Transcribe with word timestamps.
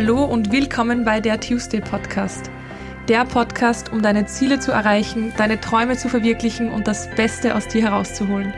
Hallo 0.00 0.22
und 0.22 0.52
willkommen 0.52 1.04
bei 1.04 1.18
der 1.18 1.40
Tuesday 1.40 1.80
Podcast. 1.80 2.52
Der 3.08 3.24
Podcast, 3.24 3.90
um 3.90 4.00
deine 4.00 4.26
Ziele 4.26 4.60
zu 4.60 4.70
erreichen, 4.70 5.32
deine 5.36 5.60
Träume 5.60 5.96
zu 5.96 6.08
verwirklichen 6.08 6.70
und 6.70 6.86
das 6.86 7.10
Beste 7.16 7.56
aus 7.56 7.66
dir 7.66 7.82
herauszuholen. 7.82 8.54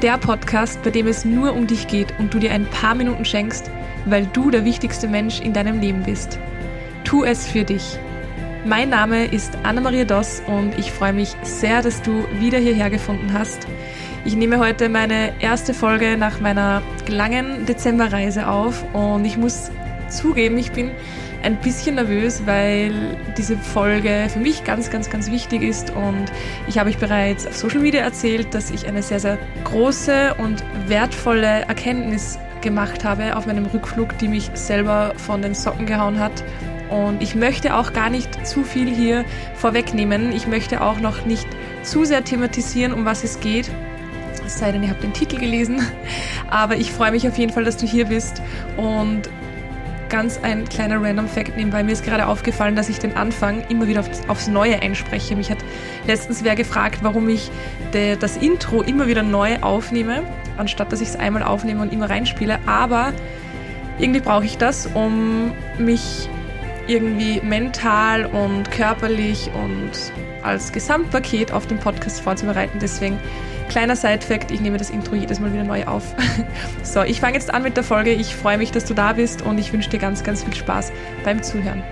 Der 0.00 0.16
Podcast, 0.16 0.82
bei 0.82 0.88
dem 0.88 1.06
es 1.06 1.26
nur 1.26 1.52
um 1.52 1.66
dich 1.66 1.86
geht 1.86 2.18
und 2.18 2.32
du 2.32 2.38
dir 2.38 2.50
ein 2.50 2.64
paar 2.64 2.94
Minuten 2.94 3.26
schenkst, 3.26 3.70
weil 4.06 4.24
du 4.32 4.50
der 4.50 4.64
wichtigste 4.64 5.06
Mensch 5.06 5.38
in 5.38 5.52
deinem 5.52 5.82
Leben 5.82 6.02
bist. 6.02 6.38
Tu 7.04 7.24
es 7.24 7.46
für 7.46 7.64
dich. 7.64 7.98
Mein 8.64 8.88
Name 8.88 9.26
ist 9.26 9.58
Anna-Maria 9.64 10.06
Doss 10.06 10.40
und 10.46 10.78
ich 10.78 10.90
freue 10.90 11.12
mich 11.12 11.36
sehr, 11.42 11.82
dass 11.82 12.00
du 12.00 12.24
wieder 12.40 12.56
hierher 12.56 12.88
gefunden 12.88 13.34
hast. 13.34 13.66
Ich 14.24 14.34
nehme 14.34 14.58
heute 14.60 14.88
meine 14.88 15.38
erste 15.40 15.74
Folge 15.74 16.16
nach 16.16 16.40
meiner 16.40 16.80
langen 17.06 17.66
Dezemberreise 17.66 18.48
auf 18.48 18.82
und 18.94 19.26
ich 19.26 19.36
muss 19.36 19.70
zugeben, 20.14 20.56
ich 20.58 20.72
bin 20.72 20.90
ein 21.42 21.56
bisschen 21.60 21.96
nervös, 21.96 22.42
weil 22.46 23.16
diese 23.36 23.56
Folge 23.56 24.28
für 24.32 24.38
mich 24.38 24.64
ganz, 24.64 24.90
ganz, 24.90 25.10
ganz 25.10 25.30
wichtig 25.30 25.62
ist. 25.62 25.90
Und 25.90 26.26
ich 26.66 26.78
habe 26.78 26.88
euch 26.88 26.98
bereits 26.98 27.46
auf 27.46 27.56
Social 27.56 27.80
Media 27.80 28.02
erzählt, 28.02 28.54
dass 28.54 28.70
ich 28.70 28.86
eine 28.86 29.02
sehr, 29.02 29.20
sehr 29.20 29.38
große 29.64 30.34
und 30.38 30.64
wertvolle 30.86 31.62
Erkenntnis 31.62 32.38
gemacht 32.62 33.04
habe 33.04 33.36
auf 33.36 33.46
meinem 33.46 33.66
Rückflug, 33.66 34.16
die 34.18 34.28
mich 34.28 34.50
selber 34.54 35.12
von 35.18 35.42
den 35.42 35.54
Socken 35.54 35.84
gehauen 35.84 36.18
hat. 36.18 36.42
Und 36.88 37.22
ich 37.22 37.34
möchte 37.34 37.76
auch 37.76 37.92
gar 37.92 38.08
nicht 38.08 38.46
zu 38.46 38.62
viel 38.62 38.88
hier 38.88 39.24
vorwegnehmen. 39.54 40.32
Ich 40.32 40.46
möchte 40.46 40.80
auch 40.80 40.98
noch 41.00 41.26
nicht 41.26 41.46
zu 41.82 42.04
sehr 42.04 42.24
thematisieren, 42.24 42.92
um 42.92 43.04
was 43.04 43.22
es 43.22 43.40
geht. 43.40 43.70
Es 44.46 44.58
sei 44.58 44.72
denn, 44.72 44.82
ihr 44.82 44.90
habt 44.90 45.02
den 45.02 45.12
Titel 45.12 45.38
gelesen. 45.38 45.80
Aber 46.50 46.76
ich 46.76 46.90
freue 46.90 47.10
mich 47.10 47.28
auf 47.28 47.36
jeden 47.36 47.52
Fall, 47.52 47.64
dass 47.64 47.76
du 47.76 47.86
hier 47.86 48.06
bist 48.06 48.40
und 48.76 49.28
ganz 50.14 50.38
ein 50.44 50.68
kleiner 50.68 51.02
Random 51.02 51.26
Fact 51.26 51.56
nebenbei. 51.56 51.82
Mir 51.82 51.90
ist 51.90 52.04
gerade 52.04 52.28
aufgefallen, 52.28 52.76
dass 52.76 52.88
ich 52.88 53.00
den 53.00 53.16
Anfang 53.16 53.64
immer 53.68 53.88
wieder 53.88 53.98
aufs, 53.98 54.20
aufs 54.28 54.46
Neue 54.46 54.80
einspreche. 54.80 55.34
Mich 55.34 55.50
hat 55.50 55.58
letztens 56.06 56.44
wer 56.44 56.54
gefragt, 56.54 57.00
warum 57.02 57.28
ich 57.28 57.50
de, 57.92 58.14
das 58.16 58.36
Intro 58.36 58.82
immer 58.82 59.08
wieder 59.08 59.24
neu 59.24 59.56
aufnehme, 59.60 60.22
anstatt 60.56 60.92
dass 60.92 61.00
ich 61.00 61.08
es 61.08 61.16
einmal 61.16 61.42
aufnehme 61.42 61.82
und 61.82 61.92
immer 61.92 62.08
reinspiele. 62.08 62.60
Aber 62.64 63.12
irgendwie 63.98 64.20
brauche 64.20 64.44
ich 64.44 64.56
das, 64.56 64.86
um 64.94 65.50
mich 65.78 66.28
irgendwie 66.86 67.40
mental 67.40 68.26
und 68.26 68.70
körperlich 68.70 69.50
und 69.52 69.90
als 70.44 70.72
Gesamtpaket 70.72 71.52
auf 71.52 71.66
den 71.66 71.78
Podcast 71.78 72.20
vorzubereiten. 72.20 72.78
Deswegen 72.80 73.18
Kleiner 73.68 73.96
Side-Fact, 73.96 74.50
ich 74.50 74.60
nehme 74.60 74.78
das 74.78 74.90
Intro 74.90 75.14
jedes 75.14 75.40
Mal 75.40 75.52
wieder 75.52 75.64
neu 75.64 75.84
auf. 75.86 76.14
so, 76.82 77.02
ich 77.02 77.20
fange 77.20 77.34
jetzt 77.34 77.52
an 77.52 77.62
mit 77.62 77.76
der 77.76 77.84
Folge. 77.84 78.12
Ich 78.12 78.36
freue 78.36 78.58
mich, 78.58 78.70
dass 78.70 78.84
du 78.84 78.94
da 78.94 79.14
bist 79.14 79.42
und 79.42 79.58
ich 79.58 79.72
wünsche 79.72 79.90
dir 79.90 79.98
ganz, 79.98 80.22
ganz 80.22 80.44
viel 80.44 80.54
Spaß 80.54 80.92
beim 81.24 81.42
Zuhören. 81.42 81.82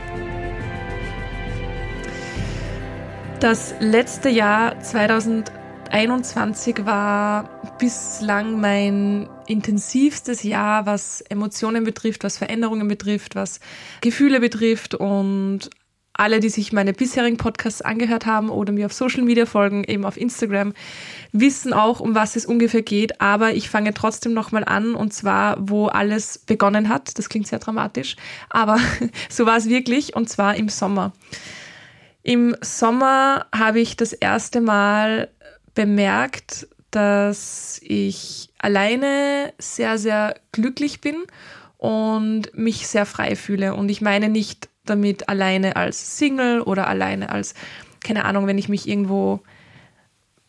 Das 3.40 3.74
letzte 3.80 4.28
Jahr 4.28 4.78
2021 4.78 6.86
war 6.86 7.48
bislang 7.80 8.60
mein 8.60 9.28
intensivstes 9.48 10.44
Jahr, 10.44 10.86
was 10.86 11.22
Emotionen 11.22 11.82
betrifft, 11.82 12.22
was 12.22 12.38
Veränderungen 12.38 12.86
betrifft, 12.86 13.34
was 13.34 13.58
Gefühle 14.00 14.38
betrifft 14.38 14.94
und 14.94 15.70
alle, 16.14 16.40
die 16.40 16.48
sich 16.48 16.72
meine 16.72 16.92
bisherigen 16.92 17.36
Podcasts 17.36 17.82
angehört 17.82 18.26
haben 18.26 18.50
oder 18.50 18.72
mir 18.72 18.86
auf 18.86 18.92
Social 18.92 19.22
Media 19.22 19.46
folgen, 19.46 19.84
eben 19.84 20.04
auf 20.04 20.16
Instagram, 20.16 20.74
wissen 21.32 21.72
auch, 21.72 22.00
um 22.00 22.14
was 22.14 22.36
es 22.36 22.46
ungefähr 22.46 22.82
geht. 22.82 23.20
Aber 23.20 23.54
ich 23.54 23.70
fange 23.70 23.94
trotzdem 23.94 24.34
nochmal 24.34 24.64
an 24.64 24.94
und 24.94 25.12
zwar, 25.12 25.56
wo 25.58 25.86
alles 25.86 26.38
begonnen 26.38 26.88
hat. 26.88 27.18
Das 27.18 27.28
klingt 27.28 27.46
sehr 27.46 27.58
dramatisch, 27.58 28.16
aber 28.50 28.78
so 29.28 29.46
war 29.46 29.56
es 29.56 29.68
wirklich 29.68 30.14
und 30.14 30.28
zwar 30.28 30.56
im 30.56 30.68
Sommer. 30.68 31.12
Im 32.22 32.54
Sommer 32.60 33.46
habe 33.54 33.80
ich 33.80 33.96
das 33.96 34.12
erste 34.12 34.60
Mal 34.60 35.28
bemerkt, 35.74 36.68
dass 36.90 37.80
ich 37.82 38.50
alleine 38.58 39.52
sehr, 39.58 39.98
sehr 39.98 40.36
glücklich 40.52 41.00
bin 41.00 41.16
und 41.78 42.56
mich 42.56 42.86
sehr 42.86 43.06
frei 43.06 43.34
fühle. 43.34 43.74
Und 43.74 43.88
ich 43.88 44.02
meine 44.02 44.28
nicht 44.28 44.68
damit 44.84 45.28
alleine 45.28 45.76
als 45.76 46.18
Single 46.18 46.60
oder 46.62 46.88
alleine 46.88 47.30
als, 47.30 47.54
keine 48.02 48.24
Ahnung, 48.24 48.46
wenn 48.46 48.58
ich 48.58 48.68
mich 48.68 48.88
irgendwo 48.88 49.40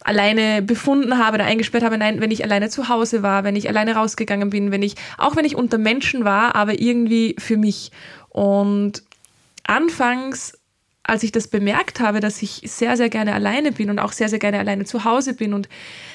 alleine 0.04 0.62
befunden 0.62 1.18
habe 1.18 1.36
oder 1.36 1.46
eingesperrt 1.46 1.84
habe, 1.84 1.98
nein, 1.98 2.20
wenn 2.20 2.32
ich 2.32 2.44
alleine 2.44 2.70
zu 2.70 2.90
Hause 2.90 3.24
war, 3.24 3.44
wenn 3.44 3.56
ich 3.56 3.70
alleine 3.70 3.96
rausgegangen 3.96 4.50
bin, 4.50 4.72
wenn 4.72 4.84
ich, 4.84 4.96
auch 5.18 5.36
wenn 5.36 5.46
ich 5.46 5.56
unter 5.56 5.78
Menschen 5.78 6.26
war, 6.26 6.56
aber 6.56 6.80
irgendwie 6.80 7.36
für 7.40 7.58
mich. 7.58 7.92
Und 8.30 9.04
anfangs, 9.64 10.58
als 11.04 11.24
ich 11.24 11.32
das 11.32 11.48
bemerkt 11.48 12.00
habe, 12.00 12.20
dass 12.20 12.42
ich 12.42 12.62
sehr, 12.66 12.98
sehr 12.98 13.10
gerne 13.10 13.34
alleine 13.34 13.72
bin 13.72 13.90
und 13.90 14.00
auch 14.00 14.12
sehr, 14.12 14.30
sehr 14.30 14.40
gerne 14.40 14.60
alleine 14.60 14.86
zu 14.86 15.04
Hause 15.06 15.34
bin 15.34 15.54
und 15.54 15.70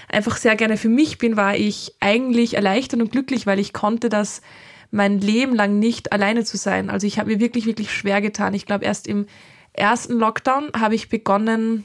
einfach 0.08 0.36
sehr 0.36 0.56
gerne 0.56 0.76
für 0.76 0.88
mich 0.88 1.18
bin, 1.18 1.36
war 1.36 1.56
ich 1.56 1.94
eigentlich 2.00 2.54
erleichtert 2.54 3.00
und 3.00 3.12
glücklich, 3.12 3.46
weil 3.46 3.58
ich 3.58 3.72
konnte 3.72 4.08
das 4.08 4.42
mein 4.90 5.20
Leben 5.20 5.54
lang 5.54 5.78
nicht 5.78 6.12
alleine 6.12 6.44
zu 6.44 6.56
sein. 6.56 6.90
Also 6.90 7.06
ich 7.06 7.18
habe 7.18 7.30
mir 7.30 7.40
wirklich, 7.40 7.66
wirklich 7.66 7.92
schwer 7.92 8.20
getan. 8.20 8.54
Ich 8.54 8.66
glaube, 8.66 8.84
erst 8.84 9.06
im 9.06 9.26
ersten 9.72 10.14
Lockdown 10.14 10.70
habe 10.78 10.94
ich 10.94 11.08
begonnen 11.08 11.84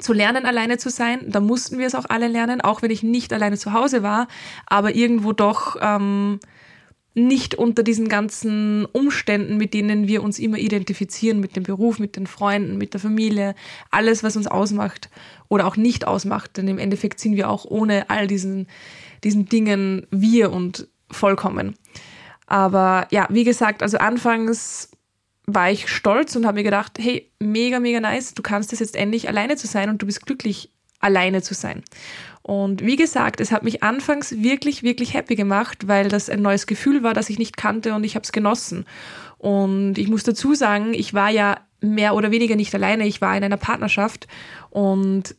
zu 0.00 0.12
lernen, 0.12 0.46
alleine 0.46 0.78
zu 0.78 0.90
sein. 0.90 1.20
Da 1.26 1.40
mussten 1.40 1.78
wir 1.78 1.86
es 1.86 1.94
auch 1.94 2.06
alle 2.08 2.28
lernen, 2.28 2.60
auch 2.60 2.82
wenn 2.82 2.90
ich 2.90 3.02
nicht 3.02 3.32
alleine 3.32 3.58
zu 3.58 3.72
Hause 3.72 4.02
war, 4.02 4.28
aber 4.66 4.94
irgendwo 4.94 5.32
doch 5.32 5.76
ähm, 5.80 6.40
nicht 7.14 7.54
unter 7.54 7.82
diesen 7.82 8.08
ganzen 8.08 8.86
Umständen, 8.86 9.58
mit 9.58 9.74
denen 9.74 10.08
wir 10.08 10.22
uns 10.22 10.38
immer 10.38 10.56
identifizieren, 10.56 11.40
mit 11.40 11.56
dem 11.56 11.62
Beruf, 11.62 11.98
mit 11.98 12.16
den 12.16 12.26
Freunden, 12.26 12.78
mit 12.78 12.94
der 12.94 13.00
Familie, 13.00 13.54
alles, 13.90 14.22
was 14.22 14.36
uns 14.36 14.46
ausmacht 14.46 15.10
oder 15.48 15.66
auch 15.66 15.76
nicht 15.76 16.06
ausmacht. 16.06 16.56
Denn 16.56 16.68
im 16.68 16.78
Endeffekt 16.78 17.20
sind 17.20 17.36
wir 17.36 17.50
auch 17.50 17.66
ohne 17.66 18.08
all 18.08 18.26
diesen, 18.26 18.66
diesen 19.24 19.46
Dingen 19.46 20.06
wir 20.10 20.52
und 20.52 20.88
vollkommen. 21.10 21.74
Aber 22.52 23.06
ja, 23.10 23.26
wie 23.30 23.44
gesagt, 23.44 23.82
also 23.82 23.96
anfangs 23.96 24.90
war 25.46 25.70
ich 25.70 25.88
stolz 25.88 26.36
und 26.36 26.44
habe 26.44 26.56
mir 26.56 26.64
gedacht, 26.64 26.98
hey, 26.98 27.32
mega, 27.40 27.80
mega 27.80 27.98
nice, 27.98 28.34
du 28.34 28.42
kannst 28.42 28.74
es 28.74 28.78
jetzt 28.78 28.94
endlich 28.94 29.26
alleine 29.26 29.56
zu 29.56 29.66
sein 29.66 29.88
und 29.88 30.02
du 30.02 30.04
bist 30.04 30.26
glücklich, 30.26 30.70
alleine 31.00 31.40
zu 31.40 31.54
sein. 31.54 31.82
Und 32.42 32.84
wie 32.84 32.96
gesagt, 32.96 33.40
es 33.40 33.52
hat 33.52 33.62
mich 33.62 33.82
anfangs 33.82 34.42
wirklich, 34.42 34.82
wirklich 34.82 35.14
happy 35.14 35.34
gemacht, 35.34 35.88
weil 35.88 36.10
das 36.10 36.28
ein 36.28 36.42
neues 36.42 36.66
Gefühl 36.66 37.02
war, 37.02 37.14
das 37.14 37.30
ich 37.30 37.38
nicht 37.38 37.56
kannte 37.56 37.94
und 37.94 38.04
ich 38.04 38.16
habe 38.16 38.24
es 38.24 38.32
genossen. 38.32 38.84
Und 39.38 39.96
ich 39.96 40.08
muss 40.08 40.22
dazu 40.22 40.54
sagen, 40.54 40.92
ich 40.92 41.14
war 41.14 41.30
ja 41.30 41.56
mehr 41.80 42.14
oder 42.14 42.32
weniger 42.32 42.54
nicht 42.54 42.74
alleine, 42.74 43.06
ich 43.06 43.22
war 43.22 43.34
in 43.34 43.44
einer 43.44 43.56
Partnerschaft 43.56 44.28
und 44.68 45.34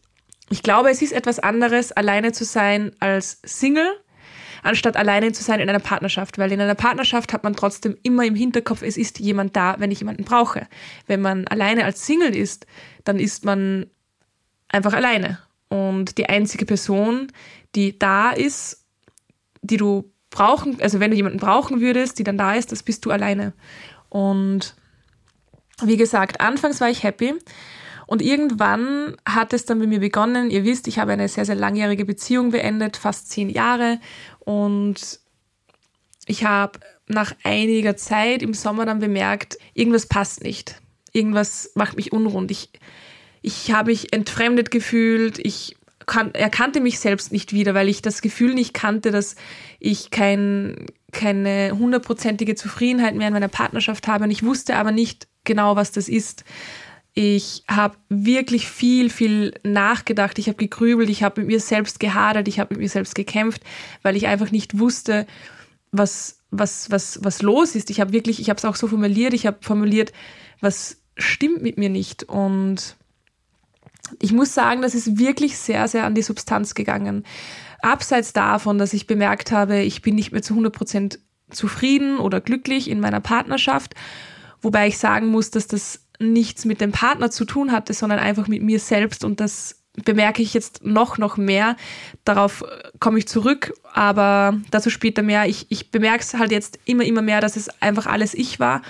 ich 0.50 0.64
glaube, 0.64 0.90
es 0.90 1.04
ist 1.04 1.14
etwas 1.14 1.38
anderes, 1.38 1.92
alleine 1.92 2.32
zu 2.32 2.44
sein 2.44 2.92
als 3.00 3.40
Single 3.46 3.92
anstatt 4.64 4.98
alleine 4.98 5.32
zu 5.32 5.44
sein 5.44 5.60
in 5.60 5.70
einer 5.70 5.80
Partnerschaft. 5.80 6.38
Weil 6.38 6.52
in 6.52 6.62
einer 6.62 6.76
Partnerschaft 6.76 7.34
hat 7.34 7.44
man 7.44 7.56
trotzdem 7.56 7.98
immer 8.04 8.26
im 8.26 8.36
Hinterkopf, 8.36 8.82
es 8.82 8.98
ist 8.98 9.20
jemand 9.20 9.56
da, 9.56 9.76
wenn 9.78 9.92
ich 9.92 10.00
jemanden 10.00 10.24
brauche. 10.24 10.68
Wenn 11.08 11.22
man 11.22 11.48
alleine 11.48 11.86
als 11.86 12.06
Single 12.06 12.36
ist, 12.36 12.66
dann 13.04 13.20
ist 13.20 13.46
man 13.46 13.88
einfach 14.70 14.94
alleine. 14.94 15.40
Und 15.70 16.18
die 16.18 16.28
einzige 16.28 16.66
Person, 16.66 17.32
die 17.76 17.98
da 17.98 18.32
ist, 18.32 18.86
die 19.62 19.78
du 19.78 20.12
brauchen, 20.30 20.82
also 20.82 21.00
wenn 21.00 21.12
du 21.12 21.18
jemanden 21.18 21.40
brauchen 21.40 21.80
würdest, 21.80 22.20
die 22.20 22.24
dann 22.24 22.38
da 22.38 22.54
ist, 22.56 22.72
das 22.72 22.84
bist 22.84 23.06
du 23.06 23.12
alleine. 23.12 23.54
Und 24.10 24.76
wie 25.82 25.98
gesagt, 25.98 26.42
anfangs 26.42 26.82
war 26.82 26.90
ich 26.90 27.04
happy. 27.04 27.34
Und 28.06 28.22
irgendwann 28.22 29.16
hat 29.26 29.54
es 29.54 29.66
dann 29.66 29.80
bei 29.80 29.88
mir 29.88 30.00
begonnen. 30.00 30.52
Ihr 30.52 30.66
wisst, 30.66 30.88
ich 30.88 31.00
habe 31.00 31.14
eine 31.14 31.30
sehr, 31.30 31.46
sehr 31.46 31.56
langjährige 31.56 32.06
Beziehung 32.06 32.52
beendet, 32.52 32.98
fast 32.98 33.30
zehn 33.32 33.50
Jahre. 33.50 34.00
Und 34.46 35.20
ich 36.26 36.46
habe 36.46 36.80
nach 37.08 37.34
einiger 37.44 37.96
Zeit 37.98 38.42
im 38.42 38.54
Sommer 38.54 38.86
dann 38.86 39.00
bemerkt, 39.00 39.58
irgendwas 39.74 40.08
passt 40.08 40.44
nicht. 40.44 40.82
Irgendwas 41.12 41.72
macht 41.76 41.96
mich 41.96 42.12
unrund. 42.12 42.50
Ich, 42.52 42.70
ich 43.42 43.72
habe 43.72 43.92
mich 43.92 44.14
entfremdet 44.14 44.72
gefühlt. 44.72 45.38
Ich 45.40 45.76
kan 46.06 46.34
erkannte 46.34 46.82
mich 46.82 47.00
selbst 47.00 47.32
nicht 47.32 47.54
wieder, 47.54 47.74
weil 47.74 47.88
ich 47.88 48.02
das 48.02 48.22
Gefühl 48.22 48.54
nicht 48.54 48.74
kannte, 48.74 49.12
dass 49.12 49.36
ich 49.80 50.12
kein, 50.12 50.86
keine 51.12 51.78
hundertprozentige 51.78 52.56
Zufriedenheit 52.56 53.16
mehr 53.16 53.28
in 53.28 53.34
meiner 53.34 53.48
Partnerschaft 53.48 54.08
habe. 54.08 54.26
Und 54.26 54.32
ich 54.32 54.44
wusste 54.44 54.76
aber 54.76 54.92
nicht 54.92 55.28
genau, 55.44 55.76
was 55.76 55.92
das 55.92 56.10
ist. 56.10 56.44
Ich 57.16 57.64
habe 57.70 57.96
wirklich 58.10 58.68
viel, 58.68 59.10
viel 59.10 59.54
nachgedacht. 59.64 60.40
Ich 60.40 60.48
habe 60.48 60.58
gegrübelt, 60.58 61.10
ich 61.10 61.22
habe 61.22 61.42
mit 61.42 61.48
mir 61.50 61.60
selbst 61.60 62.00
gehadert, 62.00 62.48
ich 62.48 62.60
habe 62.60 62.74
mit 62.74 62.82
mir 62.82 62.90
selbst 62.90 63.14
gekämpft, 63.14 63.62
weil 64.02 64.16
ich 64.16 64.26
einfach 64.28 64.50
nicht 64.50 64.80
wusste, 64.80 65.28
was, 65.92 66.40
was, 66.50 66.90
was, 66.90 67.20
was 67.24 67.44
los 67.44 67.76
ist. 67.76 67.92
Ich 67.92 68.02
habe 68.02 68.14
wirklich, 68.14 68.40
ich 68.40 68.50
habe 68.50 68.58
es 68.58 68.66
auch 68.66 68.76
so 68.76 68.88
formuliert, 68.88 69.34
ich 69.34 69.46
habe 69.46 69.58
formuliert, 69.62 70.12
was 70.60 70.98
stimmt 71.16 71.62
mit 71.62 71.78
mir 71.78 71.90
nicht. 71.90 72.24
Und 72.24 72.96
ich 74.20 74.32
muss 74.32 74.56
sagen, 74.56 74.82
das 74.82 74.96
ist 74.96 75.20
wirklich 75.20 75.58
sehr, 75.58 75.88
sehr 75.88 76.06
an 76.06 76.16
die 76.16 76.24
Substanz 76.24 76.74
gegangen. 76.74 77.26
Abseits 77.82 78.34
davon, 78.34 78.80
dass 78.80 78.94
ich 78.94 79.06
bemerkt 79.06 79.52
habe, 79.52 79.82
ich 79.82 80.02
bin 80.02 80.16
nicht 80.16 80.32
mehr 80.32 80.42
zu 80.42 80.54
100 80.54 80.74
Prozent 80.74 81.20
zufrieden 81.52 82.18
oder 82.18 82.42
glücklich 82.42 82.90
in 82.90 83.00
meiner 83.00 83.20
Partnerschaft, 83.20 83.94
wobei 84.64 84.88
ich 84.88 84.98
sagen 84.98 85.28
muss, 85.28 85.52
dass 85.52 85.68
das 85.68 86.00
nichts 86.20 86.66
mit 86.66 86.82
dem 86.82 86.92
Partner 86.92 87.30
zu 87.30 87.46
tun 87.46 87.72
hatte, 87.72 87.94
sondern 87.94 88.20
einfach 88.20 88.48
mit 88.48 88.64
mir 88.64 88.80
selbst 88.80 89.24
und 89.24 89.40
das 89.40 89.84
bemerke 90.06 90.42
ich 90.42 90.54
jetzt 90.54 90.84
noch, 90.84 91.18
noch 91.18 91.38
mehr. 91.38 91.76
Darauf 92.26 92.64
komme 93.00 93.20
ich 93.20 93.28
zurück, 93.28 93.74
aber 93.94 94.60
dazu 94.72 94.90
später 94.90 95.22
mehr. 95.22 95.48
Ich, 95.48 95.68
ich 95.70 95.92
bemerke 95.92 96.22
es 96.22 96.34
halt 96.34 96.52
jetzt 96.52 96.80
immer, 96.86 97.04
immer 97.04 97.22
mehr, 97.22 97.42
dass 97.42 97.56
es 97.56 97.70
einfach 97.82 98.08
alles 98.08 98.34
ich 98.34 98.60
war 98.60 98.82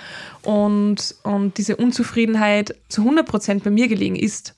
und, 0.42 1.14
und 1.22 1.58
diese 1.58 1.76
Unzufriedenheit 1.76 2.74
zu 2.88 3.02
100 3.02 3.26
Prozent 3.26 3.64
bei 3.64 3.70
mir 3.70 3.88
gelegen 3.88 4.16
ist. 4.16 4.54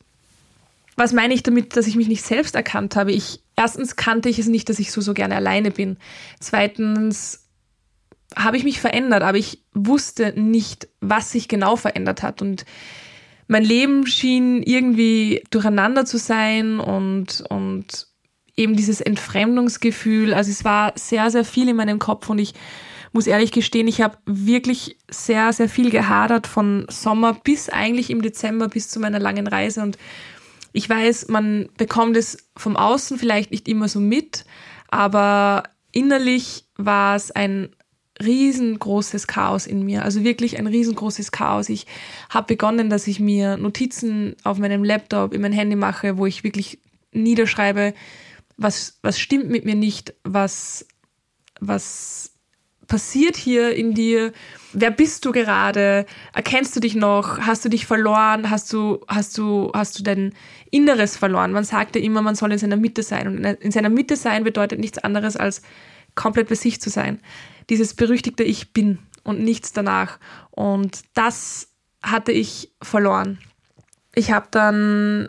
Was 0.95 1.13
meine 1.13 1.35
ich 1.35 1.43
damit, 1.43 1.77
dass 1.77 1.87
ich 1.87 1.97
mich 1.97 2.09
nicht 2.09 2.23
selbst 2.23 2.55
erkannt 2.55 2.97
habe? 2.97 3.13
Ich, 3.13 3.41
erstens 3.57 3.97
kannte 3.97 4.29
ich 4.29 4.39
es 4.39 4.47
nicht, 4.47 4.69
dass 4.69 4.79
ich 4.79 4.93
so, 4.93 5.01
so 5.01 5.15
gerne 5.15 5.37
alleine 5.37 5.71
bin. 5.71 5.99
Zweitens 6.41 7.46
habe 8.35 8.57
ich 8.57 8.65
mich 8.65 8.81
verändert, 8.81 9.23
aber 9.23 9.39
ich 9.39 9.63
wusste 9.73 10.33
nicht, 10.39 10.89
was 11.01 11.31
sich 11.31 11.49
genau 11.49 11.77
verändert 11.77 12.23
hat 12.23 12.43
und 12.43 12.65
mein 13.49 13.65
Leben 13.65 14.07
schien 14.07 14.63
irgendwie 14.63 15.45
durcheinander 15.51 16.05
zu 16.05 16.19
sein 16.19 16.81
und, 16.81 17.45
und 17.49 18.09
eben 18.57 18.75
dieses 18.75 19.01
Entfremdungsgefühl. 19.01 20.35
Also 20.35 20.51
es 20.51 20.65
war 20.65 20.93
sehr, 20.97 21.31
sehr 21.31 21.45
viel 21.45 21.69
in 21.69 21.77
meinem 21.77 21.99
Kopf 21.99 22.29
und 22.29 22.39
ich 22.39 22.55
muss 23.13 23.27
ehrlich 23.27 23.53
gestehen, 23.53 23.89
ich 23.89 24.03
habe 24.03 24.19
wirklich 24.27 24.99
sehr, 25.09 25.53
sehr 25.53 25.69
viel 25.69 25.91
gehadert 25.91 26.47
von 26.47 26.87
Sommer 26.91 27.35
bis 27.35 27.69
eigentlich 27.69 28.11
im 28.11 28.21
Dezember, 28.21 28.69
bis 28.69 28.89
zu 28.89 29.01
meiner 29.01 29.21
langen 29.21 29.47
Reise. 29.47 29.83
Und 29.83 29.97
ich 30.73 30.89
weiß, 30.89 31.29
man 31.29 31.69
bekommt 31.79 32.17
es 32.17 32.49
vom 32.57 32.77
Außen 32.77 33.19
vielleicht 33.19 33.53
nicht 33.53 33.69
immer 33.69 33.89
so 33.89 34.01
mit, 34.01 34.45
aber 34.89 35.63
innerlich 35.93 36.65
war 36.77 37.17
es 37.17 37.31
ein 37.31 37.71
riesengroßes 38.23 39.27
Chaos 39.27 39.67
in 39.67 39.85
mir, 39.85 40.05
also 40.05 40.25
wirklich 40.25 40.59
ein 40.59 40.67
riesengroßes 40.67 41.33
Chaos. 41.33 41.69
Ich 41.69 41.87
habe 42.31 42.47
begonnen, 42.47 42.89
dass 42.91 43.07
ich 43.07 43.21
mir 43.21 43.57
Notizen 43.57 44.37
auf 44.45 44.59
meinem 44.59 44.85
Laptop, 44.85 45.35
in 45.35 45.43
mein 45.43 45.53
Handy 45.53 45.77
mache, 45.77 46.19
wo 46.19 46.27
ich 46.27 46.45
wirklich 46.45 46.79
niederschreibe, 47.13 47.95
was, 48.57 48.99
was 49.03 49.19
stimmt 49.19 49.51
mit 49.51 49.65
mir 49.65 49.75
nicht, 49.75 50.15
was, 50.25 50.87
was 51.61 52.33
passiert 52.87 53.37
hier 53.37 53.75
in 53.75 53.95
dir, 53.95 54.33
wer 54.73 54.91
bist 54.91 55.25
du 55.25 55.33
gerade, 55.33 56.07
erkennst 56.33 56.75
du 56.77 56.81
dich 56.81 56.95
noch, 56.95 57.39
hast 57.41 57.65
du 57.65 57.69
dich 57.69 57.85
verloren, 57.85 58.49
hast 58.49 58.73
du, 58.73 59.01
hast 59.09 59.37
du, 59.37 59.71
hast 59.75 59.99
du 59.99 60.03
dein 60.03 60.33
Inneres 60.71 61.17
verloren. 61.17 61.53
Man 61.53 61.65
sagt 61.65 61.97
ja 61.97 62.03
immer, 62.03 62.23
man 62.23 62.35
soll 62.35 62.53
in 62.53 62.59
seiner 62.59 62.77
Mitte 62.77 63.03
sein. 63.03 63.27
Und 63.27 63.45
in 63.45 63.73
seiner 63.73 63.89
Mitte 63.89 64.17
sein 64.17 64.45
bedeutet 64.45 64.79
nichts 64.79 64.99
anderes 64.99 65.37
als 65.37 65.63
komplett 66.15 66.49
bei 66.49 66.55
sich 66.55 66.81
zu 66.81 66.89
sein 66.89 67.19
dieses 67.71 67.95
berüchtigte 67.95 68.45
Ich 68.45 68.73
bin 68.73 68.99
und 69.25 69.41
nichts 69.41 69.73
danach. 69.73 70.19
Und 70.51 71.03
das 71.15 71.69
hatte 72.03 72.33
ich 72.33 72.73
verloren. 72.83 73.39
Ich 74.15 74.31
habe 74.31 74.49
dann 74.51 75.29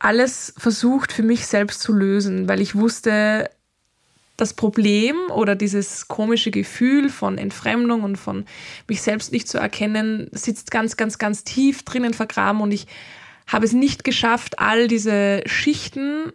alles 0.00 0.54
versucht 0.56 1.12
für 1.12 1.22
mich 1.22 1.46
selbst 1.46 1.80
zu 1.80 1.92
lösen, 1.92 2.48
weil 2.48 2.60
ich 2.60 2.74
wusste, 2.74 3.50
das 4.36 4.54
Problem 4.54 5.16
oder 5.30 5.54
dieses 5.54 6.08
komische 6.08 6.50
Gefühl 6.50 7.10
von 7.10 7.38
Entfremdung 7.38 8.02
und 8.02 8.16
von 8.16 8.46
mich 8.88 9.02
selbst 9.02 9.30
nicht 9.30 9.46
zu 9.46 9.58
erkennen, 9.58 10.28
sitzt 10.32 10.70
ganz, 10.70 10.96
ganz, 10.96 11.18
ganz 11.18 11.44
tief 11.44 11.84
drinnen 11.84 12.14
vergraben 12.14 12.60
und 12.60 12.72
ich 12.72 12.86
habe 13.46 13.64
es 13.66 13.72
nicht 13.72 14.04
geschafft, 14.04 14.58
all 14.58 14.88
diese 14.88 15.42
Schichten 15.46 16.32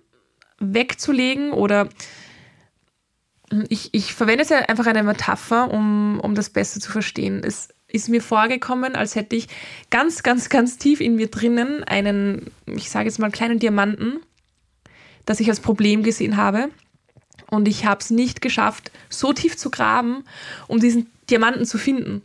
wegzulegen 0.59 1.51
oder 1.51 1.89
ich, 3.69 3.93
ich 3.93 4.13
verwende 4.13 4.43
jetzt 4.43 4.51
einfach 4.51 4.87
eine 4.87 5.03
Metapher, 5.03 5.71
um, 5.71 6.19
um 6.19 6.35
das 6.35 6.49
besser 6.49 6.79
zu 6.79 6.91
verstehen. 6.91 7.41
Es 7.43 7.69
ist 7.87 8.09
mir 8.09 8.21
vorgekommen, 8.21 8.95
als 8.95 9.15
hätte 9.15 9.35
ich 9.35 9.47
ganz, 9.89 10.23
ganz, 10.23 10.49
ganz 10.49 10.77
tief 10.77 10.99
in 10.99 11.15
mir 11.15 11.27
drinnen 11.27 11.83
einen, 11.85 12.51
ich 12.65 12.89
sage 12.89 13.05
jetzt 13.05 13.19
mal, 13.19 13.31
kleinen 13.31 13.59
Diamanten, 13.59 14.19
das 15.25 15.39
ich 15.39 15.49
als 15.49 15.61
Problem 15.61 16.03
gesehen 16.03 16.37
habe. 16.37 16.69
Und 17.49 17.67
ich 17.67 17.85
habe 17.85 18.01
es 18.01 18.09
nicht 18.09 18.41
geschafft, 18.41 18.91
so 19.09 19.31
tief 19.31 19.55
zu 19.55 19.71
graben, 19.71 20.25
um 20.67 20.81
diesen 20.81 21.09
Diamanten 21.29 21.65
zu 21.65 21.77
finden. 21.77 22.21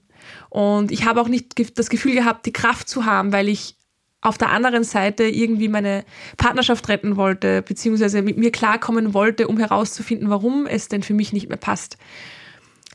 Und 0.50 0.90
ich 0.90 1.04
habe 1.04 1.20
auch 1.20 1.28
nicht 1.28 1.78
das 1.78 1.90
Gefühl 1.90 2.14
gehabt, 2.14 2.46
die 2.46 2.52
Kraft 2.52 2.88
zu 2.88 3.04
haben, 3.04 3.32
weil 3.32 3.48
ich 3.48 3.76
auf 4.22 4.38
der 4.38 4.50
anderen 4.50 4.84
Seite 4.84 5.24
irgendwie 5.24 5.68
meine 5.68 6.04
Partnerschaft 6.36 6.88
retten 6.88 7.16
wollte, 7.16 7.60
beziehungsweise 7.62 8.22
mit 8.22 8.38
mir 8.38 8.52
klarkommen 8.52 9.14
wollte, 9.14 9.48
um 9.48 9.58
herauszufinden, 9.58 10.30
warum 10.30 10.66
es 10.66 10.88
denn 10.88 11.02
für 11.02 11.12
mich 11.12 11.32
nicht 11.32 11.48
mehr 11.48 11.58
passt. 11.58 11.98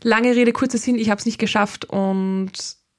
Lange 0.02 0.36
Rede, 0.36 0.54
kurzer 0.54 0.78
Sinn, 0.78 0.98
ich 0.98 1.10
habe 1.10 1.20
es 1.20 1.26
nicht 1.26 1.38
geschafft 1.38 1.86
und 1.86 2.52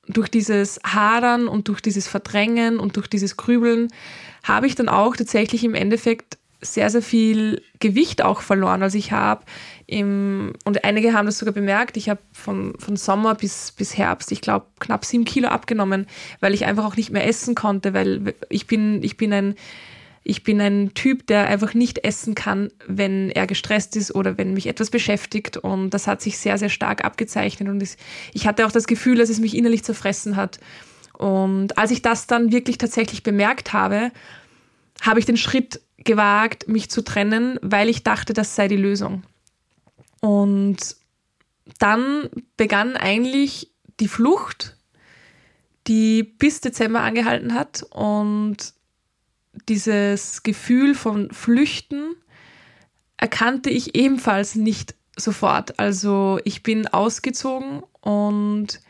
durch 0.06 0.28
dieses 0.28 0.78
Hadern 0.84 1.48
und 1.48 1.68
durch 1.68 1.80
dieses 1.80 2.06
Verdrängen 2.06 2.78
und 2.78 2.96
durch 2.96 3.08
dieses 3.08 3.36
Grübeln 3.36 3.88
habe 4.42 4.66
ich 4.66 4.74
dann 4.74 4.88
auch 4.88 5.16
tatsächlich 5.16 5.64
im 5.64 5.74
Endeffekt 5.74 6.38
sehr, 6.60 6.90
sehr 6.90 7.02
viel 7.02 7.62
Gewicht 7.78 8.22
auch 8.22 8.40
verloren. 8.40 8.82
Also 8.82 8.98
ich 8.98 9.12
habe 9.12 9.44
im, 9.90 10.52
und 10.66 10.84
einige 10.84 11.14
haben 11.14 11.24
das 11.24 11.38
sogar 11.38 11.54
bemerkt, 11.54 11.96
ich 11.96 12.10
habe 12.10 12.20
von, 12.32 12.74
von 12.78 12.96
Sommer 12.96 13.34
bis, 13.34 13.72
bis 13.72 13.96
Herbst, 13.96 14.30
ich 14.32 14.42
glaube, 14.42 14.66
knapp 14.80 15.06
sieben 15.06 15.24
Kilo 15.24 15.48
abgenommen, 15.48 16.06
weil 16.40 16.52
ich 16.52 16.66
einfach 16.66 16.84
auch 16.84 16.96
nicht 16.96 17.10
mehr 17.10 17.26
essen 17.26 17.54
konnte, 17.54 17.94
weil 17.94 18.34
ich 18.50 18.66
bin, 18.66 19.02
ich 19.02 19.16
bin 19.16 19.32
ein, 19.32 19.54
ich 20.24 20.44
bin 20.44 20.60
ein 20.60 20.92
Typ, 20.92 21.26
der 21.26 21.48
einfach 21.48 21.72
nicht 21.72 22.04
essen 22.04 22.34
kann, 22.34 22.70
wenn 22.86 23.30
er 23.30 23.46
gestresst 23.46 23.96
ist 23.96 24.14
oder 24.14 24.36
wenn 24.36 24.52
mich 24.52 24.66
etwas 24.66 24.90
beschäftigt. 24.90 25.56
Und 25.56 25.88
das 25.90 26.06
hat 26.06 26.20
sich 26.20 26.36
sehr, 26.36 26.58
sehr 26.58 26.68
stark 26.68 27.02
abgezeichnet. 27.02 27.66
Und 27.66 27.82
ich 28.34 28.46
hatte 28.46 28.66
auch 28.66 28.72
das 28.72 28.86
Gefühl, 28.86 29.16
dass 29.16 29.30
es 29.30 29.40
mich 29.40 29.56
innerlich 29.56 29.84
zerfressen 29.84 30.36
hat. 30.36 30.60
Und 31.14 31.78
als 31.78 31.92
ich 31.92 32.02
das 32.02 32.26
dann 32.26 32.52
wirklich 32.52 32.76
tatsächlich 32.76 33.22
bemerkt 33.22 33.72
habe, 33.72 34.12
habe 35.00 35.18
ich 35.18 35.24
den 35.24 35.38
Schritt 35.38 35.80
gewagt, 35.96 36.68
mich 36.68 36.90
zu 36.90 37.02
trennen, 37.02 37.58
weil 37.62 37.88
ich 37.88 38.02
dachte, 38.02 38.34
das 38.34 38.54
sei 38.54 38.68
die 38.68 38.76
Lösung. 38.76 39.22
Und 40.20 40.96
dann 41.78 42.28
begann 42.56 42.96
eigentlich 42.96 43.70
die 44.00 44.08
Flucht, 44.08 44.76
die 45.86 46.22
bis 46.22 46.60
Dezember 46.60 47.00
angehalten 47.00 47.54
hat 47.54 47.84
und 47.90 48.74
dieses 49.68 50.42
Gefühl 50.42 50.94
von 50.94 51.30
Flüchten 51.32 52.14
erkannte 53.16 53.70
ich 53.70 53.94
ebenfalls 53.94 54.54
nicht 54.54 54.94
sofort. 55.16 55.78
Also 55.78 56.38
ich 56.44 56.62
bin 56.62 56.86
ausgezogen 56.86 57.82
und 58.00 58.80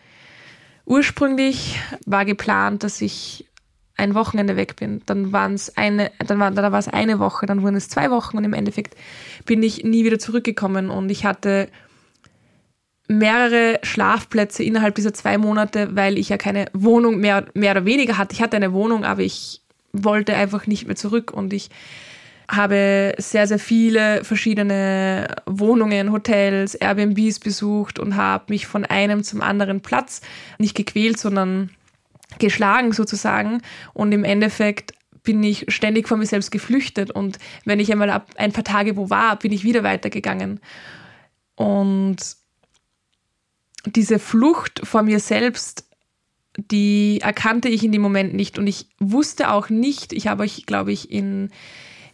ursprünglich 0.84 1.80
war 2.04 2.24
geplant, 2.24 2.82
dass 2.82 3.00
ich 3.00 3.48
ein 3.98 4.14
Wochenende 4.14 4.56
weg 4.56 4.76
bin. 4.76 5.02
Dann 5.06 5.32
waren 5.32 5.54
es 5.54 5.76
eine, 5.76 6.10
dann 6.26 6.38
war, 6.38 6.50
da 6.50 6.72
war 6.72 6.78
es 6.78 6.88
eine 6.88 7.18
Woche, 7.18 7.46
dann 7.46 7.62
wurden 7.62 7.76
es 7.76 7.88
zwei 7.88 8.10
Wochen 8.10 8.38
und 8.38 8.44
im 8.44 8.54
Endeffekt 8.54 8.96
bin 9.44 9.62
ich 9.62 9.84
nie 9.84 10.04
wieder 10.04 10.18
zurückgekommen 10.18 10.88
und 10.88 11.10
ich 11.10 11.24
hatte 11.24 11.68
mehrere 13.08 13.80
Schlafplätze 13.82 14.62
innerhalb 14.62 14.94
dieser 14.94 15.14
zwei 15.14 15.38
Monate, 15.38 15.96
weil 15.96 16.18
ich 16.18 16.28
ja 16.28 16.36
keine 16.36 16.66
Wohnung 16.72 17.18
mehr, 17.18 17.46
mehr 17.54 17.72
oder 17.72 17.84
weniger 17.84 18.18
hatte. 18.18 18.34
Ich 18.34 18.42
hatte 18.42 18.56
eine 18.56 18.72
Wohnung, 18.72 19.04
aber 19.04 19.22
ich 19.22 19.62
wollte 19.92 20.34
einfach 20.34 20.66
nicht 20.66 20.86
mehr 20.86 20.96
zurück 20.96 21.32
und 21.32 21.52
ich 21.52 21.70
habe 22.50 23.14
sehr, 23.18 23.46
sehr 23.46 23.58
viele 23.58 24.24
verschiedene 24.24 25.26
Wohnungen, 25.44 26.12
Hotels, 26.12 26.74
Airbnbs 26.74 27.40
besucht 27.40 27.98
und 27.98 28.16
habe 28.16 28.44
mich 28.48 28.66
von 28.66 28.84
einem 28.84 29.22
zum 29.22 29.42
anderen 29.42 29.80
Platz 29.80 30.22
nicht 30.58 30.74
gequält, 30.74 31.18
sondern 31.18 31.70
geschlagen 32.38 32.92
sozusagen. 32.92 33.62
Und 33.94 34.12
im 34.12 34.24
Endeffekt 34.24 34.92
bin 35.22 35.42
ich 35.42 35.66
ständig 35.68 36.08
vor 36.08 36.16
mir 36.16 36.26
selbst 36.26 36.50
geflüchtet. 36.50 37.10
Und 37.10 37.38
wenn 37.64 37.80
ich 37.80 37.90
einmal 37.92 38.10
ab 38.10 38.30
ein 38.36 38.52
paar 38.52 38.64
Tage 38.64 38.96
wo 38.96 39.10
war, 39.10 39.38
bin 39.38 39.52
ich 39.52 39.64
wieder 39.64 39.82
weitergegangen. 39.82 40.60
Und 41.54 42.16
diese 43.86 44.18
Flucht 44.18 44.80
vor 44.84 45.02
mir 45.02 45.20
selbst, 45.20 45.84
die 46.56 47.20
erkannte 47.22 47.68
ich 47.68 47.84
in 47.84 47.92
dem 47.92 48.02
Moment 48.02 48.34
nicht. 48.34 48.58
Und 48.58 48.66
ich 48.66 48.88
wusste 48.98 49.50
auch 49.50 49.68
nicht, 49.68 50.12
ich 50.12 50.26
habe 50.26 50.42
euch, 50.42 50.66
glaube 50.66 50.92
ich, 50.92 51.10
in 51.10 51.50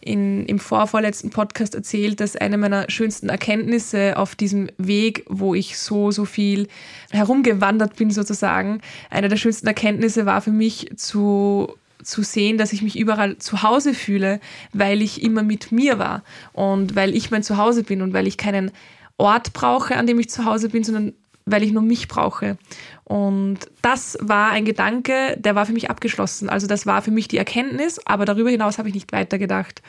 in, 0.05 0.45
im 0.45 0.59
vorvorletzten 0.59 1.31
Podcast 1.31 1.73
erzählt, 1.73 2.19
dass 2.19 2.35
eine 2.35 2.57
meiner 2.57 2.89
schönsten 2.89 3.27
Erkenntnisse 3.27 4.17
auf 4.17 4.35
diesem 4.35 4.69
Weg, 4.77 5.25
wo 5.27 5.55
ich 5.55 5.79
so, 5.79 6.11
so 6.11 6.25
viel 6.25 6.67
herumgewandert 7.09 7.95
bin 7.95 8.11
sozusagen, 8.11 8.81
eine 9.09 9.29
der 9.29 9.37
schönsten 9.37 9.67
Erkenntnisse 9.67 10.25
war 10.25 10.41
für 10.41 10.51
mich 10.51 10.91
zu 10.95 11.73
zu 12.03 12.21
sehen, 12.21 12.59
dass 12.59 12.71
ich 12.71 12.83
mich 12.83 12.99
überall 12.99 13.39
zu 13.39 13.63
Hause 13.63 13.95
fühle, 13.95 14.39
weil 14.73 15.01
ich 15.01 15.23
immer 15.23 15.41
mit 15.41 15.71
mir 15.71 15.97
war 15.97 16.23
und 16.53 16.95
weil 16.95 17.15
ich 17.15 17.31
mein 17.31 17.41
Zuhause 17.41 17.81
bin 17.81 18.03
und 18.03 18.13
weil 18.13 18.27
ich 18.27 18.37
keinen 18.37 18.69
Ort 19.17 19.53
brauche, 19.53 19.95
an 19.95 20.05
dem 20.05 20.19
ich 20.19 20.29
zu 20.29 20.45
Hause 20.45 20.69
bin, 20.69 20.83
sondern 20.83 21.13
weil 21.45 21.63
ich 21.63 21.71
nur 21.71 21.83
mich 21.83 22.07
brauche. 22.07 22.57
Und 23.03 23.59
das 23.81 24.17
war 24.19 24.49
ein 24.51 24.65
Gedanke, 24.65 25.37
der 25.37 25.55
war 25.55 25.65
für 25.65 25.73
mich 25.73 25.89
abgeschlossen. 25.89 26.49
Also 26.49 26.67
das 26.67 26.85
war 26.85 27.01
für 27.01 27.11
mich 27.11 27.27
die 27.27 27.37
Erkenntnis, 27.37 27.99
aber 28.05 28.25
darüber 28.25 28.49
hinaus 28.49 28.77
habe 28.77 28.89
ich 28.89 28.95
nicht 28.95 29.11
weitergedacht. 29.11 29.81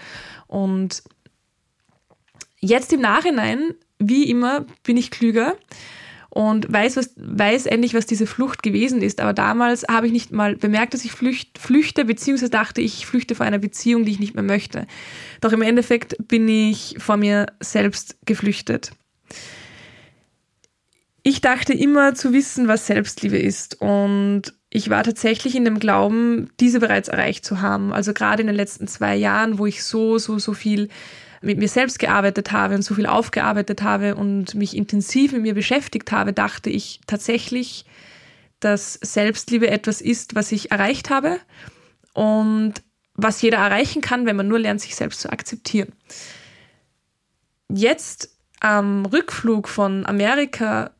Und 0.46 1.02
jetzt 2.60 2.92
im 2.92 3.00
Nachhinein, 3.00 3.74
wie 3.98 4.28
immer, 4.28 4.66
bin 4.84 4.96
ich 4.98 5.10
klüger 5.10 5.56
und 6.36 6.70
weiß, 6.70 6.98
was, 6.98 7.14
weiß 7.16 7.64
endlich, 7.64 7.94
was 7.94 8.04
diese 8.04 8.26
Flucht 8.26 8.62
gewesen 8.62 9.00
ist. 9.00 9.22
Aber 9.22 9.32
damals 9.32 9.86
habe 9.88 10.06
ich 10.06 10.12
nicht 10.12 10.32
mal 10.32 10.54
bemerkt, 10.56 10.92
dass 10.92 11.06
ich 11.06 11.12
flücht, 11.12 11.58
flüchte, 11.58 12.04
beziehungsweise 12.04 12.50
dachte 12.50 12.82
ich, 12.82 12.98
ich 12.98 13.06
flüchte 13.06 13.34
vor 13.34 13.46
einer 13.46 13.58
Beziehung, 13.58 14.04
die 14.04 14.12
ich 14.12 14.18
nicht 14.18 14.34
mehr 14.34 14.44
möchte. 14.44 14.86
Doch 15.40 15.52
im 15.52 15.62
Endeffekt 15.62 16.16
bin 16.28 16.46
ich 16.46 16.96
vor 16.98 17.16
mir 17.16 17.46
selbst 17.60 18.18
geflüchtet. 18.26 18.90
Ich 21.28 21.40
dachte 21.40 21.72
immer 21.72 22.14
zu 22.14 22.32
wissen, 22.32 22.68
was 22.68 22.86
Selbstliebe 22.86 23.36
ist 23.36 23.80
und 23.80 24.42
ich 24.70 24.90
war 24.90 25.02
tatsächlich 25.02 25.56
in 25.56 25.64
dem 25.64 25.80
Glauben, 25.80 26.50
diese 26.60 26.78
bereits 26.78 27.08
erreicht 27.08 27.44
zu 27.44 27.60
haben. 27.60 27.92
Also 27.92 28.14
gerade 28.14 28.42
in 28.42 28.46
den 28.46 28.54
letzten 28.54 28.86
zwei 28.86 29.16
Jahren, 29.16 29.58
wo 29.58 29.66
ich 29.66 29.82
so, 29.82 30.18
so, 30.18 30.38
so 30.38 30.54
viel 30.54 30.88
mit 31.42 31.58
mir 31.58 31.66
selbst 31.66 31.98
gearbeitet 31.98 32.52
habe 32.52 32.76
und 32.76 32.82
so 32.82 32.94
viel 32.94 33.06
aufgearbeitet 33.06 33.82
habe 33.82 34.14
und 34.14 34.54
mich 34.54 34.76
intensiv 34.76 35.32
mit 35.32 35.42
mir 35.42 35.54
beschäftigt 35.54 36.12
habe, 36.12 36.32
dachte 36.32 36.70
ich 36.70 37.00
tatsächlich, 37.08 37.86
dass 38.60 38.92
Selbstliebe 38.92 39.68
etwas 39.68 40.00
ist, 40.00 40.36
was 40.36 40.52
ich 40.52 40.70
erreicht 40.70 41.10
habe 41.10 41.40
und 42.14 42.74
was 43.14 43.42
jeder 43.42 43.58
erreichen 43.58 44.00
kann, 44.00 44.26
wenn 44.26 44.36
man 44.36 44.46
nur 44.46 44.60
lernt, 44.60 44.80
sich 44.80 44.94
selbst 44.94 45.22
zu 45.22 45.32
akzeptieren. 45.32 45.92
Jetzt 47.68 48.30
am 48.60 49.06
Rückflug 49.06 49.66
von 49.66 50.06
Amerika 50.06 50.92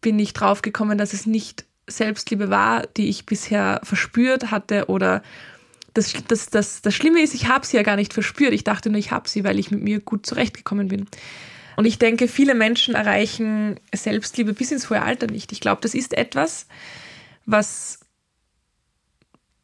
bin 0.00 0.18
ich 0.18 0.32
draufgekommen, 0.32 0.98
dass 0.98 1.12
es 1.12 1.26
nicht 1.26 1.64
Selbstliebe 1.86 2.50
war, 2.50 2.86
die 2.86 3.08
ich 3.08 3.26
bisher 3.26 3.80
verspürt 3.82 4.50
hatte 4.50 4.86
oder 4.86 5.22
das, 5.94 6.12
das, 6.28 6.50
das, 6.50 6.82
das 6.82 6.94
Schlimme 6.94 7.20
ist, 7.20 7.34
ich 7.34 7.48
habe 7.48 7.66
sie 7.66 7.76
ja 7.76 7.82
gar 7.82 7.96
nicht 7.96 8.14
verspürt. 8.14 8.52
Ich 8.52 8.64
dachte 8.64 8.90
nur, 8.90 8.98
ich 8.98 9.10
habe 9.10 9.28
sie, 9.28 9.44
weil 9.44 9.58
ich 9.58 9.70
mit 9.70 9.82
mir 9.82 10.00
gut 10.00 10.24
zurechtgekommen 10.24 10.88
bin. 10.88 11.06
Und 11.76 11.84
ich 11.84 11.98
denke, 11.98 12.28
viele 12.28 12.54
Menschen 12.54 12.94
erreichen 12.94 13.80
Selbstliebe 13.92 14.52
bis 14.52 14.70
ins 14.70 14.90
hohe 14.90 15.02
Alter 15.02 15.26
nicht. 15.26 15.50
Ich 15.50 15.60
glaube, 15.60 15.80
das 15.82 15.94
ist 15.94 16.16
etwas, 16.16 16.66
was 17.46 18.00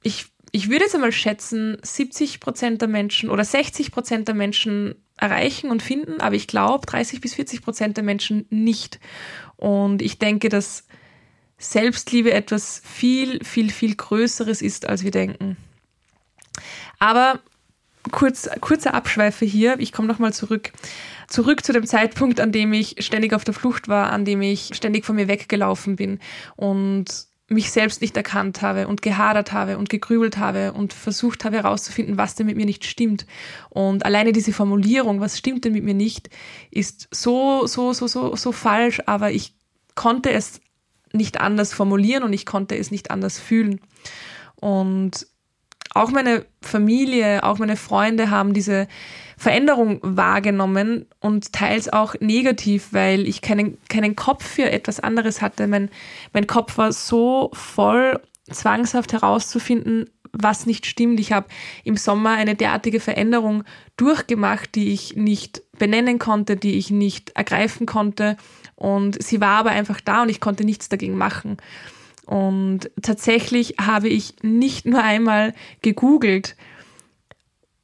ich, 0.02 0.26
ich 0.50 0.69
würde 0.69 0.85
jetzt 0.85 0.95
einmal 0.95 1.12
schätzen, 1.12 1.78
70 1.83 2.40
Prozent 2.40 2.81
der 2.81 2.88
Menschen 2.88 3.28
oder 3.28 3.45
60 3.45 3.93
Prozent 3.93 4.28
der 4.28 4.35
Menschen 4.35 4.95
erreichen 5.16 5.71
und 5.71 5.83
finden, 5.83 6.21
aber 6.21 6.35
ich 6.35 6.47
glaube, 6.47 6.87
30 6.87 7.21
bis 7.21 7.35
40 7.35 7.62
Prozent 7.62 7.97
der 7.97 8.05
Menschen 8.05 8.47
nicht. 8.50 9.00
Und 9.57 10.03
ich 10.03 10.19
denke, 10.19 10.49
dass 10.49 10.85
Selbstliebe 11.59 12.33
etwas 12.33 12.83
viel, 12.85 13.43
viel, 13.45 13.71
viel 13.71 13.95
Größeres 13.95 14.61
ist, 14.61 14.87
als 14.89 15.05
wir 15.05 15.11
denken. 15.11 15.57
Aber 16.99 17.41
kurz, 18.11 18.49
kurzer 18.61 18.95
Abschweife 18.95 19.45
hier. 19.45 19.77
Ich 19.79 19.93
komme 19.93 20.09
nochmal 20.09 20.33
zurück. 20.33 20.73
Zurück 21.29 21.65
zu 21.65 21.73
dem 21.73 21.87
Zeitpunkt, 21.87 22.41
an 22.41 22.53
dem 22.53 22.73
ich 22.73 22.97
ständig 23.01 23.33
auf 23.33 23.45
der 23.45 23.55
Flucht 23.55 23.89
war, 23.89 24.13
an 24.13 24.25
dem 24.25 24.43
ich 24.43 24.71
ständig 24.75 25.05
von 25.05 25.17
mir 25.17 25.29
weggelaufen 25.29 25.97
bin 25.97 26.21
und 26.55 27.27
mich 27.49 27.71
selbst 27.71 28.00
nicht 28.00 28.17
erkannt 28.17 28.61
habe 28.62 28.88
und 28.88 29.03
gehadert 29.03 29.53
habe 29.53 29.79
und 29.79 29.88
gegrübelt 29.88 30.37
habe 30.37 30.73
und 30.73 30.93
versucht 30.93 31.45
habe 31.45 31.57
herauszufinden, 31.57 32.17
was 32.17 32.35
denn 32.35 32.47
mit 32.47 32.57
mir 32.57 32.67
nicht 32.67 32.85
stimmt. 32.85 33.25
Und 33.71 34.05
alleine 34.05 34.33
diese 34.33 34.53
Formulierung, 34.53 35.21
was 35.21 35.38
stimmt 35.38 35.65
denn 35.65 35.73
mit 35.73 35.85
mir 35.85 35.95
nicht, 35.95 36.29
ist 36.71 37.09
so, 37.12 37.67
so, 37.67 37.93
so, 37.93 38.09
so, 38.09 38.35
so 38.35 38.53
falsch, 38.53 39.00
aber 39.07 39.31
ich 39.31 39.55
konnte 39.95 40.33
es 40.33 40.61
nicht 41.12 41.41
anders 41.41 41.73
formulieren 41.73 42.25
und 42.25 42.33
ich 42.33 42.47
konnte 42.47 42.76
es 42.76 42.91
nicht 42.91 43.12
anders 43.12 43.38
fühlen. 43.38 43.81
Und 44.57 45.26
auch 45.97 46.11
meine 46.11 46.45
Familie, 46.62 47.43
auch 47.43 47.59
meine 47.59 47.76
Freunde 47.76 48.31
haben 48.31 48.53
diese 48.55 48.88
Veränderung 49.37 50.00
wahrgenommen 50.03 51.07
und 51.21 51.53
teils 51.53 51.93
auch 51.93 52.15
negativ, 52.21 52.88
weil 52.93 53.26
ich 53.29 53.43
keinen, 53.43 53.76
keinen 53.88 54.17
Kopf 54.17 54.47
für 54.47 54.71
etwas 54.71 55.00
anderes 55.00 55.43
hatte. 55.43 55.67
Mein, 55.67 55.91
mein 56.33 56.47
Kopf 56.47 56.79
war 56.79 56.93
so 56.93 57.50
voll, 57.53 58.21
zwangshaft 58.50 59.12
herauszufinden, 59.12 60.09
was 60.33 60.67
nicht 60.67 60.87
stimmt. 60.87 61.21
Ich 61.21 61.33
habe 61.33 61.49
im 61.85 61.97
Sommer 61.97 62.31
eine 62.31 62.55
derartige 62.55 63.00
Veränderung 63.00 63.65
durchgemacht, 63.97 64.75
die 64.75 64.93
ich 64.93 65.17
nicht 65.17 65.62
benennen 65.79 66.19
konnte, 66.19 66.57
die 66.57 66.76
ich 66.79 66.91
nicht 66.91 67.31
ergreifen 67.31 67.87
konnte. 67.87 68.37
Und 68.75 69.23
sie 69.23 69.41
war 69.41 69.59
aber 69.59 69.71
einfach 69.71 70.00
da 70.00 70.23
und 70.23 70.29
ich 70.29 70.41
konnte 70.41 70.65
nichts 70.65 70.88
dagegen 70.88 71.17
machen. 71.17 71.57
Und 72.26 72.90
tatsächlich 73.02 73.76
habe 73.80 74.09
ich 74.09 74.35
nicht 74.42 74.85
nur 74.85 75.02
einmal 75.02 75.54
gegoogelt, 75.80 76.56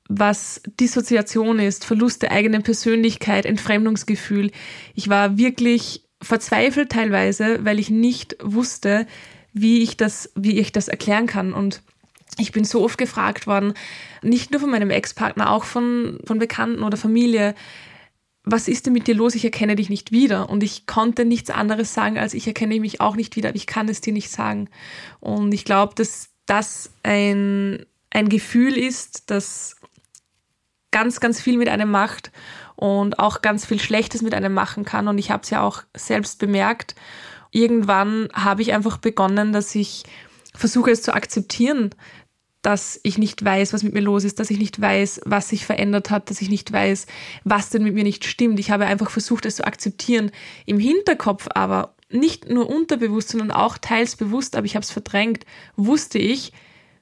was 0.08 0.60
Dissoziation 0.80 1.58
ist, 1.58 1.84
Verlust 1.84 2.22
der 2.22 2.32
eigenen 2.32 2.62
Persönlichkeit, 2.62 3.46
Entfremdungsgefühl. 3.46 4.50
Ich 4.94 5.08
war 5.08 5.38
wirklich 5.38 6.04
verzweifelt 6.20 6.90
teilweise, 6.90 7.64
weil 7.64 7.78
ich 7.78 7.88
nicht 7.88 8.36
wusste, 8.42 9.06
wie 9.52 9.82
ich 9.82 9.96
das, 9.96 10.30
wie 10.34 10.58
ich 10.58 10.72
das 10.72 10.88
erklären 10.88 11.26
kann. 11.26 11.52
Und 11.52 11.82
ich 12.38 12.52
bin 12.52 12.64
so 12.64 12.82
oft 12.82 12.98
gefragt 12.98 13.46
worden, 13.46 13.74
nicht 14.22 14.50
nur 14.50 14.60
von 14.60 14.70
meinem 14.70 14.90
Ex-Partner, 14.90 15.50
auch 15.50 15.64
von, 15.64 16.18
von 16.24 16.38
Bekannten 16.38 16.82
oder 16.82 16.96
Familie, 16.96 17.54
was 18.44 18.66
ist 18.68 18.86
denn 18.86 18.92
mit 18.92 19.06
dir 19.06 19.14
los? 19.14 19.34
Ich 19.34 19.44
erkenne 19.44 19.76
dich 19.76 19.88
nicht 19.88 20.10
wieder. 20.10 20.50
Und 20.50 20.62
ich 20.62 20.86
konnte 20.86 21.24
nichts 21.24 21.50
anderes 21.50 21.94
sagen, 21.94 22.18
als 22.18 22.34
ich 22.34 22.46
erkenne 22.46 22.80
mich 22.80 23.00
auch 23.00 23.14
nicht 23.14 23.36
wieder, 23.36 23.54
ich 23.54 23.66
kann 23.66 23.88
es 23.88 24.00
dir 24.00 24.12
nicht 24.12 24.30
sagen. 24.30 24.68
Und 25.20 25.52
ich 25.52 25.64
glaube, 25.64 25.94
dass 25.94 26.30
das 26.46 26.90
ein, 27.02 27.86
ein 28.10 28.28
Gefühl 28.28 28.76
ist, 28.76 29.30
das 29.30 29.76
ganz, 30.90 31.20
ganz 31.20 31.40
viel 31.40 31.56
mit 31.56 31.68
einem 31.68 31.90
macht 31.90 32.32
und 32.74 33.18
auch 33.18 33.42
ganz 33.42 33.64
viel 33.64 33.80
Schlechtes 33.80 34.22
mit 34.22 34.34
einem 34.34 34.52
machen 34.52 34.84
kann. 34.84 35.06
Und 35.06 35.18
ich 35.18 35.30
habe 35.30 35.44
es 35.44 35.50
ja 35.50 35.62
auch 35.62 35.84
selbst 35.96 36.38
bemerkt. 36.40 36.96
Irgendwann 37.52 38.28
habe 38.32 38.62
ich 38.62 38.72
einfach 38.72 38.98
begonnen, 38.98 39.52
dass 39.52 39.74
ich 39.74 40.02
versuche 40.54 40.90
es 40.90 41.02
zu 41.02 41.14
akzeptieren, 41.14 41.90
dass 42.62 43.00
ich 43.02 43.18
nicht 43.18 43.44
weiß, 43.44 43.72
was 43.72 43.82
mit 43.82 43.92
mir 43.92 44.00
los 44.00 44.24
ist, 44.24 44.38
dass 44.38 44.50
ich 44.50 44.58
nicht 44.58 44.80
weiß, 44.80 45.22
was 45.24 45.48
sich 45.48 45.66
verändert 45.66 46.10
hat, 46.10 46.30
dass 46.30 46.40
ich 46.40 46.48
nicht 46.48 46.72
weiß, 46.72 47.06
was 47.44 47.70
denn 47.70 47.82
mit 47.82 47.94
mir 47.94 48.04
nicht 48.04 48.24
stimmt. 48.24 48.60
Ich 48.60 48.70
habe 48.70 48.86
einfach 48.86 49.10
versucht, 49.10 49.46
es 49.46 49.56
zu 49.56 49.66
akzeptieren. 49.66 50.30
Im 50.64 50.78
Hinterkopf 50.78 51.48
aber, 51.54 51.94
nicht 52.10 52.48
nur 52.50 52.68
unterbewusst, 52.68 53.30
sondern 53.30 53.50
auch 53.50 53.78
teils 53.78 54.16
bewusst, 54.16 54.54
aber 54.54 54.66
ich 54.66 54.76
habe 54.76 54.84
es 54.84 54.90
verdrängt, 54.90 55.44
wusste 55.76 56.18
ich, 56.18 56.52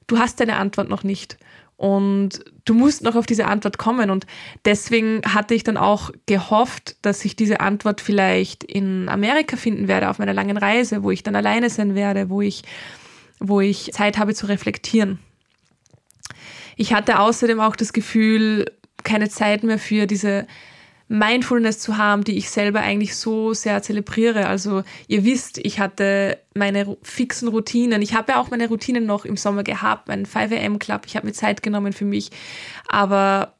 du 0.07 0.17
hast 0.17 0.39
deine 0.39 0.55
Antwort 0.55 0.89
noch 0.89 1.03
nicht. 1.03 1.37
Und 1.77 2.45
du 2.65 2.75
musst 2.75 3.01
noch 3.01 3.15
auf 3.15 3.25
diese 3.25 3.47
Antwort 3.47 3.79
kommen. 3.79 4.11
Und 4.11 4.27
deswegen 4.65 5.21
hatte 5.25 5.55
ich 5.55 5.63
dann 5.63 5.77
auch 5.77 6.11
gehofft, 6.27 6.95
dass 7.01 7.25
ich 7.25 7.35
diese 7.35 7.59
Antwort 7.59 8.01
vielleicht 8.01 8.63
in 8.63 9.09
Amerika 9.09 9.57
finden 9.57 9.87
werde, 9.87 10.09
auf 10.09 10.19
meiner 10.19 10.33
langen 10.33 10.57
Reise, 10.57 11.01
wo 11.01 11.09
ich 11.09 11.23
dann 11.23 11.35
alleine 11.35 11.71
sein 11.71 11.95
werde, 11.95 12.29
wo 12.29 12.41
ich, 12.41 12.61
wo 13.39 13.61
ich 13.61 13.91
Zeit 13.93 14.19
habe 14.19 14.35
zu 14.35 14.45
reflektieren. 14.45 15.19
Ich 16.75 16.93
hatte 16.93 17.19
außerdem 17.19 17.59
auch 17.59 17.75
das 17.75 17.93
Gefühl, 17.93 18.65
keine 19.03 19.29
Zeit 19.29 19.63
mehr 19.63 19.79
für 19.79 20.07
diese 20.07 20.47
Mindfulness 21.11 21.79
zu 21.79 21.97
haben, 21.97 22.23
die 22.23 22.37
ich 22.37 22.49
selber 22.49 22.79
eigentlich 22.79 23.17
so 23.17 23.53
sehr 23.53 23.81
zelebriere. 23.81 24.47
Also 24.47 24.83
ihr 25.07 25.25
wisst, 25.25 25.57
ich 25.57 25.79
hatte 25.79 26.37
meine 26.55 26.97
fixen 27.01 27.49
Routinen. 27.49 28.01
Ich 28.01 28.13
habe 28.13 28.31
ja 28.31 28.39
auch 28.39 28.49
meine 28.49 28.69
Routinen 28.69 29.05
noch 29.05 29.25
im 29.25 29.35
Sommer 29.35 29.63
gehabt, 29.63 30.07
meinen 30.07 30.25
5am 30.25 30.79
Club. 30.79 31.01
Ich 31.05 31.17
habe 31.17 31.27
mir 31.27 31.33
Zeit 31.33 31.63
genommen 31.63 31.91
für 31.91 32.05
mich. 32.05 32.31
Aber 32.87 33.55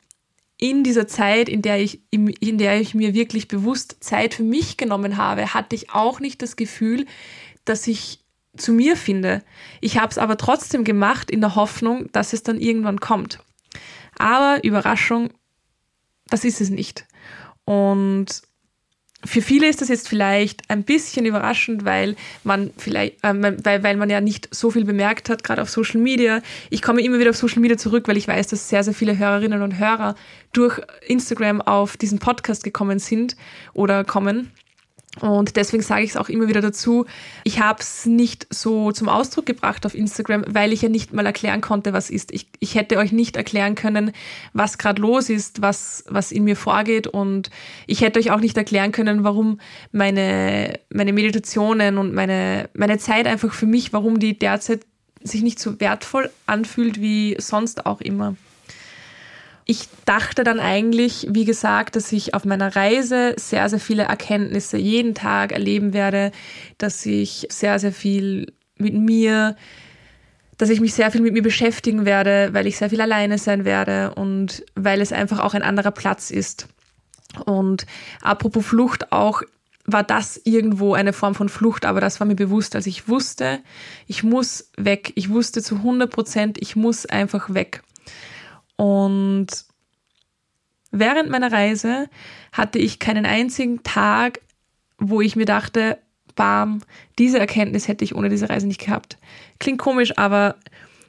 in 0.57 0.85
dieser 0.85 1.07
Zeit, 1.07 1.49
in 1.49 1.61
der 1.61 1.81
ich, 1.81 1.99
in 2.11 2.57
der 2.57 2.79
ich 2.79 2.93
mir 2.93 3.13
wirklich 3.13 3.49
bewusst 3.49 3.97
Zeit 3.99 4.35
für 4.35 4.43
mich 4.43 4.77
genommen 4.77 5.17
habe, 5.17 5.53
hatte 5.53 5.75
ich 5.75 5.89
auch 5.89 6.21
nicht 6.21 6.41
das 6.41 6.55
Gefühl, 6.55 7.05
dass 7.65 7.85
ich 7.87 8.20
zu 8.57 8.73
mir 8.73 8.95
finde. 8.95 9.43
Ich 9.79 9.97
habe 9.97 10.11
es 10.11 10.17
aber 10.17 10.37
trotzdem 10.37 10.83
gemacht 10.83 11.31
in 11.31 11.41
der 11.41 11.55
Hoffnung, 11.55 12.11
dass 12.11 12.33
es 12.33 12.43
dann 12.43 12.59
irgendwann 12.59 12.99
kommt. 12.99 13.39
Aber 14.17 14.63
Überraschung, 14.63 15.29
das 16.27 16.43
ist 16.43 16.61
es 16.61 16.69
nicht. 16.69 17.05
Und 17.65 18.41
für 19.23 19.41
viele 19.41 19.67
ist 19.67 19.81
das 19.81 19.89
jetzt 19.89 20.09
vielleicht 20.09 20.69
ein 20.69 20.83
bisschen 20.83 21.25
überraschend, 21.25 21.85
weil 21.85 22.15
man 22.43 22.71
vielleicht, 22.77 23.23
äh, 23.23 23.33
weil, 23.63 23.83
weil 23.83 23.97
man 23.97 24.09
ja 24.09 24.19
nicht 24.19 24.53
so 24.53 24.71
viel 24.71 24.83
bemerkt 24.85 25.29
hat, 25.29 25.43
gerade 25.43 25.61
auf 25.61 25.69
Social 25.69 26.01
Media. 26.01 26.41
Ich 26.69 26.81
komme 26.81 27.01
immer 27.01 27.19
wieder 27.19 27.29
auf 27.29 27.37
Social 27.37 27.59
Media 27.59 27.77
zurück, 27.77 28.07
weil 28.07 28.17
ich 28.17 28.27
weiß, 28.27 28.47
dass 28.47 28.69
sehr, 28.69 28.83
sehr 28.83 28.93
viele 28.93 29.17
Hörerinnen 29.17 29.61
und 29.61 29.77
Hörer 29.77 30.15
durch 30.53 30.81
Instagram 31.07 31.61
auf 31.61 31.97
diesen 31.97 32.19
Podcast 32.19 32.63
gekommen 32.63 32.99
sind 32.99 33.35
oder 33.73 34.03
kommen. 34.03 34.51
Und 35.19 35.57
deswegen 35.57 35.83
sage 35.83 36.03
ich 36.03 36.11
es 36.11 36.17
auch 36.17 36.29
immer 36.29 36.47
wieder 36.47 36.61
dazu, 36.61 37.05
ich 37.43 37.59
habe 37.59 37.81
es 37.81 38.05
nicht 38.05 38.47
so 38.49 38.93
zum 38.93 39.09
Ausdruck 39.09 39.45
gebracht 39.45 39.85
auf 39.85 39.93
Instagram, 39.93 40.45
weil 40.47 40.71
ich 40.71 40.83
ja 40.83 40.89
nicht 40.89 41.11
mal 41.11 41.25
erklären 41.25 41.59
konnte, 41.59 41.91
was 41.91 42.09
ist. 42.09 42.31
Ich, 42.31 42.47
ich 42.59 42.75
hätte 42.75 42.97
euch 42.97 43.11
nicht 43.11 43.35
erklären 43.35 43.75
können, 43.75 44.13
was 44.53 44.77
gerade 44.77 45.01
los 45.01 45.29
ist, 45.29 45.61
was, 45.61 46.05
was 46.07 46.31
in 46.31 46.45
mir 46.45 46.55
vorgeht. 46.55 47.07
Und 47.07 47.49
ich 47.87 48.01
hätte 48.01 48.19
euch 48.19 48.31
auch 48.31 48.39
nicht 48.39 48.55
erklären 48.55 48.93
können, 48.93 49.25
warum 49.25 49.59
meine, 49.91 50.79
meine 50.89 51.11
Meditationen 51.11 51.97
und 51.97 52.13
meine, 52.13 52.69
meine 52.73 52.97
Zeit 52.97 53.27
einfach 53.27 53.53
für 53.53 53.65
mich, 53.65 53.91
warum 53.91 54.17
die 54.17 54.39
derzeit 54.39 54.85
sich 55.23 55.41
nicht 55.41 55.59
so 55.59 55.79
wertvoll 55.81 56.31
anfühlt 56.45 57.01
wie 57.01 57.35
sonst 57.37 57.85
auch 57.85 57.99
immer. 57.99 58.35
Ich 59.65 59.87
dachte 60.05 60.43
dann 60.43 60.59
eigentlich, 60.59 61.27
wie 61.29 61.45
gesagt, 61.45 61.95
dass 61.95 62.11
ich 62.11 62.33
auf 62.33 62.45
meiner 62.45 62.75
Reise 62.75 63.33
sehr, 63.37 63.69
sehr 63.69 63.79
viele 63.79 64.03
Erkenntnisse 64.03 64.77
jeden 64.77 65.13
Tag 65.13 65.51
erleben 65.51 65.93
werde, 65.93 66.31
dass 66.77 67.05
ich 67.05 67.47
sehr, 67.49 67.79
sehr 67.79 67.91
viel 67.91 68.53
mit 68.77 68.93
mir, 68.93 69.55
dass 70.57 70.69
ich 70.69 70.81
mich 70.81 70.93
sehr 70.93 71.11
viel 71.11 71.21
mit 71.21 71.33
mir 71.33 71.43
beschäftigen 71.43 72.05
werde, 72.05 72.49
weil 72.53 72.67
ich 72.67 72.77
sehr 72.77 72.89
viel 72.89 73.01
alleine 73.01 73.37
sein 73.37 73.65
werde 73.65 74.13
und 74.15 74.63
weil 74.75 75.01
es 75.01 75.13
einfach 75.13 75.39
auch 75.39 75.53
ein 75.53 75.63
anderer 75.63 75.91
Platz 75.91 76.31
ist. 76.31 76.67
Und 77.45 77.85
apropos 78.21 78.65
Flucht 78.65 79.11
auch, 79.11 79.41
war 79.85 80.03
das 80.03 80.39
irgendwo 80.43 80.93
eine 80.93 81.13
Form 81.13 81.35
von 81.35 81.49
Flucht, 81.49 81.85
aber 81.85 82.01
das 82.01 82.19
war 82.19 82.27
mir 82.27 82.35
bewusst. 82.35 82.75
Also 82.75 82.89
ich 82.89 83.07
wusste, 83.07 83.59
ich 84.07 84.23
muss 84.23 84.69
weg. 84.77 85.11
Ich 85.15 85.29
wusste 85.29 85.61
zu 85.61 85.77
100 85.77 86.11
Prozent, 86.11 86.57
ich 86.59 86.75
muss 86.75 87.05
einfach 87.05 87.53
weg. 87.53 87.81
Und 88.81 89.45
während 90.89 91.29
meiner 91.29 91.51
Reise 91.51 92.09
hatte 92.51 92.79
ich 92.79 92.97
keinen 92.97 93.27
einzigen 93.27 93.83
Tag, 93.83 94.41
wo 94.97 95.21
ich 95.21 95.35
mir 95.35 95.45
dachte, 95.45 95.99
bam, 96.35 96.81
diese 97.19 97.37
Erkenntnis 97.37 97.87
hätte 97.87 98.03
ich 98.03 98.15
ohne 98.15 98.29
diese 98.29 98.49
Reise 98.49 98.65
nicht 98.65 98.83
gehabt. 98.83 99.19
Klingt 99.59 99.77
komisch, 99.77 100.17
aber 100.17 100.55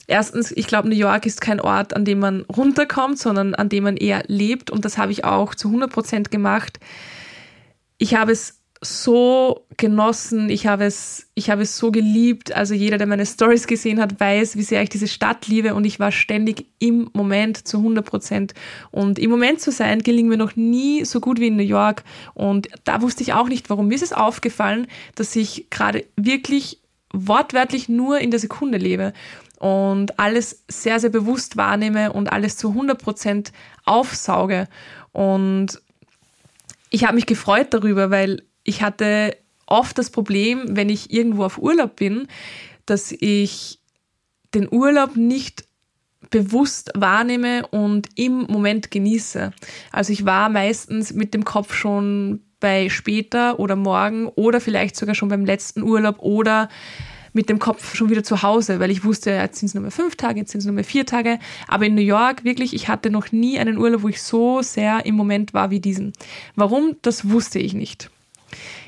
erstens, 0.07 0.53
ich 0.53 0.67
glaube, 0.67 0.91
New 0.91 0.95
York 0.95 1.25
ist 1.25 1.41
kein 1.41 1.61
Ort, 1.61 1.97
an 1.97 2.05
dem 2.05 2.19
man 2.19 2.43
runterkommt, 2.43 3.19
sondern 3.19 3.55
an 3.55 3.71
dem 3.71 3.85
man 3.85 3.97
eher 3.97 4.23
lebt. 4.27 4.71
Und 4.71 4.85
das 4.85 4.99
habe 4.99 5.13
ich 5.13 5.25
auch 5.25 5.55
zu 5.55 5.69
100 5.69 5.91
Prozent 5.91 6.31
gemacht. 6.31 6.79
Ich 7.97 8.15
habe 8.15 8.33
es 8.33 8.62
so 8.85 9.65
genossen, 9.77 10.51
ich 10.51 10.67
habe 10.67 10.85
es, 10.85 11.29
ich 11.35 11.51
habe 11.51 11.63
es 11.63 11.79
so 11.79 11.93
geliebt. 11.93 12.53
Also 12.53 12.75
jeder, 12.75 12.99
der 12.99 13.07
meine 13.07 13.25
Stories 13.25 13.69
gesehen 13.69 14.01
hat, 14.01 14.19
weiß, 14.19 14.57
wie 14.57 14.63
sehr 14.63 14.83
ich 14.83 14.89
diese 14.89 15.07
Stadt 15.07 15.47
liebe 15.47 15.75
und 15.77 15.85
ich 15.85 16.01
war 16.01 16.11
ständig 16.11 16.67
im 16.81 17.09
Moment 17.13 17.67
zu 17.67 17.79
100 17.79 18.05
Prozent. 18.05 18.55
Und 18.91 19.21
im 19.21 19.31
Moment 19.31 19.61
zu 19.61 19.71
sein, 19.71 20.01
gelingt 20.01 20.29
mir 20.29 20.37
noch 20.37 20.57
nie 20.57 21.05
so 21.05 21.21
gut 21.21 21.39
wie 21.39 21.47
in 21.47 21.57
New 21.57 21.63
York. 21.63 22.03
Und 22.35 22.69
da 22.83 23.03
wusste 23.03 23.23
ich 23.23 23.33
auch 23.33 23.49
nicht, 23.49 23.71
warum. 23.71 23.87
Mir 23.87 23.95
ist 23.95 24.03
es 24.03 24.13
aufgefallen, 24.13 24.89
dass 25.15 25.37
ich 25.37 25.71
gerade 25.71 26.05
wirklich 26.17 26.81
wortwörtlich 27.13 27.89
nur 27.89 28.19
in 28.19 28.33
der 28.33 28.41
Sekunde 28.41 28.79
lebe 28.79 29.13
und 29.61 30.19
alles 30.19 30.65
sehr, 30.67 30.99
sehr 30.99 31.11
bewusst 31.11 31.57
wahrnehme 31.57 32.13
und 32.13 32.33
alles 32.33 32.57
zu 32.57 32.71
100 32.71 33.01
Prozent 33.01 33.53
aufsauge. 33.85 34.67
Und 35.13 35.81
ich 36.91 37.05
habe 37.05 37.15
mich 37.15 37.27
gefreut 37.27 37.69
darüber, 37.71 38.11
weil 38.11 38.43
ich 38.65 38.83
hatte 38.83 39.37
oft 39.67 39.97
das 39.99 40.11
Problem, 40.11 40.77
wenn 40.77 40.89
ich 40.89 41.13
irgendwo 41.13 41.45
auf 41.45 41.59
Urlaub 41.59 41.97
bin, 41.97 42.29
dass 42.87 43.13
ich 43.13 43.79
den 44.55 44.69
Urlaub 44.71 45.17
nicht 45.17 45.65
bewusst 46.31 46.91
wahrnehme 46.95 47.67
und 47.69 48.09
im 48.17 48.47
Moment 48.49 48.91
genieße. 48.91 49.53
Also 49.91 50.13
ich 50.13 50.25
war 50.25 50.49
meistens 50.49 51.13
mit 51.13 51.35
dem 51.35 51.45
Kopf 51.45 51.75
schon 51.75 52.41
bei 52.61 52.89
später 52.89 53.59
oder 53.59 53.77
morgen 53.77 54.29
oder 54.29 54.61
vielleicht 54.61 54.97
sogar 54.97 55.15
schon 55.15 55.29
beim 55.29 55.45
letzten 55.45 55.83
Urlaub 55.83 56.21
oder 56.21 56.69
mit 57.33 57.49
dem 57.49 57.59
Kopf 57.59 57.95
schon 57.95 58.11
wieder 58.11 58.23
zu 58.23 58.43
Hause, 58.43 58.79
weil 58.79 58.91
ich 58.91 59.05
wusste, 59.05 59.31
jetzt 59.31 59.59
sind 59.59 59.69
es 59.69 59.75
nur 59.75 59.83
mehr 59.83 59.91
fünf 59.91 60.17
Tage, 60.17 60.41
jetzt 60.41 60.53
sind 60.53 60.61
es 60.61 60.67
nur 60.67 60.75
mehr 60.75 60.85
vier 60.85 61.07
Tage. 61.07 61.39
Aber 61.67 61.87
in 61.87 61.95
New 61.95 62.03
York 62.03 62.45
wirklich, 62.45 62.75
ich 62.75 62.89
hatte 62.89 63.11
noch 63.11 63.33
nie 63.33 63.59
einen 63.59 63.79
Urlaub, 63.79 64.03
wo 64.03 64.09
ich 64.09 64.23
so 64.23 64.63
sehr 64.63 65.05
im 65.07 65.15
Moment 65.15 65.55
war 65.55 65.71
wie 65.71 65.81
diesen. 65.81 66.13
Warum? 66.57 66.97
Das 67.03 67.31
wusste 67.31 67.59
ich 67.59 67.75
nicht. 67.75 68.11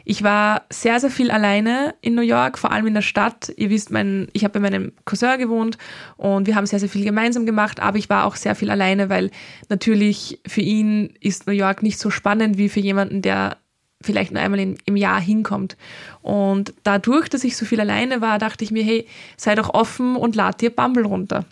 Ich 0.04 0.23
war 0.23 0.62
sehr, 0.70 1.00
sehr 1.00 1.11
viel 1.11 1.30
alleine 1.30 1.94
in 2.02 2.14
New 2.14 2.23
York, 2.23 2.58
vor 2.58 2.73
allem 2.73 2.87
in 2.87 2.94
der 2.94 3.02
Stadt. 3.02 3.50
Ihr 3.56 3.70
wisst, 3.70 3.90
mein, 3.90 4.28
ich 4.34 4.44
habe 4.44 4.52
bei 4.52 4.61
meinem 4.61 4.92
Cousin 5.06 5.38
gewohnt 5.38 5.78
und 6.16 6.46
wir 6.46 6.56
haben 6.56 6.66
sehr, 6.66 6.78
sehr 6.78 6.90
viel 6.90 7.04
gemeinsam 7.04 7.46
gemacht, 7.46 7.80
aber 7.80 7.96
ich 7.96 8.11
war 8.11 8.25
auch 8.25 8.37
sehr 8.37 8.54
viel 8.54 8.70
alleine, 8.70 9.08
weil 9.08 9.30
natürlich 9.70 10.40
für 10.46 10.61
ihn 10.61 11.14
ist 11.20 11.46
New 11.46 11.54
York 11.54 11.82
nicht 11.82 11.99
so 11.99 12.11
spannend 12.11 12.58
wie 12.58 12.68
für 12.68 12.80
jemanden, 12.80 13.23
der 13.23 13.56
vielleicht 14.02 14.32
nur 14.32 14.42
einmal 14.42 14.61
in, 14.61 14.76
im 14.84 14.96
Jahr 14.96 15.20
hinkommt. 15.20 15.76
Und 16.20 16.74
dadurch, 16.83 17.28
dass 17.28 17.42
ich 17.42 17.57
so 17.57 17.64
viel 17.64 17.81
alleine 17.81 18.20
war, 18.20 18.38
dachte 18.38 18.62
ich 18.62 18.70
mir, 18.70 18.85
hey, 18.85 19.07
sei 19.38 19.55
doch 19.55 19.72
offen 19.72 20.16
und 20.16 20.37
lad 20.37 20.61
dir 20.61 20.70
Bumble 20.70 21.07
runter. 21.07 21.46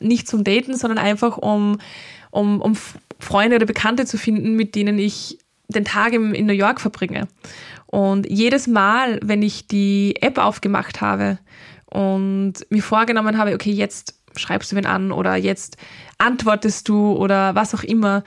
Nicht 0.00 0.28
zum 0.28 0.44
Daten, 0.44 0.76
sondern 0.76 0.98
einfach 0.98 1.38
um, 1.38 1.78
um, 2.30 2.60
um 2.60 2.76
Freunde 3.18 3.56
oder 3.56 3.66
Bekannte 3.66 4.04
zu 4.04 4.18
finden, 4.18 4.54
mit 4.54 4.74
denen 4.74 4.98
ich 4.98 5.38
den 5.68 5.84
Tag 5.84 6.12
in 6.12 6.46
New 6.46 6.52
York 6.52 6.80
verbringe. 6.80 7.26
Und 7.94 8.28
jedes 8.28 8.66
Mal, 8.66 9.20
wenn 9.22 9.40
ich 9.40 9.68
die 9.68 10.16
App 10.20 10.38
aufgemacht 10.38 11.00
habe 11.00 11.38
und 11.86 12.54
mir 12.68 12.82
vorgenommen 12.82 13.38
habe, 13.38 13.54
okay, 13.54 13.70
jetzt 13.70 14.16
schreibst 14.34 14.72
du 14.72 14.76
wen 14.76 14.84
an 14.84 15.12
oder 15.12 15.36
jetzt 15.36 15.76
antwortest 16.18 16.88
du 16.88 17.12
oder 17.12 17.54
was 17.54 17.72
auch 17.72 17.84
immer, 17.84 18.24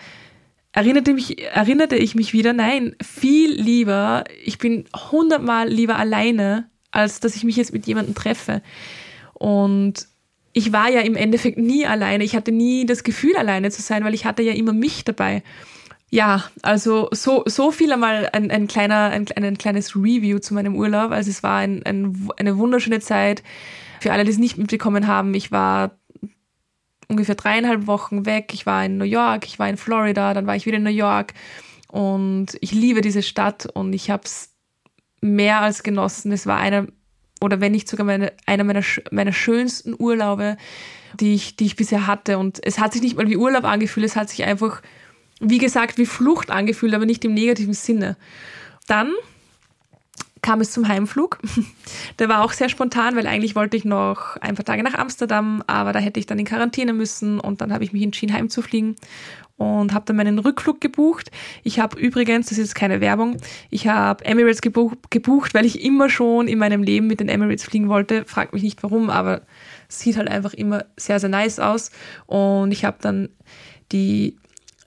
erinnerte, 0.71 1.13
mich, 1.13 1.43
erinnerte 1.43 1.97
ich 1.97 2.15
mich 2.15 2.32
wieder, 2.32 2.53
nein, 2.53 2.95
viel 3.06 3.60
lieber, 3.60 4.23
ich 4.41 4.58
bin 4.58 4.86
hundertmal 5.12 5.67
lieber 5.67 5.97
alleine, 5.97 6.69
als 6.91 7.19
dass 7.19 7.36
ich 7.36 7.43
mich 7.43 7.58
jetzt 7.58 7.73
mit 7.73 7.88
jemandem 7.88 8.15
treffe. 8.15 8.62
Und 9.34 10.08
ich 10.53 10.71
war 10.71 10.89
ja 10.89 11.01
im 11.01 11.17
Endeffekt 11.17 11.58
nie 11.58 11.86
alleine. 11.86 12.23
Ich 12.23 12.38
hatte 12.38 12.53
nie 12.53 12.86
das 12.86 13.03
Gefühl, 13.03 13.36
alleine 13.36 13.69
zu 13.69 13.82
sein, 13.82 14.06
weil 14.06 14.13
ich 14.13 14.23
hatte 14.23 14.43
ja 14.43 14.53
immer 14.53 14.71
mich 14.71 15.03
dabei. 15.03 15.43
Ja, 16.10 16.46
also 16.62 17.10
so, 17.12 17.43
so 17.46 17.72
viel 17.72 17.91
einmal 17.91 18.30
ein, 18.32 18.50
ein, 18.50 18.67
kleiner, 18.67 19.10
ein, 19.10 19.26
ein 19.36 19.58
kleines 19.58 19.96
Review 19.96 20.39
zu 20.39 20.54
meinem 20.54 20.76
Urlaub. 20.76 21.12
Also 21.12 21.30
es 21.30 21.43
war 21.43 21.58
ein, 21.58 21.84
ein, 21.86 22.30
eine 22.38 22.58
wunderschöne 22.58 23.02
Zeit. 23.02 23.43
Für 24.00 24.13
alle, 24.13 24.24
die 24.24 24.32
es 24.32 24.38
nicht 24.38 24.58
mitbekommen 24.58 25.08
haben, 25.08 25.34
ich 25.34 25.52
war 25.52 25.91
ungefähr 27.10 27.36
dreieinhalb 27.36 27.88
Wochen 27.88 28.26
weg. 28.26 28.52
Ich 28.54 28.65
war 28.65 28.86
in 28.86 28.98
New 28.98 29.06
York, 29.06 29.46
ich 29.46 29.60
war 29.60 29.67
in 29.67 29.78
Florida, 29.78 30.34
dann 30.34 30.48
war 30.48 30.56
ich 30.56 30.65
wieder 30.65 30.78
in 30.78 30.84
New 30.84 30.89
York. 30.89 31.34
Und 31.89 32.58
ich 32.62 32.72
liebe 32.72 33.02
diese 33.02 33.24
Stadt 33.24 33.65
und 33.65 33.93
ich 33.93 34.10
habe 34.10 34.24
es 34.24 34.54
mehr 35.20 35.62
als 35.62 35.84
genossen. 35.84 36.32
Es 36.32 36.46
war 36.46 36.58
einer, 36.58 36.88
oder 37.41 37.60
wenn 37.60 37.74
nicht 37.74 37.89
sogar 37.89 38.06
meine, 38.06 38.32
einer 38.46 38.63
meiner, 38.63 38.84
meiner 39.12 39.34
schönsten 39.34 39.93
Urlaube, 39.98 40.56
die 41.20 41.34
ich, 41.34 41.58
die 41.58 41.65
ich 41.65 41.76
bisher 41.76 42.08
hatte. 42.08 42.38
Und 42.38 42.65
es 42.65 42.80
hat 42.80 42.93
sich 42.93 43.02
nicht 43.02 43.17
mal 43.17 43.28
wie 43.28 43.38
Urlaub 43.38 43.65
angefühlt, 43.65 44.06
es 44.06 44.15
hat 44.15 44.30
sich 44.30 44.46
einfach 44.46 44.82
wie 45.39 45.58
gesagt, 45.58 45.97
wie 45.97 46.06
Flucht 46.06 46.52
angefühlt, 46.52 46.93
aber 46.93 47.06
nicht 47.06 47.23
im 47.26 47.34
negativen 47.34 47.73
Sinne. 47.73 48.17
Dann 48.88 49.12
kam 50.41 50.62
es 50.62 50.71
zum 50.71 50.88
Heimflug. 50.88 51.39
Der 52.19 52.30
war 52.30 52.43
auch 52.43 52.54
sehr 52.54 52.69
spontan, 52.69 53.15
weil 53.15 53.28
eigentlich 53.28 53.56
wollte 53.56 53.78
ich 53.78 53.86
noch 53.86 54.38
ein 54.38 54.56
paar 54.56 54.65
Tage 54.65 54.84
nach 54.84 54.93
Amsterdam, 54.93 55.63
aber 55.67 55.93
da 55.93 56.00
hätte 56.00 56.19
ich 56.19 56.26
dann 56.26 56.39
in 56.39 56.45
Quarantäne 56.45 56.93
müssen 56.93 57.39
und 57.39 57.62
dann 57.62 57.73
habe 57.73 57.84
ich 57.84 57.93
mich 57.93 58.04
entschieden, 58.04 58.34
heimzufliegen 58.34 58.95
und 59.58 59.93
habe 59.93 60.06
dann 60.06 60.15
meinen 60.15 60.39
Rückflug 60.39 60.80
gebucht. 60.80 61.32
Ich 61.63 61.80
habe 61.80 62.00
übrigens, 62.00 62.47
das 62.47 62.60
ist 62.60 62.76
keine 62.76 63.02
Werbung, 63.02 63.38
ich 63.69 63.88
habe 63.88 64.23
Emirates 64.23 64.62
gebucht, 64.62 65.54
weil 65.54 65.65
ich 65.65 65.84
immer 65.84 66.10
schon 66.10 66.47
in 66.47 66.60
meinem 66.60 66.84
Leben 66.84 67.08
mit 67.08 67.19
den 67.19 67.30
Emirates 67.30 67.63
fliegen 67.63 67.89
wollte. 67.89 68.23
Fragt 68.26 68.54
mich 68.54 68.63
nicht 68.63 68.84
warum, 68.84 69.10
aber 69.10 69.41
sieht 69.89 70.17
halt 70.17 70.30
einfach 70.30 70.54
immer 70.54 70.86
sehr, 70.95 71.19
sehr 71.19 71.30
nice 71.30 71.60
aus. 71.60 71.91
Und 72.28 72.71
ich 72.71 72.86
habe 72.86 72.97
dann 73.02 73.30
die 73.91 74.38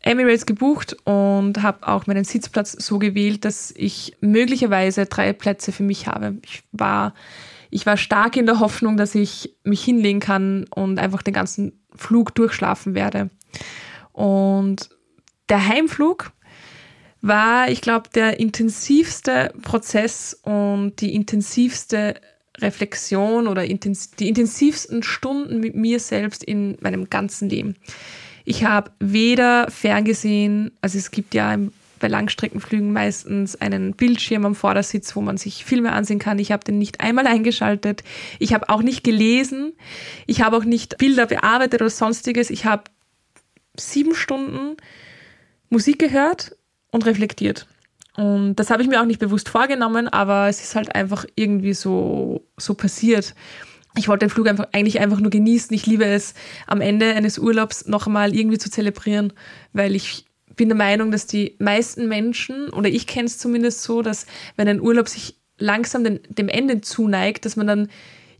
Emirates 0.02 0.46
gebucht 0.46 0.96
und 1.04 1.62
habe 1.62 1.86
auch 1.86 2.06
meinen 2.06 2.24
Sitzplatz 2.24 2.72
so 2.72 2.98
gewählt, 2.98 3.44
dass 3.44 3.72
ich 3.76 4.16
möglicherweise 4.20 5.06
drei 5.06 5.32
Plätze 5.32 5.72
für 5.72 5.82
mich 5.82 6.06
habe. 6.06 6.38
Ich 6.44 6.62
war, 6.72 7.14
ich 7.70 7.84
war 7.84 7.96
stark 7.96 8.36
in 8.36 8.46
der 8.46 8.60
Hoffnung, 8.60 8.96
dass 8.96 9.14
ich 9.14 9.54
mich 9.62 9.84
hinlegen 9.84 10.20
kann 10.20 10.64
und 10.74 10.98
einfach 10.98 11.22
den 11.22 11.34
ganzen 11.34 11.80
Flug 11.94 12.34
durchschlafen 12.34 12.94
werde. 12.94 13.28
Und 14.12 14.88
der 15.50 15.66
Heimflug 15.66 16.32
war, 17.20 17.70
ich 17.70 17.82
glaube, 17.82 18.08
der 18.14 18.40
intensivste 18.40 19.52
Prozess 19.62 20.32
und 20.42 21.00
die 21.00 21.14
intensivste 21.14 22.14
Reflexion 22.58 23.46
oder 23.46 23.64
intens 23.64 24.12
die 24.12 24.28
intensivsten 24.28 25.02
Stunden 25.02 25.60
mit 25.60 25.74
mir 25.74 26.00
selbst 26.00 26.42
in 26.42 26.76
meinem 26.80 27.10
ganzen 27.10 27.48
Leben. 27.48 27.76
Ich 28.44 28.64
habe 28.64 28.90
weder 28.98 29.70
ferngesehen, 29.70 30.72
also 30.80 30.98
es 30.98 31.10
gibt 31.10 31.34
ja 31.34 31.56
bei 32.00 32.08
Langstreckenflügen 32.08 32.92
meistens 32.92 33.60
einen 33.60 33.92
Bildschirm 33.92 34.46
am 34.46 34.54
Vordersitz, 34.54 35.14
wo 35.14 35.20
man 35.20 35.36
sich 35.36 35.64
Filme 35.64 35.92
ansehen 35.92 36.18
kann. 36.18 36.38
Ich 36.38 36.50
habe 36.50 36.64
den 36.64 36.78
nicht 36.78 37.00
einmal 37.00 37.26
eingeschaltet. 37.26 38.02
Ich 38.38 38.54
habe 38.54 38.68
auch 38.70 38.82
nicht 38.82 39.04
gelesen. 39.04 39.74
Ich 40.26 40.42
habe 40.42 40.56
auch 40.56 40.64
nicht 40.64 40.98
Bilder 40.98 41.26
bearbeitet 41.26 41.82
oder 41.82 41.90
sonstiges. 41.90 42.50
Ich 42.50 42.64
habe 42.64 42.84
sieben 43.78 44.14
Stunden 44.14 44.76
Musik 45.68 45.98
gehört 45.98 46.56
und 46.90 47.06
reflektiert. 47.06 47.66
Und 48.16 48.56
das 48.56 48.70
habe 48.70 48.82
ich 48.82 48.88
mir 48.88 49.00
auch 49.00 49.06
nicht 49.06 49.20
bewusst 49.20 49.48
vorgenommen, 49.48 50.08
aber 50.08 50.48
es 50.48 50.60
ist 50.60 50.74
halt 50.74 50.94
einfach 50.94 51.24
irgendwie 51.36 51.74
so, 51.74 52.44
so 52.56 52.74
passiert 52.74 53.34
ich 53.96 54.08
wollte 54.08 54.26
den 54.26 54.30
Flug 54.30 54.48
einfach, 54.48 54.68
eigentlich 54.72 55.00
einfach 55.00 55.20
nur 55.20 55.30
genießen. 55.30 55.74
Ich 55.74 55.86
liebe 55.86 56.04
es, 56.04 56.34
am 56.66 56.80
Ende 56.80 57.14
eines 57.14 57.38
Urlaubs 57.38 57.86
noch 57.86 58.06
einmal 58.06 58.34
irgendwie 58.34 58.58
zu 58.58 58.70
zelebrieren, 58.70 59.32
weil 59.72 59.96
ich 59.96 60.26
bin 60.56 60.68
der 60.68 60.76
Meinung, 60.76 61.10
dass 61.10 61.26
die 61.26 61.56
meisten 61.58 62.08
Menschen, 62.08 62.70
oder 62.70 62.88
ich 62.88 63.06
kenne 63.06 63.26
es 63.26 63.38
zumindest 63.38 63.82
so, 63.82 64.02
dass 64.02 64.26
wenn 64.56 64.68
ein 64.68 64.80
Urlaub 64.80 65.08
sich 65.08 65.36
langsam 65.58 66.04
den, 66.04 66.20
dem 66.28 66.48
Ende 66.48 66.80
zuneigt, 66.80 67.44
dass 67.44 67.56
man 67.56 67.66
dann 67.66 67.88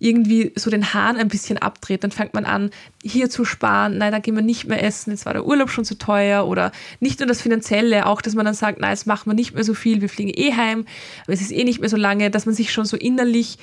irgendwie 0.01 0.53
so 0.57 0.71
den 0.71 0.95
Hahn 0.95 1.17
ein 1.17 1.29
bisschen 1.29 1.59
abdreht. 1.59 2.03
Dann 2.03 2.11
fängt 2.11 2.33
man 2.33 2.47
an, 2.47 2.71
hier 3.03 3.29
zu 3.29 3.45
sparen, 3.45 3.99
nein, 3.99 4.13
da 4.13 4.19
gehen 4.19 4.35
wir 4.35 4.43
nicht 4.43 4.67
mehr 4.67 4.83
essen, 4.83 5.11
jetzt 5.11 5.27
war 5.27 5.35
der 5.35 5.45
Urlaub 5.45 5.71
schon 5.71 5.85
zu 5.85 5.99
teuer. 5.99 6.49
Oder 6.49 6.73
nicht 7.01 7.21
nur 7.21 7.27
das 7.27 7.43
Finanzielle, 7.43 8.07
auch, 8.07 8.23
dass 8.23 8.35
man 8.35 8.47
dann 8.47 8.55
sagt, 8.55 8.81
nein, 8.81 8.91
jetzt 8.91 9.07
machen 9.07 9.31
wir 9.31 9.35
nicht 9.35 9.55
mehr 9.55 9.63
so 9.63 9.75
viel, 9.75 10.01
wir 10.01 10.09
fliegen 10.09 10.33
eh 10.35 10.55
heim, 10.55 10.87
aber 11.25 11.35
es 11.35 11.43
ist 11.43 11.53
eh 11.53 11.65
nicht 11.65 11.81
mehr 11.81 11.91
so 11.91 11.99
lange, 11.99 12.31
dass 12.31 12.47
man 12.47 12.55
sich 12.55 12.73
schon 12.73 12.87
so 12.87 12.97
innerlich 12.97 13.59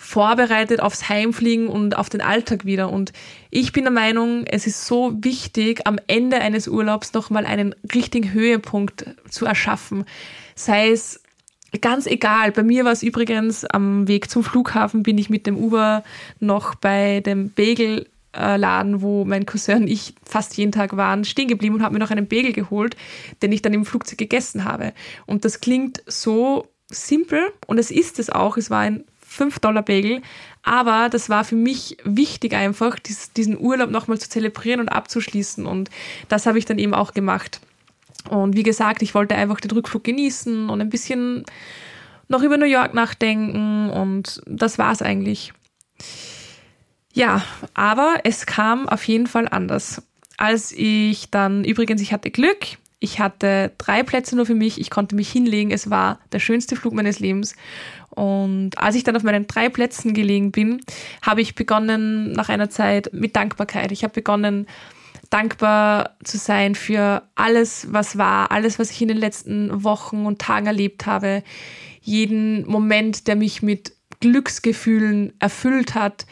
vorbereitet 0.00 0.80
aufs 0.80 1.10
Heimfliegen 1.10 1.68
und 1.68 1.94
auf 1.96 2.08
den 2.08 2.22
Alltag 2.22 2.64
wieder. 2.64 2.90
Und 2.90 3.12
ich 3.50 3.72
bin 3.72 3.84
der 3.84 3.92
Meinung, 3.92 4.44
es 4.46 4.66
ist 4.66 4.86
so 4.86 5.12
wichtig, 5.20 5.86
am 5.86 5.98
Ende 6.06 6.40
eines 6.40 6.68
Urlaubs 6.68 7.12
nochmal 7.12 7.44
einen 7.44 7.74
richtigen 7.94 8.32
Höhepunkt 8.32 9.04
zu 9.28 9.44
erschaffen. 9.44 10.06
Sei 10.54 10.90
es 10.90 11.20
ganz 11.82 12.06
egal. 12.06 12.50
Bei 12.50 12.62
mir 12.62 12.86
war 12.86 12.92
es 12.92 13.02
übrigens 13.02 13.66
am 13.66 14.08
Weg 14.08 14.30
zum 14.30 14.42
Flughafen 14.42 15.02
bin 15.02 15.18
ich 15.18 15.28
mit 15.28 15.46
dem 15.46 15.58
Uber 15.58 16.02
noch 16.40 16.74
bei 16.74 17.20
dem 17.20 17.50
Bagel 17.50 18.06
Laden, 18.32 19.02
wo 19.02 19.24
mein 19.24 19.44
Cousin 19.44 19.82
und 19.82 19.88
ich 19.88 20.14
fast 20.24 20.56
jeden 20.56 20.72
Tag 20.72 20.96
waren, 20.96 21.24
stehen 21.24 21.48
geblieben 21.48 21.74
und 21.74 21.82
habe 21.82 21.94
mir 21.94 21.98
noch 21.98 22.12
einen 22.12 22.28
Bagel 22.28 22.52
geholt, 22.52 22.96
den 23.42 23.50
ich 23.52 23.60
dann 23.60 23.74
im 23.74 23.84
Flugzeug 23.84 24.18
gegessen 24.18 24.64
habe. 24.64 24.92
Und 25.26 25.44
das 25.44 25.60
klingt 25.60 26.02
so 26.06 26.68
simpel 26.88 27.40
und 27.66 27.78
es 27.78 27.90
ist 27.90 28.18
es 28.18 28.30
auch. 28.30 28.56
Es 28.56 28.70
war 28.70 28.80
ein 28.80 29.04
5-Dollar-Bagel. 29.40 30.22
Aber 30.62 31.08
das 31.08 31.28
war 31.28 31.44
für 31.44 31.56
mich 31.56 31.96
wichtig 32.04 32.54
einfach, 32.54 32.98
diesen 32.98 33.58
Urlaub 33.58 33.90
nochmal 33.90 34.18
zu 34.18 34.28
zelebrieren 34.28 34.80
und 34.80 34.88
abzuschließen. 34.88 35.66
Und 35.66 35.90
das 36.28 36.46
habe 36.46 36.58
ich 36.58 36.64
dann 36.64 36.78
eben 36.78 36.94
auch 36.94 37.14
gemacht. 37.14 37.60
Und 38.28 38.56
wie 38.56 38.62
gesagt, 38.62 39.02
ich 39.02 39.14
wollte 39.14 39.34
einfach 39.34 39.60
den 39.60 39.70
Rückflug 39.70 40.04
genießen 40.04 40.68
und 40.68 40.80
ein 40.80 40.90
bisschen 40.90 41.44
noch 42.28 42.42
über 42.42 42.58
New 42.58 42.66
York 42.66 42.94
nachdenken. 42.94 43.90
Und 43.90 44.42
das 44.46 44.78
war 44.78 44.92
es 44.92 45.02
eigentlich. 45.02 45.52
Ja, 47.12 47.42
aber 47.74 48.20
es 48.24 48.46
kam 48.46 48.88
auf 48.88 49.04
jeden 49.04 49.26
Fall 49.26 49.48
anders. 49.50 50.02
Als 50.36 50.72
ich 50.72 51.30
dann, 51.30 51.64
übrigens, 51.64 52.00
ich 52.00 52.12
hatte 52.12 52.30
Glück, 52.30 52.78
ich 53.00 53.18
hatte 53.18 53.72
drei 53.78 54.02
Plätze 54.02 54.36
nur 54.36 54.46
für 54.46 54.54
mich, 54.54 54.80
ich 54.80 54.90
konnte 54.90 55.16
mich 55.16 55.30
hinlegen, 55.30 55.70
es 55.70 55.88
war 55.90 56.20
der 56.32 56.38
schönste 56.38 56.76
Flug 56.76 56.92
meines 56.92 57.18
Lebens. 57.18 57.56
Und 58.10 58.76
als 58.76 58.94
ich 58.94 59.04
dann 59.04 59.16
auf 59.16 59.22
meinen 59.22 59.46
drei 59.46 59.70
Plätzen 59.70 60.12
gelegen 60.12 60.52
bin, 60.52 60.80
habe 61.22 61.40
ich 61.40 61.54
begonnen 61.54 62.32
nach 62.32 62.50
einer 62.50 62.68
Zeit 62.68 63.10
mit 63.12 63.36
Dankbarkeit. 63.36 63.90
Ich 63.90 64.04
habe 64.04 64.12
begonnen, 64.12 64.66
dankbar 65.30 66.16
zu 66.24 66.36
sein 66.36 66.74
für 66.74 67.22
alles, 67.36 67.86
was 67.90 68.18
war, 68.18 68.50
alles, 68.50 68.78
was 68.78 68.90
ich 68.90 69.00
in 69.00 69.08
den 69.08 69.16
letzten 69.16 69.82
Wochen 69.82 70.26
und 70.26 70.40
Tagen 70.40 70.66
erlebt 70.66 71.06
habe, 71.06 71.42
jeden 72.02 72.66
Moment, 72.66 73.28
der 73.28 73.36
mich 73.36 73.62
mit 73.62 73.92
Glücksgefühlen 74.20 75.32
erfüllt 75.38 75.94
hat, 75.94 76.26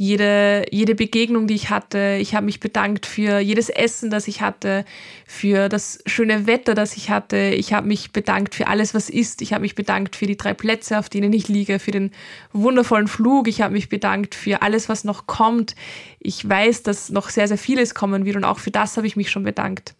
jede, 0.00 0.64
jede 0.70 0.94
Begegnung, 0.94 1.46
die 1.46 1.52
ich 1.52 1.68
hatte. 1.68 2.16
Ich 2.22 2.34
habe 2.34 2.46
mich 2.46 2.58
bedankt 2.58 3.04
für 3.04 3.38
jedes 3.38 3.68
Essen, 3.68 4.08
das 4.08 4.28
ich 4.28 4.40
hatte, 4.40 4.86
für 5.26 5.68
das 5.68 5.98
schöne 6.06 6.46
Wetter, 6.46 6.74
das 6.74 6.96
ich 6.96 7.10
hatte. 7.10 7.36
Ich 7.36 7.74
habe 7.74 7.86
mich 7.86 8.10
bedankt 8.10 8.54
für 8.54 8.66
alles, 8.66 8.94
was 8.94 9.10
ist. 9.10 9.42
Ich 9.42 9.52
habe 9.52 9.60
mich 9.60 9.74
bedankt 9.74 10.16
für 10.16 10.24
die 10.24 10.38
drei 10.38 10.54
Plätze, 10.54 10.98
auf 10.98 11.10
denen 11.10 11.34
ich 11.34 11.48
liege, 11.48 11.78
für 11.78 11.90
den 11.90 12.12
wundervollen 12.54 13.08
Flug. 13.08 13.46
Ich 13.46 13.60
habe 13.60 13.74
mich 13.74 13.90
bedankt 13.90 14.34
für 14.34 14.62
alles, 14.62 14.88
was 14.88 15.04
noch 15.04 15.26
kommt. 15.26 15.74
Ich 16.18 16.48
weiß, 16.48 16.82
dass 16.82 17.10
noch 17.10 17.28
sehr, 17.28 17.46
sehr 17.46 17.58
vieles 17.58 17.94
kommen 17.94 18.24
wird 18.24 18.36
und 18.36 18.44
auch 18.44 18.58
für 18.58 18.70
das 18.70 18.96
habe 18.96 19.06
ich 19.06 19.16
mich 19.16 19.30
schon 19.30 19.44
bedankt. 19.44 19.94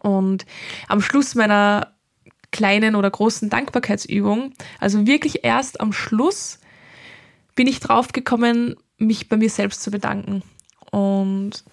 Und 0.00 0.46
am 0.86 1.00
Schluss 1.00 1.34
meiner 1.34 1.92
kleinen 2.52 2.94
oder 2.94 3.10
großen 3.10 3.50
Dankbarkeitsübung, 3.50 4.52
also 4.78 5.08
wirklich 5.08 5.44
erst 5.44 5.80
am 5.80 5.92
Schluss, 5.92 6.60
bin 7.56 7.66
ich 7.66 7.80
draufgekommen, 7.80 8.76
mich 8.98 9.28
bei 9.28 9.36
mir 9.36 9.50
selbst 9.50 9.82
zu 9.82 9.90
bedanken. 9.90 10.42
Und 10.90 11.64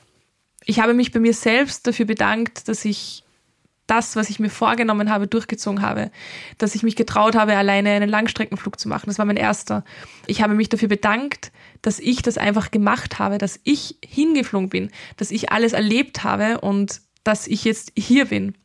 ich 0.65 0.79
habe 0.79 0.93
mich 0.93 1.11
bei 1.11 1.19
mir 1.19 1.33
selbst 1.33 1.87
dafür 1.87 2.05
bedankt, 2.05 2.67
dass 2.67 2.85
ich 2.85 3.23
das, 3.87 4.15
was 4.15 4.29
ich 4.29 4.39
mir 4.39 4.49
vorgenommen 4.49 5.09
habe, 5.09 5.27
durchgezogen 5.27 5.81
habe. 5.81 6.11
Dass 6.57 6.75
ich 6.75 6.83
mich 6.83 6.95
getraut 6.95 7.35
habe, 7.35 7.57
alleine 7.57 7.89
einen 7.89 8.09
Langstreckenflug 8.09 8.79
zu 8.79 8.87
machen. 8.87 9.07
Das 9.07 9.17
war 9.17 9.25
mein 9.25 9.35
erster. 9.35 9.83
Ich 10.27 10.41
habe 10.41 10.53
mich 10.53 10.69
dafür 10.69 10.87
bedankt, 10.87 11.51
dass 11.81 11.99
ich 11.99 12.21
das 12.21 12.37
einfach 12.37 12.71
gemacht 12.71 13.19
habe, 13.19 13.37
dass 13.37 13.59
ich 13.63 13.97
hingeflogen 14.05 14.69
bin, 14.69 14.91
dass 15.17 15.29
ich 15.29 15.51
alles 15.51 15.73
erlebt 15.73 16.23
habe 16.23 16.61
und 16.61 17.01
dass 17.23 17.47
ich 17.47 17.63
jetzt 17.63 17.91
hier 17.95 18.25
bin. 18.25 18.55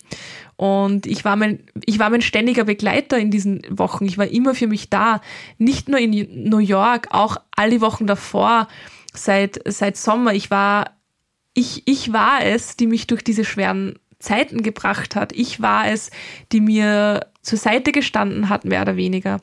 Und 0.56 1.06
ich 1.06 1.24
war 1.24 1.36
mein, 1.36 1.60
ich 1.84 1.98
war 1.98 2.08
mein 2.08 2.22
ständiger 2.22 2.64
Begleiter 2.64 3.18
in 3.18 3.30
diesen 3.30 3.62
Wochen. 3.68 4.06
Ich 4.06 4.16
war 4.16 4.26
immer 4.26 4.54
für 4.54 4.66
mich 4.66 4.88
da. 4.88 5.20
Nicht 5.58 5.88
nur 5.88 5.98
in 5.98 6.48
New 6.48 6.58
York, 6.58 7.08
auch 7.10 7.36
all 7.54 7.70
die 7.70 7.82
Wochen 7.82 8.06
davor, 8.06 8.68
seit, 9.12 9.60
seit 9.66 9.98
Sommer. 9.98 10.32
Ich 10.32 10.50
war, 10.50 10.96
ich, 11.52 11.82
ich 11.86 12.12
war 12.12 12.42
es, 12.42 12.76
die 12.76 12.86
mich 12.86 13.06
durch 13.06 13.22
diese 13.22 13.44
schweren 13.44 13.98
Zeiten 14.18 14.62
gebracht 14.62 15.14
hat. 15.14 15.32
Ich 15.32 15.60
war 15.60 15.88
es, 15.88 16.10
die 16.52 16.60
mir 16.60 17.26
zur 17.42 17.58
Seite 17.58 17.92
gestanden 17.92 18.48
hat, 18.48 18.64
mehr 18.64 18.82
oder 18.82 18.96
weniger. 18.96 19.40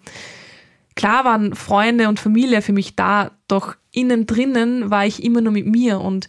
Klar 0.96 1.26
waren 1.26 1.56
Freunde 1.56 2.08
und 2.10 2.20
Familie 2.20 2.62
für 2.62 2.74
mich 2.74 2.96
da, 2.96 3.32
doch 3.48 3.76
innen 3.92 4.26
drinnen 4.26 4.90
war 4.90 5.06
ich 5.06 5.24
immer 5.24 5.42
nur 5.42 5.54
mit 5.54 5.66
mir 5.66 6.00
und 6.00 6.28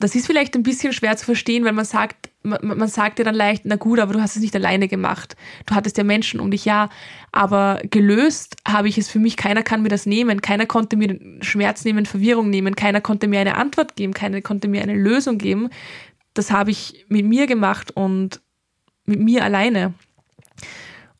das 0.00 0.14
ist 0.14 0.26
vielleicht 0.26 0.56
ein 0.56 0.62
bisschen 0.62 0.92
schwer 0.92 1.16
zu 1.16 1.26
verstehen, 1.26 1.64
weil 1.64 1.72
man 1.72 1.84
sagt, 1.84 2.30
man, 2.42 2.58
man 2.62 2.88
sagt 2.88 3.18
ja 3.18 3.24
dann 3.24 3.34
leicht, 3.34 3.64
na 3.66 3.76
gut, 3.76 3.98
aber 3.98 4.14
du 4.14 4.22
hast 4.22 4.34
es 4.34 4.42
nicht 4.42 4.56
alleine 4.56 4.88
gemacht. 4.88 5.36
Du 5.66 5.74
hattest 5.74 5.98
ja 5.98 6.04
Menschen 6.04 6.40
um 6.40 6.50
dich, 6.50 6.64
ja. 6.64 6.88
Aber 7.32 7.80
gelöst 7.90 8.56
habe 8.66 8.88
ich 8.88 8.96
es 8.96 9.10
für 9.10 9.18
mich. 9.18 9.36
Keiner 9.36 9.62
kann 9.62 9.82
mir 9.82 9.90
das 9.90 10.06
nehmen. 10.06 10.40
Keiner 10.40 10.64
konnte 10.64 10.96
mir 10.96 11.20
Schmerz 11.42 11.84
nehmen, 11.84 12.06
Verwirrung 12.06 12.48
nehmen. 12.48 12.74
Keiner 12.76 13.02
konnte 13.02 13.28
mir 13.28 13.40
eine 13.40 13.56
Antwort 13.56 13.94
geben. 13.94 14.14
Keiner 14.14 14.40
konnte 14.40 14.68
mir 14.68 14.82
eine 14.82 14.94
Lösung 14.94 15.36
geben. 15.36 15.68
Das 16.32 16.50
habe 16.50 16.70
ich 16.70 17.04
mit 17.08 17.26
mir 17.26 17.46
gemacht 17.46 17.90
und 17.90 18.40
mit 19.04 19.20
mir 19.20 19.44
alleine. 19.44 19.92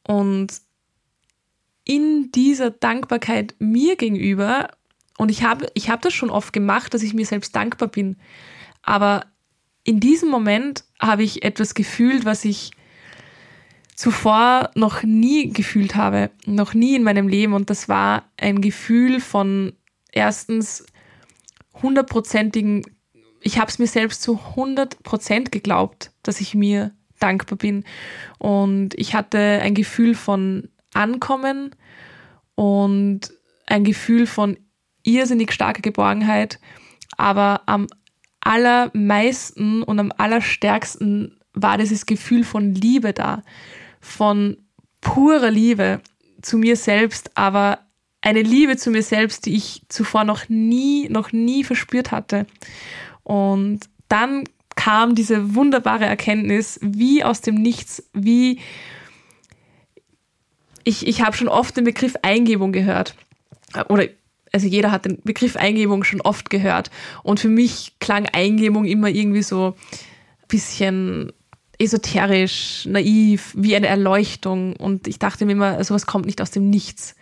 Und 0.05 0.55
in 1.85 2.31
dieser 2.33 2.71
Dankbarkeit 2.71 3.55
mir 3.59 3.97
gegenüber, 3.97 4.71
und 5.19 5.31
ich 5.31 5.43
habe, 5.43 5.67
ich 5.75 5.91
habe 5.91 6.01
das 6.01 6.15
schon 6.15 6.31
oft 6.31 6.55
gemacht, 6.55 6.95
dass 6.95 7.03
ich 7.03 7.13
mir 7.13 7.27
selbst 7.27 7.55
dankbar 7.55 7.89
bin. 7.89 8.17
Aber 8.83 9.27
in 9.85 10.01
diesem 10.01 10.29
Moment 10.29 10.85
habe 11.01 11.23
ich 11.23 11.43
etwas 11.43 11.75
gefühlt, 11.75 12.25
was 12.25 12.45
ich 12.45 12.73
zuvor 13.95 14.71
noch 14.75 15.03
nie 15.03 15.53
gefühlt 15.53 15.95
habe, 15.95 16.31
noch 16.47 16.73
nie 16.73 16.97
in 16.97 17.03
meinem 17.03 17.29
Leben. 17.29 17.53
Und 17.53 17.69
das 17.69 17.89
war 17.89 18.25
ein 18.39 18.61
Gefühl 18.61 19.21
von 19.21 19.75
erstens 20.13 20.87
hundertprozentigen, 21.83 22.83
ich 23.43 23.59
habe 23.59 23.71
es 23.71 23.79
mir 23.79 23.87
selbst 23.87 24.23
zu 24.23 24.39
100 24.39 25.03
Prozent 25.03 25.53
geglaubt, 25.53 26.13
dass 26.23 26.41
ich 26.41 26.55
mir 26.55 26.93
dankbar 27.19 27.59
bin. 27.59 27.85
Und 28.39 28.95
ich 28.95 29.15
hatte 29.15 29.39
ein 29.39 29.75
Gefühl 29.75 30.15
von 30.15 30.69
Ankommen 30.95 31.75
und 32.55 33.33
ein 33.67 33.85
Gefühl 33.85 34.27
von 34.27 34.57
irrsinnig 35.03 35.53
starker 35.53 35.83
Geborgenheit. 35.83 36.59
Aber 37.17 37.63
am 37.67 37.87
allermeisten 38.41 39.83
und 39.83 39.99
am 39.99 40.13
allerstärksten 40.17 41.39
war 41.53 41.79
dieses 41.79 42.07
Gefühl 42.07 42.45
von 42.45 42.75
Liebe 42.75 43.13
da, 43.13 43.43
von 44.01 44.57
purer 45.01 45.51
Liebe 45.51 46.01
zu 46.43 46.59
mir 46.59 46.77
selbst, 46.77 47.37
aber 47.37 47.81
eine 48.23 48.43
Liebe 48.43 48.77
zu 48.77 48.91
mir 48.91 49.03
selbst, 49.03 49.47
die 49.47 49.55
ich 49.55 49.83
zuvor 49.89 50.25
noch 50.25 50.49
nie, 50.49 51.09
noch 51.09 51.33
nie 51.33 51.65
verspürt 51.65 52.13
hatte. 52.13 52.47
Und 53.23 53.81
dann 54.09 54.45
kam 54.77 55.15
diese 55.15 55.55
wunderbare 55.55 56.05
Erkenntnis, 56.05 56.79
wie 56.83 57.25
aus 57.25 57.41
dem 57.41 57.57
Nichts, 57.57 58.09
wie 58.13 58.61
ich, 60.85 61.07
ich 61.07 61.23
habe 61.23 61.37
schon 61.37 61.49
oft 61.49 61.77
den 61.77 61.85
Begriff 61.85 62.15
Eingebung 62.23 62.73
gehört. 62.73 63.15
Oder 63.89 64.07
also 64.53 64.67
jeder 64.67 64.91
hat 64.91 65.05
den 65.05 65.21
Begriff 65.23 65.57
Eingebung 65.57 66.05
schon 66.05 66.21
oft 66.21 66.51
gehört. 66.51 66.91
Und 67.23 67.41
für 67.41 67.49
mich 67.49 67.97
klang 68.01 68.27
Eingebung 68.27 68.85
immer 68.85 69.09
irgendwie 69.09 69.43
so 69.43 69.75
ein 69.77 70.49
bisschen 70.49 71.33
esoterisch, 71.79 72.87
naiv, 72.87 73.55
wie 73.57 73.75
eine 73.75 73.87
Erleuchtung. 73.87 74.77
Und 74.77 75.07
ich 75.07 75.19
dachte 75.19 75.47
mir 75.47 75.53
immer, 75.53 75.83
sowas 75.85 76.07
kommt 76.07 76.27
nicht 76.27 76.43
aus 76.43 76.51
dem 76.51 76.69
Nichts. 76.69 77.17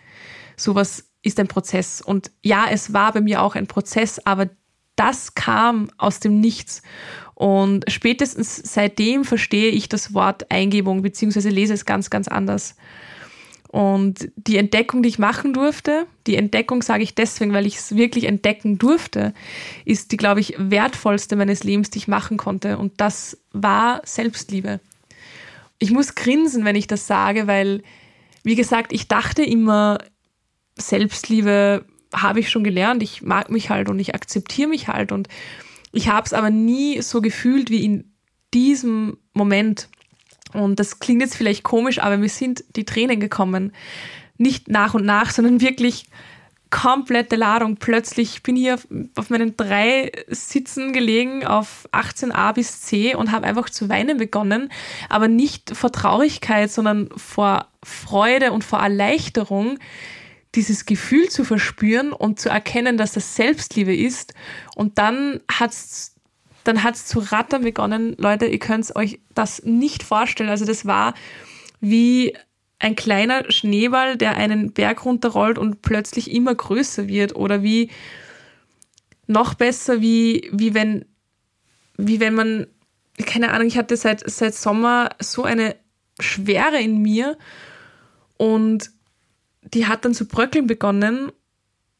Sowas 0.57 1.05
ist 1.21 1.39
ein 1.39 1.47
Prozess. 1.47 2.01
Und 2.01 2.31
ja, 2.43 2.65
es 2.69 2.93
war 2.93 3.13
bei 3.13 3.21
mir 3.21 3.41
auch 3.41 3.55
ein 3.55 3.67
Prozess, 3.67 4.19
aber 4.25 4.49
das 4.95 5.33
kam 5.33 5.89
aus 5.97 6.19
dem 6.19 6.41
Nichts. 6.41 6.81
Und 7.35 7.85
spätestens 7.89 8.57
seitdem 8.65 9.23
verstehe 9.23 9.71
ich 9.71 9.87
das 9.87 10.13
Wort 10.13 10.51
Eingebung, 10.51 11.01
beziehungsweise 11.03 11.49
lese 11.49 11.73
es 11.73 11.85
ganz, 11.85 12.09
ganz 12.09 12.27
anders. 12.27 12.75
Und 13.71 14.31
die 14.35 14.57
Entdeckung, 14.57 15.03
die 15.03 15.09
ich 15.09 15.19
machen 15.19 15.53
durfte, 15.53 16.07
die 16.25 16.35
Entdeckung 16.35 16.81
sage 16.81 17.03
ich 17.03 17.13
deswegen, 17.13 17.53
weil 17.53 17.67
ich 17.67 17.77
es 17.77 17.95
wirklich 17.95 18.23
entdecken 18.23 18.79
durfte, 18.79 19.31
ist 19.85 20.11
die, 20.11 20.17
glaube 20.17 20.39
ich, 20.39 20.55
wertvollste 20.57 21.35
meines 21.35 21.63
Lebens, 21.63 21.91
die 21.91 21.99
ich 21.99 22.07
machen 22.07 22.37
konnte. 22.37 22.79
Und 22.79 22.93
das 22.97 23.37
war 23.51 24.01
Selbstliebe. 24.05 24.79
Ich 25.77 25.91
muss 25.91 26.15
grinsen, 26.15 26.65
wenn 26.65 26.75
ich 26.75 26.87
das 26.87 27.05
sage, 27.05 27.45
weil, 27.45 27.83
wie 28.43 28.55
gesagt, 28.55 28.91
ich 28.91 29.07
dachte 29.07 29.43
immer, 29.43 29.99
Selbstliebe 30.75 31.85
habe 32.11 32.39
ich 32.39 32.49
schon 32.49 32.63
gelernt. 32.63 33.03
Ich 33.03 33.21
mag 33.21 33.51
mich 33.51 33.69
halt 33.69 33.87
und 33.87 33.99
ich 33.99 34.15
akzeptiere 34.15 34.69
mich 34.69 34.87
halt. 34.87 35.11
Und 35.11 35.27
ich 35.91 36.09
habe 36.09 36.25
es 36.25 36.33
aber 36.33 36.49
nie 36.49 37.03
so 37.03 37.21
gefühlt 37.21 37.69
wie 37.69 37.85
in 37.85 38.11
diesem 38.51 39.17
Moment. 39.33 39.89
Und 40.53 40.79
das 40.79 40.99
klingt 40.99 41.21
jetzt 41.21 41.35
vielleicht 41.35 41.63
komisch, 41.63 41.99
aber 41.99 42.17
mir 42.17 42.29
sind 42.29 42.63
die 42.75 42.85
Tränen 42.85 43.19
gekommen. 43.19 43.73
Nicht 44.37 44.67
nach 44.67 44.93
und 44.93 45.05
nach, 45.05 45.31
sondern 45.31 45.61
wirklich 45.61 46.05
komplette 46.69 47.35
Ladung. 47.35 47.77
Plötzlich 47.77 48.43
bin 48.43 48.55
ich 48.55 48.63
hier 48.63 48.79
auf, 49.15 49.29
meinen 49.29 49.57
drei 49.57 50.11
Sitzen 50.27 50.93
gelegen 50.93 51.45
auf 51.45 51.89
18a 51.91 52.53
bis 52.53 52.81
c 52.81 53.15
und 53.15 53.31
habe 53.31 53.47
einfach 53.47 53.69
zu 53.69 53.89
weinen 53.89 54.17
begonnen, 54.17 54.69
aber 55.09 55.27
nicht 55.27 55.75
vor 55.75 55.91
Traurigkeit, 55.91 56.71
sondern 56.71 57.09
vor 57.15 57.67
Freude 57.83 58.51
und 58.51 58.63
vor 58.63 58.79
Erleichterung, 58.79 59.79
dieses 60.55 60.85
Gefühl 60.85 61.29
zu 61.29 61.43
verspüren 61.43 62.11
und 62.11 62.39
zu 62.39 62.49
erkennen, 62.49 62.97
dass 62.97 63.13
das 63.13 63.35
Selbstliebe 63.35 63.95
ist. 63.95 64.33
Und 64.75 64.97
dann 64.97 65.41
hat's 65.51 66.15
dann 66.63 66.83
hat's 66.83 67.05
zu 67.05 67.19
rattern 67.19 67.63
begonnen. 67.63 68.15
Leute, 68.17 68.45
ihr 68.45 68.59
könnt 68.59 68.95
euch 68.95 69.19
das 69.33 69.63
nicht 69.63 70.03
vorstellen. 70.03 70.49
Also 70.49 70.65
das 70.65 70.85
war 70.85 71.13
wie 71.79 72.35
ein 72.79 72.95
kleiner 72.95 73.49
Schneeball, 73.51 74.17
der 74.17 74.35
einen 74.35 74.71
Berg 74.71 75.05
runterrollt 75.05 75.57
und 75.57 75.81
plötzlich 75.81 76.31
immer 76.31 76.55
größer 76.55 77.07
wird 77.07 77.35
oder 77.35 77.61
wie 77.61 77.89
noch 79.27 79.53
besser, 79.53 80.01
wie, 80.01 80.49
wie 80.53 80.73
wenn, 80.73 81.05
wie 81.97 82.19
wenn 82.19 82.33
man, 82.33 82.67
keine 83.25 83.51
Ahnung, 83.51 83.67
ich 83.67 83.77
hatte 83.77 83.97
seit, 83.97 84.27
seit 84.29 84.55
Sommer 84.55 85.09
so 85.19 85.43
eine 85.43 85.75
Schwere 86.19 86.79
in 86.79 87.01
mir 87.01 87.37
und 88.37 88.91
die 89.61 89.85
hat 89.85 90.05
dann 90.05 90.13
zu 90.13 90.25
bröckeln 90.25 90.67
begonnen 90.67 91.31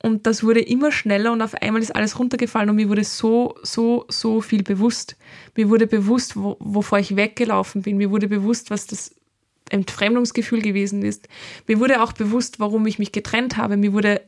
und 0.01 0.27
das 0.27 0.43
wurde 0.43 0.61
immer 0.61 0.91
schneller 0.91 1.33
und 1.33 1.41
auf 1.41 1.55
einmal 1.55 1.81
ist 1.81 1.95
alles 1.95 2.17
runtergefallen 2.19 2.69
und 2.69 2.77
mir 2.77 2.87
wurde 2.87 3.03
so, 3.03 3.55
so, 3.63 4.05
so 4.07 4.39
viel 4.39 4.63
bewusst. 4.63 5.17
Mir 5.55 5.69
wurde 5.69 5.87
bewusst, 5.87 6.37
wo, 6.37 6.55
wovor 6.59 6.99
ich 6.99 7.17
weggelaufen 7.17 7.81
bin. 7.81 7.97
Mir 7.97 8.09
wurde 8.09 8.29
bewusst, 8.29 8.71
was 8.71 8.87
das 8.87 9.13
Entfremdungsgefühl 9.69 10.61
gewesen 10.61 11.03
ist. 11.03 11.27
Mir 11.67 11.81
wurde 11.81 12.01
auch 12.01 12.13
bewusst, 12.13 12.61
warum 12.61 12.87
ich 12.87 12.97
mich 12.97 13.11
getrennt 13.11 13.57
habe. 13.57 13.75
Mir 13.75 13.91
wurde, 13.91 14.21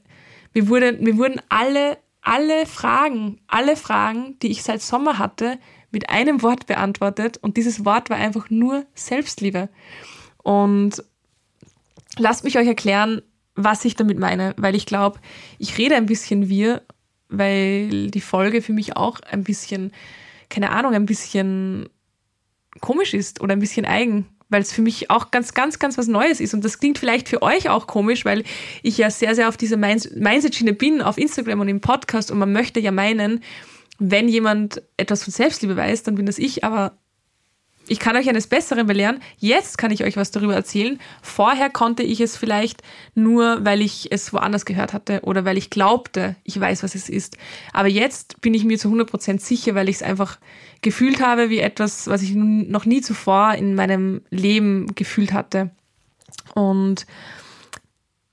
mir 0.53 0.67
wurde, 0.67 0.91
mir 0.93 1.17
wurden 1.17 1.41
alle, 1.47 1.97
alle 2.21 2.65
Fragen, 2.65 3.39
alle 3.47 3.77
Fragen, 3.77 4.37
die 4.41 4.51
ich 4.51 4.63
seit 4.63 4.81
Sommer 4.81 5.19
hatte, 5.19 5.57
mit 5.89 6.09
einem 6.09 6.41
Wort 6.41 6.67
beantwortet. 6.67 7.37
Und 7.41 7.55
dieses 7.55 7.85
Wort 7.85 8.09
war 8.09 8.17
einfach 8.17 8.49
nur 8.49 8.85
Selbstliebe. 8.93 9.69
Und 10.43 11.01
lasst 12.17 12.43
mich 12.43 12.57
euch 12.57 12.67
erklären, 12.67 13.21
was 13.55 13.85
ich 13.85 13.95
damit 13.95 14.17
meine, 14.19 14.53
weil 14.57 14.75
ich 14.75 14.85
glaube, 14.85 15.19
ich 15.57 15.77
rede 15.77 15.95
ein 15.95 16.05
bisschen 16.05 16.49
wir, 16.49 16.81
weil 17.29 18.09
die 18.11 18.21
Folge 18.21 18.61
für 18.61 18.73
mich 18.73 18.97
auch 18.97 19.19
ein 19.21 19.43
bisschen, 19.43 19.91
keine 20.49 20.71
Ahnung, 20.71 20.93
ein 20.93 21.05
bisschen 21.05 21.89
komisch 22.79 23.13
ist 23.13 23.41
oder 23.41 23.53
ein 23.53 23.59
bisschen 23.59 23.85
eigen, 23.85 24.27
weil 24.49 24.61
es 24.61 24.71
für 24.71 24.81
mich 24.81 25.09
auch 25.09 25.31
ganz, 25.31 25.53
ganz, 25.53 25.79
ganz 25.79 25.97
was 25.97 26.07
Neues 26.07 26.39
ist. 26.39 26.53
Und 26.53 26.63
das 26.63 26.79
klingt 26.79 26.97
vielleicht 26.97 27.29
für 27.29 27.41
euch 27.41 27.69
auch 27.69 27.87
komisch, 27.87 28.25
weil 28.25 28.43
ich 28.83 28.97
ja 28.97 29.09
sehr, 29.09 29.35
sehr 29.35 29.47
auf 29.47 29.57
dieser 29.57 29.77
Mindset-Schiene 29.77 30.73
bin, 30.73 31.01
auf 31.01 31.17
Instagram 31.17 31.61
und 31.61 31.69
im 31.69 31.81
Podcast. 31.81 32.31
Und 32.31 32.39
man 32.39 32.51
möchte 32.51 32.79
ja 32.79 32.91
meinen, 32.91 33.41
wenn 33.97 34.27
jemand 34.27 34.81
etwas 34.97 35.23
von 35.23 35.31
Selbstliebe 35.31 35.75
weiß, 35.75 36.03
dann 36.03 36.15
bin 36.15 36.25
das 36.25 36.37
ich. 36.37 36.63
Aber 36.63 36.97
ich 37.91 37.99
kann 37.99 38.15
euch 38.15 38.29
eines 38.29 38.47
Besseren 38.47 38.87
belehren. 38.87 39.19
Jetzt 39.37 39.77
kann 39.77 39.91
ich 39.91 40.05
euch 40.05 40.15
was 40.15 40.31
darüber 40.31 40.55
erzählen. 40.55 40.97
Vorher 41.21 41.69
konnte 41.69 42.03
ich 42.03 42.21
es 42.21 42.37
vielleicht 42.37 42.83
nur, 43.15 43.65
weil 43.65 43.81
ich 43.81 44.13
es 44.13 44.31
woanders 44.31 44.63
gehört 44.63 44.93
hatte 44.93 45.19
oder 45.23 45.43
weil 45.43 45.57
ich 45.57 45.69
glaubte, 45.69 46.37
ich 46.45 46.57
weiß, 46.57 46.83
was 46.83 46.95
es 46.95 47.09
ist. 47.09 47.37
Aber 47.73 47.89
jetzt 47.89 48.39
bin 48.39 48.53
ich 48.53 48.63
mir 48.63 48.79
zu 48.79 48.87
100% 48.87 49.41
sicher, 49.41 49.75
weil 49.75 49.89
ich 49.89 49.97
es 49.97 50.03
einfach 50.03 50.39
gefühlt 50.81 51.19
habe 51.19 51.49
wie 51.49 51.59
etwas, 51.59 52.07
was 52.07 52.21
ich 52.21 52.33
noch 52.33 52.85
nie 52.85 53.01
zuvor 53.01 53.55
in 53.55 53.75
meinem 53.75 54.21
Leben 54.29 54.95
gefühlt 54.95 55.33
hatte. 55.33 55.69
Und 56.55 57.05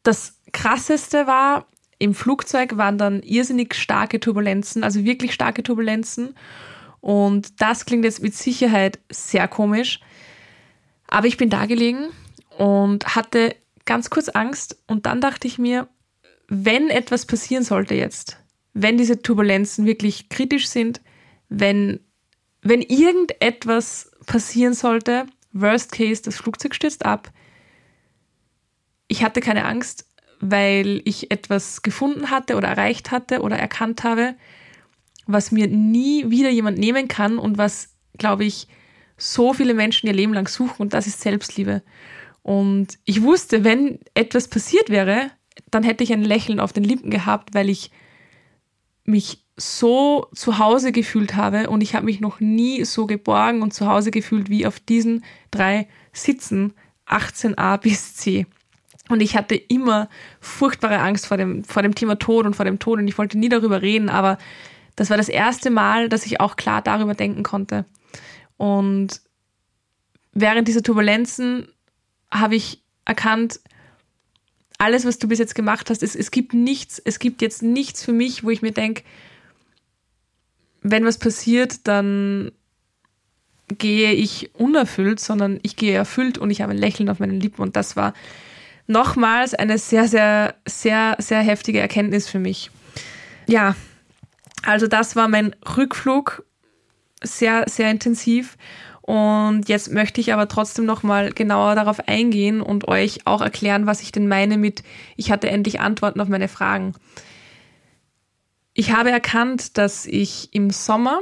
das 0.04 0.36
Krasseste 0.52 1.26
war, 1.26 1.66
im 1.98 2.14
Flugzeug 2.14 2.76
waren 2.76 2.96
dann 2.96 3.24
irrsinnig 3.24 3.74
starke 3.74 4.20
Turbulenzen, 4.20 4.84
also 4.84 5.02
wirklich 5.02 5.34
starke 5.34 5.64
Turbulenzen. 5.64 6.36
Und 7.00 7.60
das 7.60 7.86
klingt 7.86 8.04
jetzt 8.04 8.22
mit 8.22 8.34
Sicherheit 8.34 8.98
sehr 9.10 9.48
komisch. 9.48 10.00
Aber 11.06 11.26
ich 11.26 11.36
bin 11.36 11.50
da 11.50 11.66
gelegen 11.66 12.08
und 12.56 13.16
hatte 13.16 13.56
ganz 13.84 14.10
kurz 14.10 14.28
Angst. 14.28 14.76
Und 14.86 15.06
dann 15.06 15.20
dachte 15.20 15.46
ich 15.46 15.58
mir, 15.58 15.88
wenn 16.48 16.90
etwas 16.90 17.26
passieren 17.26 17.64
sollte 17.64 17.94
jetzt, 17.94 18.38
wenn 18.74 18.98
diese 18.98 19.22
Turbulenzen 19.22 19.86
wirklich 19.86 20.28
kritisch 20.28 20.68
sind, 20.68 21.00
wenn, 21.48 22.00
wenn 22.62 22.82
irgendetwas 22.82 24.10
passieren 24.26 24.74
sollte, 24.74 25.26
worst 25.52 25.92
case, 25.92 26.22
das 26.22 26.36
Flugzeug 26.36 26.74
stürzt 26.74 27.04
ab, 27.04 27.30
ich 29.08 29.24
hatte 29.24 29.40
keine 29.40 29.64
Angst, 29.64 30.06
weil 30.40 31.00
ich 31.04 31.30
etwas 31.30 31.82
gefunden 31.82 32.30
hatte 32.30 32.56
oder 32.56 32.68
erreicht 32.68 33.10
hatte 33.10 33.40
oder 33.40 33.58
erkannt 33.58 34.04
habe, 34.04 34.34
was 35.28 35.52
mir 35.52 35.68
nie 35.68 36.30
wieder 36.30 36.48
jemand 36.48 36.78
nehmen 36.78 37.06
kann 37.06 37.38
und 37.38 37.58
was, 37.58 37.90
glaube 38.16 38.44
ich, 38.44 38.66
so 39.18 39.52
viele 39.52 39.74
Menschen 39.74 40.06
ihr 40.06 40.14
Leben 40.14 40.32
lang 40.32 40.48
suchen 40.48 40.80
und 40.82 40.94
das 40.94 41.06
ist 41.06 41.20
Selbstliebe. 41.20 41.82
Und 42.42 42.98
ich 43.04 43.22
wusste, 43.22 43.62
wenn 43.62 43.98
etwas 44.14 44.48
passiert 44.48 44.88
wäre, 44.88 45.30
dann 45.70 45.82
hätte 45.82 46.02
ich 46.02 46.12
ein 46.12 46.24
Lächeln 46.24 46.60
auf 46.60 46.72
den 46.72 46.84
Lippen 46.84 47.10
gehabt, 47.10 47.52
weil 47.52 47.68
ich 47.68 47.90
mich 49.04 49.44
so 49.56 50.28
zu 50.34 50.58
Hause 50.58 50.92
gefühlt 50.92 51.34
habe 51.34 51.68
und 51.68 51.82
ich 51.82 51.94
habe 51.94 52.06
mich 52.06 52.20
noch 52.20 52.40
nie 52.40 52.84
so 52.84 53.06
geborgen 53.06 53.60
und 53.60 53.74
zu 53.74 53.86
Hause 53.86 54.10
gefühlt 54.10 54.48
wie 54.48 54.66
auf 54.66 54.80
diesen 54.80 55.24
drei 55.50 55.88
Sitzen 56.12 56.72
18a 57.06 57.76
bis 57.78 58.14
C. 58.14 58.46
Und 59.08 59.20
ich 59.20 59.36
hatte 59.36 59.56
immer 59.56 60.08
furchtbare 60.40 61.00
Angst 61.00 61.26
vor 61.26 61.36
dem, 61.36 61.64
vor 61.64 61.82
dem 61.82 61.94
Thema 61.94 62.18
Tod 62.18 62.46
und 62.46 62.54
vor 62.54 62.64
dem 62.64 62.78
Tod 62.78 62.98
und 62.98 63.08
ich 63.08 63.18
wollte 63.18 63.38
nie 63.38 63.48
darüber 63.48 63.82
reden, 63.82 64.08
aber 64.08 64.38
das 64.98 65.10
war 65.10 65.16
das 65.16 65.28
erste 65.28 65.70
Mal, 65.70 66.08
dass 66.08 66.26
ich 66.26 66.40
auch 66.40 66.56
klar 66.56 66.82
darüber 66.82 67.14
denken 67.14 67.44
konnte. 67.44 67.84
Und 68.56 69.20
während 70.32 70.66
dieser 70.66 70.82
Turbulenzen 70.82 71.68
habe 72.32 72.56
ich 72.56 72.82
erkannt, 73.04 73.60
alles, 74.76 75.04
was 75.04 75.20
du 75.20 75.28
bis 75.28 75.38
jetzt 75.38 75.54
gemacht 75.54 75.88
hast, 75.88 76.02
es, 76.02 76.16
es 76.16 76.32
gibt 76.32 76.52
nichts, 76.52 76.98
es 76.98 77.20
gibt 77.20 77.42
jetzt 77.42 77.62
nichts 77.62 78.04
für 78.04 78.12
mich, 78.12 78.42
wo 78.42 78.50
ich 78.50 78.60
mir 78.60 78.72
denke, 78.72 79.04
wenn 80.82 81.04
was 81.04 81.18
passiert, 81.18 81.86
dann 81.86 82.50
gehe 83.68 84.12
ich 84.14 84.52
unerfüllt, 84.56 85.20
sondern 85.20 85.60
ich 85.62 85.76
gehe 85.76 85.94
erfüllt 85.94 86.38
und 86.38 86.50
ich 86.50 86.60
habe 86.60 86.72
ein 86.72 86.78
Lächeln 86.78 87.08
auf 87.08 87.20
meinen 87.20 87.38
Lippen. 87.38 87.62
Und 87.62 87.76
das 87.76 87.94
war 87.94 88.14
nochmals 88.88 89.54
eine 89.54 89.78
sehr, 89.78 90.08
sehr, 90.08 90.56
sehr, 90.66 91.14
sehr 91.20 91.40
heftige 91.40 91.78
Erkenntnis 91.78 92.28
für 92.28 92.40
mich. 92.40 92.72
Ja, 93.46 93.76
also 94.64 94.86
das 94.86 95.16
war 95.16 95.28
mein 95.28 95.54
Rückflug, 95.76 96.44
sehr, 97.22 97.64
sehr 97.68 97.90
intensiv. 97.90 98.56
Und 99.02 99.68
jetzt 99.68 99.90
möchte 99.90 100.20
ich 100.20 100.34
aber 100.34 100.48
trotzdem 100.48 100.84
nochmal 100.84 101.32
genauer 101.32 101.74
darauf 101.74 102.06
eingehen 102.06 102.60
und 102.60 102.88
euch 102.88 103.26
auch 103.26 103.40
erklären, 103.40 103.86
was 103.86 104.02
ich 104.02 104.12
denn 104.12 104.28
meine 104.28 104.58
mit, 104.58 104.82
ich 105.16 105.30
hatte 105.30 105.48
endlich 105.48 105.80
Antworten 105.80 106.20
auf 106.20 106.28
meine 106.28 106.48
Fragen. 106.48 106.94
Ich 108.74 108.92
habe 108.92 109.10
erkannt, 109.10 109.78
dass 109.78 110.04
ich 110.04 110.52
im 110.52 110.70
Sommer, 110.70 111.20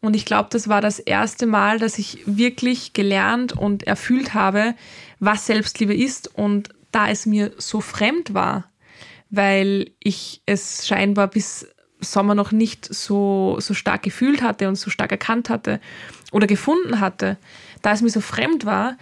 und 0.00 0.14
ich 0.14 0.24
glaube, 0.24 0.48
das 0.52 0.68
war 0.68 0.80
das 0.80 1.00
erste 1.00 1.46
Mal, 1.46 1.80
dass 1.80 1.98
ich 1.98 2.20
wirklich 2.24 2.92
gelernt 2.92 3.52
und 3.52 3.82
erfüllt 3.82 4.32
habe, 4.32 4.74
was 5.18 5.46
Selbstliebe 5.46 5.94
ist 5.94 6.32
und 6.32 6.68
da 6.92 7.08
es 7.08 7.26
mir 7.26 7.52
so 7.58 7.80
fremd 7.80 8.32
war, 8.32 8.70
weil 9.28 9.90
ich 9.98 10.42
es 10.46 10.86
scheinbar 10.86 11.26
bis 11.26 11.66
Sommer 12.02 12.34
noch 12.34 12.52
nicht 12.52 12.92
so, 12.92 13.56
so 13.60 13.74
stark 13.74 14.02
gefühlt 14.02 14.42
hatte 14.42 14.68
und 14.68 14.76
so 14.76 14.90
stark 14.90 15.12
erkannt 15.12 15.48
hatte 15.48 15.80
oder 16.30 16.46
gefunden 16.46 17.00
hatte, 17.00 17.36
da 17.80 17.92
es 17.92 18.02
mir 18.02 18.10
so 18.10 18.20
fremd 18.20 18.66
war, 18.66 18.96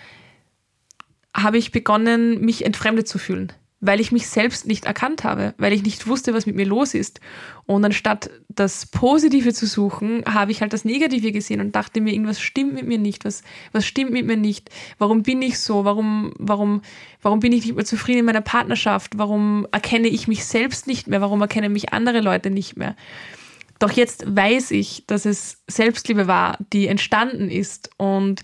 habe 1.34 1.58
ich 1.58 1.72
begonnen, 1.72 2.40
mich 2.40 2.64
entfremdet 2.64 3.08
zu 3.08 3.18
fühlen 3.18 3.52
weil 3.80 4.00
ich 4.00 4.12
mich 4.12 4.26
selbst 4.28 4.66
nicht 4.66 4.84
erkannt 4.84 5.24
habe, 5.24 5.54
weil 5.56 5.72
ich 5.72 5.82
nicht 5.82 6.06
wusste, 6.06 6.34
was 6.34 6.44
mit 6.44 6.54
mir 6.54 6.66
los 6.66 6.92
ist. 6.92 7.20
Und 7.64 7.84
anstatt 7.84 8.30
das 8.48 8.86
Positive 8.86 9.54
zu 9.54 9.66
suchen, 9.66 10.22
habe 10.26 10.52
ich 10.52 10.60
halt 10.60 10.72
das 10.72 10.84
Negative 10.84 11.32
gesehen 11.32 11.60
und 11.60 11.74
dachte 11.74 12.00
mir, 12.00 12.12
irgendwas 12.12 12.40
stimmt 12.40 12.74
mit 12.74 12.86
mir 12.86 12.98
nicht, 12.98 13.24
was, 13.24 13.42
was 13.72 13.86
stimmt 13.86 14.12
mit 14.12 14.26
mir 14.26 14.36
nicht, 14.36 14.68
warum 14.98 15.22
bin 15.22 15.40
ich 15.40 15.58
so, 15.58 15.84
warum, 15.84 16.32
warum, 16.38 16.82
warum 17.22 17.40
bin 17.40 17.52
ich 17.52 17.64
nicht 17.64 17.74
mehr 17.74 17.86
zufrieden 17.86 18.20
in 18.20 18.24
meiner 18.26 18.42
Partnerschaft, 18.42 19.16
warum 19.16 19.66
erkenne 19.72 20.08
ich 20.08 20.28
mich 20.28 20.44
selbst 20.44 20.86
nicht 20.86 21.06
mehr, 21.08 21.22
warum 21.22 21.40
erkennen 21.40 21.72
mich 21.72 21.92
andere 21.92 22.20
Leute 22.20 22.50
nicht 22.50 22.76
mehr. 22.76 22.96
Doch 23.78 23.92
jetzt 23.92 24.24
weiß 24.26 24.72
ich, 24.72 25.04
dass 25.06 25.24
es 25.24 25.62
Selbstliebe 25.66 26.26
war, 26.26 26.58
die 26.72 26.86
entstanden 26.86 27.50
ist 27.50 27.90
und 27.96 28.42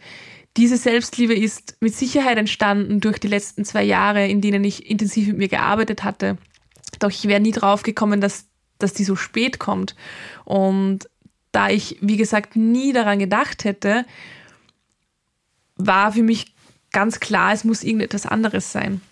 diese 0.57 0.77
Selbstliebe 0.77 1.35
ist 1.35 1.77
mit 1.81 1.95
Sicherheit 1.95 2.39
entstanden 2.39 3.01
durch 3.01 3.19
die 3.19 3.29
letzten 3.29 3.65
zwei 3.65 3.83
Jahre, 3.83 4.27
in 4.27 4.41
denen 4.41 4.65
ich 4.65 4.91
intensiv 4.91 5.29
mit 5.29 5.39
mir 5.39 5.49
gearbeitet 5.49 6.05
hatte, 6.05 6.39
Doch 6.99 7.11
ich 7.11 7.25
wäre 7.25 7.41
nie 7.41 7.53
drauf 7.53 7.83
gekommen, 7.83 8.21
dass, 8.21 8.47
dass 8.79 8.95
die 8.95 9.05
so 9.05 9.17
spät 9.17 9.59
kommt. 9.59 9.95
Und 10.45 11.09
da 11.53 11.69
ich, 11.69 11.99
wie 12.01 12.17
gesagt, 12.17 12.57
nie 12.57 12.93
daran 12.93 13.19
gedacht 13.19 13.65
hätte, 13.65 14.07
war 15.77 16.13
für 16.13 16.23
mich 16.23 16.55
ganz 16.93 17.21
klar, 17.21 17.53
es 17.53 17.65
muss 17.65 17.83
irgendetwas 17.83 18.25
anderes 18.25 18.73
sein. 18.73 19.03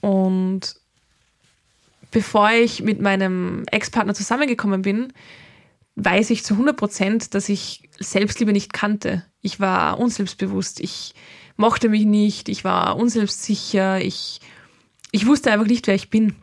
Und 0.00 0.76
bevor 2.10 2.50
ich 2.50 2.82
mit 2.82 3.00
meinem 3.00 3.64
Ex-Partner 3.70 4.14
zusammengekommen 4.14 4.82
bin, 4.82 5.12
weiß 5.94 6.30
ich 6.30 6.44
zu 6.44 6.54
100 6.54 6.76
Prozent, 6.76 7.34
dass 7.34 7.48
ich 7.48 7.88
Selbstliebe 7.98 8.52
nicht 8.52 8.72
kannte. 8.72 9.24
Ich 9.42 9.60
war 9.60 9.98
unselbstbewusst, 9.98 10.80
ich 10.80 11.14
mochte 11.56 11.88
mich 11.88 12.04
nicht, 12.04 12.48
ich 12.48 12.64
war 12.64 12.96
unselbstsicher, 12.96 14.00
ich, 14.00 14.40
ich 15.10 15.26
wusste 15.26 15.52
einfach 15.52 15.66
nicht, 15.66 15.86
wer 15.86 15.94
ich 15.94 16.10
bin. 16.10 16.34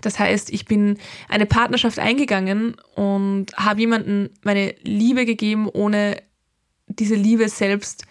Das 0.00 0.18
heißt, 0.18 0.50
ich 0.50 0.64
bin 0.64 0.98
eine 1.28 1.46
Partnerschaft 1.46 1.98
eingegangen 1.98 2.76
und 2.94 3.46
habe 3.56 3.80
jemandem 3.80 4.30
meine 4.42 4.74
Liebe 4.82 5.26
gegeben, 5.26 5.68
ohne 5.68 6.22
diese 6.86 7.16
Liebe 7.16 7.48
selbst 7.48 8.04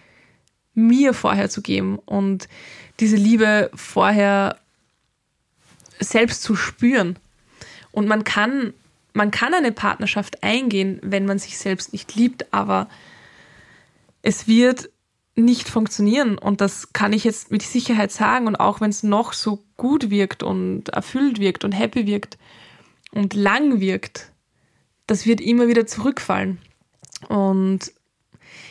mir 0.74 1.14
vorher 1.14 1.50
zu 1.50 1.62
geben 1.62 1.98
und 2.00 2.48
diese 3.00 3.16
Liebe 3.16 3.72
vorher 3.74 4.58
selbst 6.00 6.44
zu 6.44 6.56
spüren. 6.56 7.18
Und 7.92 8.08
man 8.08 8.24
kann, 8.24 8.74
man 9.14 9.32
kann 9.32 9.54
eine 9.54 9.72
Partnerschaft 9.72 10.44
eingehen, 10.44 11.00
wenn 11.02 11.26
man 11.26 11.40
sich 11.40 11.58
selbst 11.58 11.92
nicht 11.92 12.16
liebt, 12.16 12.54
aber 12.54 12.88
es 14.22 14.48
wird 14.48 14.90
nicht 15.36 15.70
funktionieren. 15.70 16.38
Und 16.38 16.62
das 16.62 16.94
kann 16.94 17.14
ich 17.14 17.24
jetzt 17.24 17.52
mit 17.52 17.64
Sicherheit 17.64 18.12
sagen. 18.12 18.48
Und 18.48 18.56
auch 18.58 18.82
wenn 18.82 18.90
es 18.90 19.04
noch 19.04 19.34
so 19.34 19.64
gut 19.78 20.10
wirkt 20.10 20.44
und 20.44 20.90
erfüllt 20.90 21.40
wirkt 21.40 21.64
und 21.64 21.72
happy 21.72 22.06
wirkt 22.06 22.38
und 23.12 23.34
lang 23.34 23.80
wirkt, 23.80 24.32
das 25.08 25.26
wird 25.26 25.42
immer 25.42 25.68
wieder 25.68 25.88
zurückfallen. 25.88 26.60
Und 27.28 27.92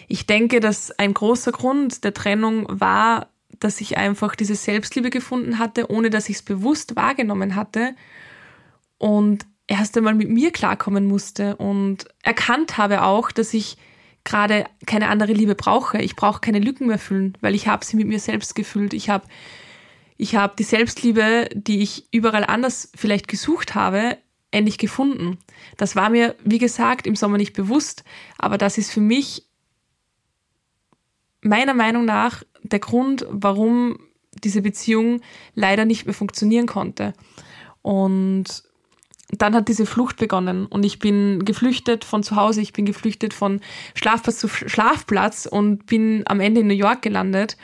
ich 0.06 0.26
denke, 0.26 0.60
dass 0.60 0.90
ein 0.98 1.14
großer 1.14 1.52
Grund 1.52 2.04
der 2.04 2.14
Trennung 2.14 2.66
war, 2.68 3.28
dass 3.60 3.80
ich 3.80 3.98
einfach 3.98 4.36
diese 4.36 4.54
Selbstliebe 4.54 5.10
gefunden 5.10 5.58
hatte, 5.58 5.90
ohne 5.90 6.10
dass 6.10 6.28
ich 6.28 6.36
es 6.36 6.42
bewusst 6.42 6.96
wahrgenommen 6.96 7.56
hatte 7.56 7.94
und 8.98 9.46
erst 9.66 9.96
einmal 9.96 10.14
mit 10.14 10.30
mir 10.30 10.50
klarkommen 10.52 11.06
musste 11.06 11.56
und 11.56 12.06
erkannt 12.22 12.78
habe 12.78 13.02
auch, 13.02 13.30
dass 13.30 13.52
ich 13.52 13.76
gerade 14.28 14.66
keine 14.86 15.08
andere 15.08 15.32
Liebe 15.32 15.54
brauche. 15.54 15.98
Ich 16.02 16.14
brauche 16.14 16.40
keine 16.40 16.58
Lücken 16.58 16.86
mehr 16.86 16.98
füllen, 16.98 17.36
weil 17.40 17.54
ich 17.54 17.66
habe 17.66 17.84
sie 17.84 17.96
mit 17.96 18.06
mir 18.06 18.20
selbst 18.20 18.54
gefüllt. 18.54 18.92
Ich 18.92 19.08
habe 19.08 19.26
ich 20.18 20.34
habe 20.34 20.54
die 20.58 20.64
Selbstliebe, 20.64 21.48
die 21.54 21.80
ich 21.80 22.08
überall 22.12 22.44
anders 22.44 22.90
vielleicht 22.96 23.28
gesucht 23.28 23.76
habe, 23.76 24.18
endlich 24.50 24.76
gefunden. 24.76 25.38
Das 25.76 25.94
war 25.94 26.10
mir, 26.10 26.34
wie 26.44 26.58
gesagt, 26.58 27.06
im 27.06 27.14
Sommer 27.14 27.38
nicht 27.38 27.52
bewusst, 27.52 28.02
aber 28.36 28.58
das 28.58 28.78
ist 28.78 28.90
für 28.90 29.00
mich 29.00 29.46
meiner 31.40 31.74
Meinung 31.74 32.04
nach 32.04 32.42
der 32.62 32.80
Grund, 32.80 33.26
warum 33.30 33.98
diese 34.42 34.60
Beziehung 34.60 35.20
leider 35.54 35.84
nicht 35.84 36.04
mehr 36.04 36.14
funktionieren 36.14 36.66
konnte. 36.66 37.12
Und 37.82 38.64
dann 39.30 39.54
hat 39.54 39.68
diese 39.68 39.84
Flucht 39.84 40.16
begonnen 40.16 40.66
und 40.66 40.84
ich 40.84 40.98
bin 40.98 41.44
geflüchtet 41.44 42.04
von 42.04 42.22
zu 42.22 42.36
Hause, 42.36 42.62
ich 42.62 42.72
bin 42.72 42.86
geflüchtet 42.86 43.34
von 43.34 43.60
Schlafplatz 43.94 44.38
zu 44.38 44.48
Schlafplatz 44.48 45.46
und 45.46 45.86
bin 45.86 46.22
am 46.26 46.40
Ende 46.40 46.62
in 46.62 46.66
New 46.66 46.74
York 46.74 47.02
gelandet. 47.02 47.56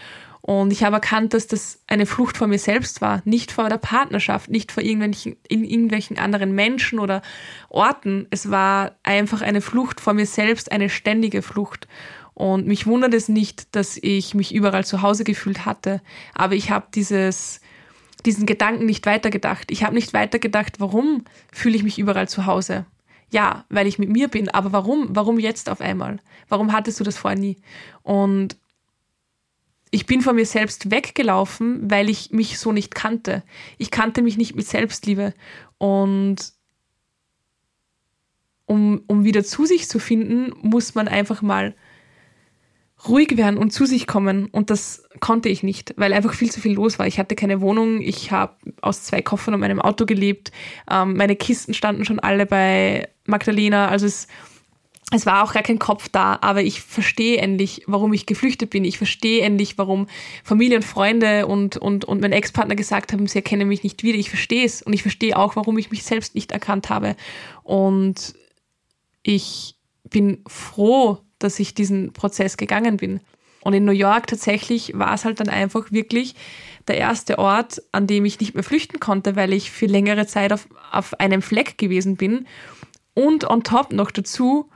Und 0.43 0.73
ich 0.73 0.85
habe 0.85 0.97
erkannt, 0.97 1.33
dass 1.33 1.47
das 1.47 1.81
eine 1.87 2.05
Flucht 2.05 2.37
vor 2.37 2.49
mir 2.49 2.59
selbst 2.59 3.01
war, 3.01 3.23
nicht 3.25 3.51
vor 3.51 3.71
der 3.71 3.79
Partnerschaft, 3.79 4.51
nicht 4.51 4.73
vor 4.73 4.83
irgendwelchen, 4.83 5.37
in 5.49 5.65
irgendwelchen 5.65 6.19
anderen 6.19 6.55
Menschen 6.55 6.99
oder 6.99 7.23
Orten. 7.71 8.27
Es 8.29 8.51
war 8.51 8.93
einfach 9.05 9.41
eine 9.41 9.63
Flucht 9.63 10.03
vor 10.03 10.13
mir 10.13 10.27
selbst, 10.27 10.71
eine 10.71 10.91
ständige 10.91 11.41
Flucht. 11.41 11.89
Und 12.35 12.67
mich 12.67 12.87
wundert 12.87 13.15
es 13.15 13.31
nicht, 13.31 13.75
dass 13.75 13.97
ich 13.97 14.35
mich 14.35 14.55
überall 14.55 14.85
zu 14.85 15.01
Hause 15.01 15.25
gefühlt 15.25 15.65
hatte. 15.65 16.03
Aber 16.35 16.55
ich 16.55 16.71
habe 16.71 16.89
dieses, 16.95 17.63
diesen 18.27 18.47
Gedanken 18.47 18.87
nicht 18.87 19.07
weitergedacht. 19.07 19.71
Ich 19.71 19.85
habe 19.85 19.95
nicht 19.95 20.13
weitergedacht, 20.13 20.81
warum 20.81 21.25
fühle 21.53 21.77
ich 21.77 21.83
mich 21.83 21.99
überall 21.99 22.29
zu 22.29 22.47
Hause? 22.47 22.87
Ja, 23.31 23.65
weil 23.69 23.87
ich 23.87 23.99
mit 23.99 24.11
mir 24.11 24.29
bin. 24.29 24.49
Aber 24.49 24.73
warum? 24.73 25.09
Warum 25.11 25.39
jetzt 25.39 25.69
auf 25.69 25.81
einmal? 25.81 26.19
Warum 26.49 26.73
hattest 26.73 27.01
du 27.01 27.05
das 27.05 27.17
vorher 27.17 27.39
nie? 27.39 27.57
Und 28.03 28.57
ich 29.91 30.07
bin 30.07 30.23
von 30.23 30.37
mir 30.37 30.47
selbst 30.47 30.91
weggelaufen, 30.91 31.91
weil 31.91 32.11
ich 32.11 32.33
mich 32.33 32.59
so 32.59 32.73
nicht 32.73 32.95
kannte. 32.95 33.43
Ich 33.79 33.91
kannte 33.91 34.23
mich 34.23 34.37
nicht 34.37 34.57
mit 34.57 34.67
Selbstliebe. 34.67 35.35
Und 35.79 36.53
um, 38.67 39.03
um 39.07 39.25
wieder 39.25 39.45
zu 39.45 39.67
sich 39.67 39.89
zu 39.89 39.99
finden, 39.99 40.53
muss 40.63 40.95
man 40.95 41.07
einfach 41.09 41.43
mal 41.43 41.75
ruhig 43.09 43.37
werden 43.37 43.59
und 43.59 43.73
zu 43.73 43.87
sich 43.87 44.07
kommen. 44.07 44.47
Und 44.47 44.71
das 44.71 45.09
konnte 45.21 45.49
ich 45.49 45.63
nicht, 45.63 45.95
weil 45.97 46.13
einfach 46.13 46.35
viel 46.35 46.51
zu 46.51 46.61
viel 46.61 46.73
los 46.73 46.99
war. 46.99 47.07
Ich 47.07 47.19
hatte 47.19 47.35
keine 47.35 47.61
Wohnung, 47.61 48.01
ich 48.01 48.31
habe 48.31 48.55
aus 48.81 49.05
zwei 49.05 49.23
Koffern 49.23 49.55
und 49.55 49.61
meinem 49.61 49.81
Auto 49.81 50.07
gelebt. 50.07 50.53
Ähm, 50.91 51.17
meine 51.17 51.37
Kisten 51.37 51.75
standen 51.75 52.05
schon 52.05 52.21
alle 52.21 52.47
bei 52.47 53.09
Magdalena. 53.27 53.89
Also 53.89 54.07
es, 54.07 54.27
es 55.13 55.27
war 55.27 55.45
auch 55.45 55.53
gar 55.53 55.63
kein 55.63 55.79
Kopf 55.79 56.09
da, 56.09 56.39
aber 56.41 56.63
ich 56.63 56.81
verstehe 56.81 57.39
endlich, 57.39 57.83
warum 57.87 58.13
ich 58.13 58.27
geflüchtet 58.27 58.71
bin. 58.71 58.85
Ich 58.85 58.99
verstehe 58.99 59.43
endlich, 59.43 59.77
warum 59.79 60.09
Familie 60.43 60.77
und 60.77 60.85
Freunde 60.85 61.47
und, 61.47 61.77
und, 61.77 62.05
und 62.05 62.21
mein 62.21 62.33
Ex-Partner 62.33 62.75
gesagt 62.75 63.13
haben, 63.13 63.27
sie 63.27 63.39
erkennen 63.39 63.69
mich 63.69 63.83
nicht 63.83 64.03
wieder. 64.03 64.19
Ich 64.19 64.31
verstehe 64.31 64.65
es 64.65 64.83
und 64.83 64.93
ich 64.93 65.03
verstehe 65.03 65.37
auch, 65.37 65.57
warum 65.57 65.79
ich 65.79 65.91
mich 65.91 66.05
selbst 66.05 66.35
nicht 66.35 66.53
erkannt 66.53 66.91
habe. 66.91 67.17
Und 67.63 68.35
ich 69.23 69.77
bin 70.09 70.43
froh, 70.47 71.19
dass 71.45 71.61
ich 71.61 71.75
diesen 71.75 72.13
Prozess 72.13 72.57
gegangen 72.57 72.97
bin. 72.97 73.21
Und 73.61 73.73
in 73.75 73.85
New 73.85 73.93
York 73.93 74.27
tatsächlich 74.27 74.93
war 74.95 75.15
es 75.15 75.25
halt 75.25 75.41
dann 75.41 75.49
einfach 75.49 75.91
wirklich 75.91 76.35
der 76.87 76.99
erste 76.99 77.39
Ort, 77.39 77.83
an 77.93 78.07
dem 78.07 78.25
ich 78.25 78.41
nicht 78.41 78.55
mehr 78.55 78.65
flüchten 78.65 79.01
konnte, 79.01 79.37
weil 79.37 79.53
ich 79.53 79.71
für 79.71 79.87
längere 79.87 80.27
Zeit 80.27 80.53
auf, 80.53 80.69
auf 80.93 81.19
einem 81.21 81.41
Fleck 81.41 81.79
gewesen 81.79 82.17
bin 82.17 82.47
und 83.15 83.49
on 83.49 83.63
top 83.63 83.93
noch 83.93 84.11
dazu 84.11 84.69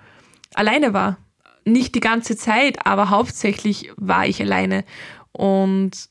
alleine 0.54 0.94
war. 0.94 1.18
Nicht 1.64 1.94
die 1.94 2.00
ganze 2.00 2.36
Zeit, 2.36 2.86
aber 2.86 3.10
hauptsächlich 3.10 3.90
war 3.96 4.26
ich 4.26 4.40
alleine. 4.40 4.84
Und 5.32 6.08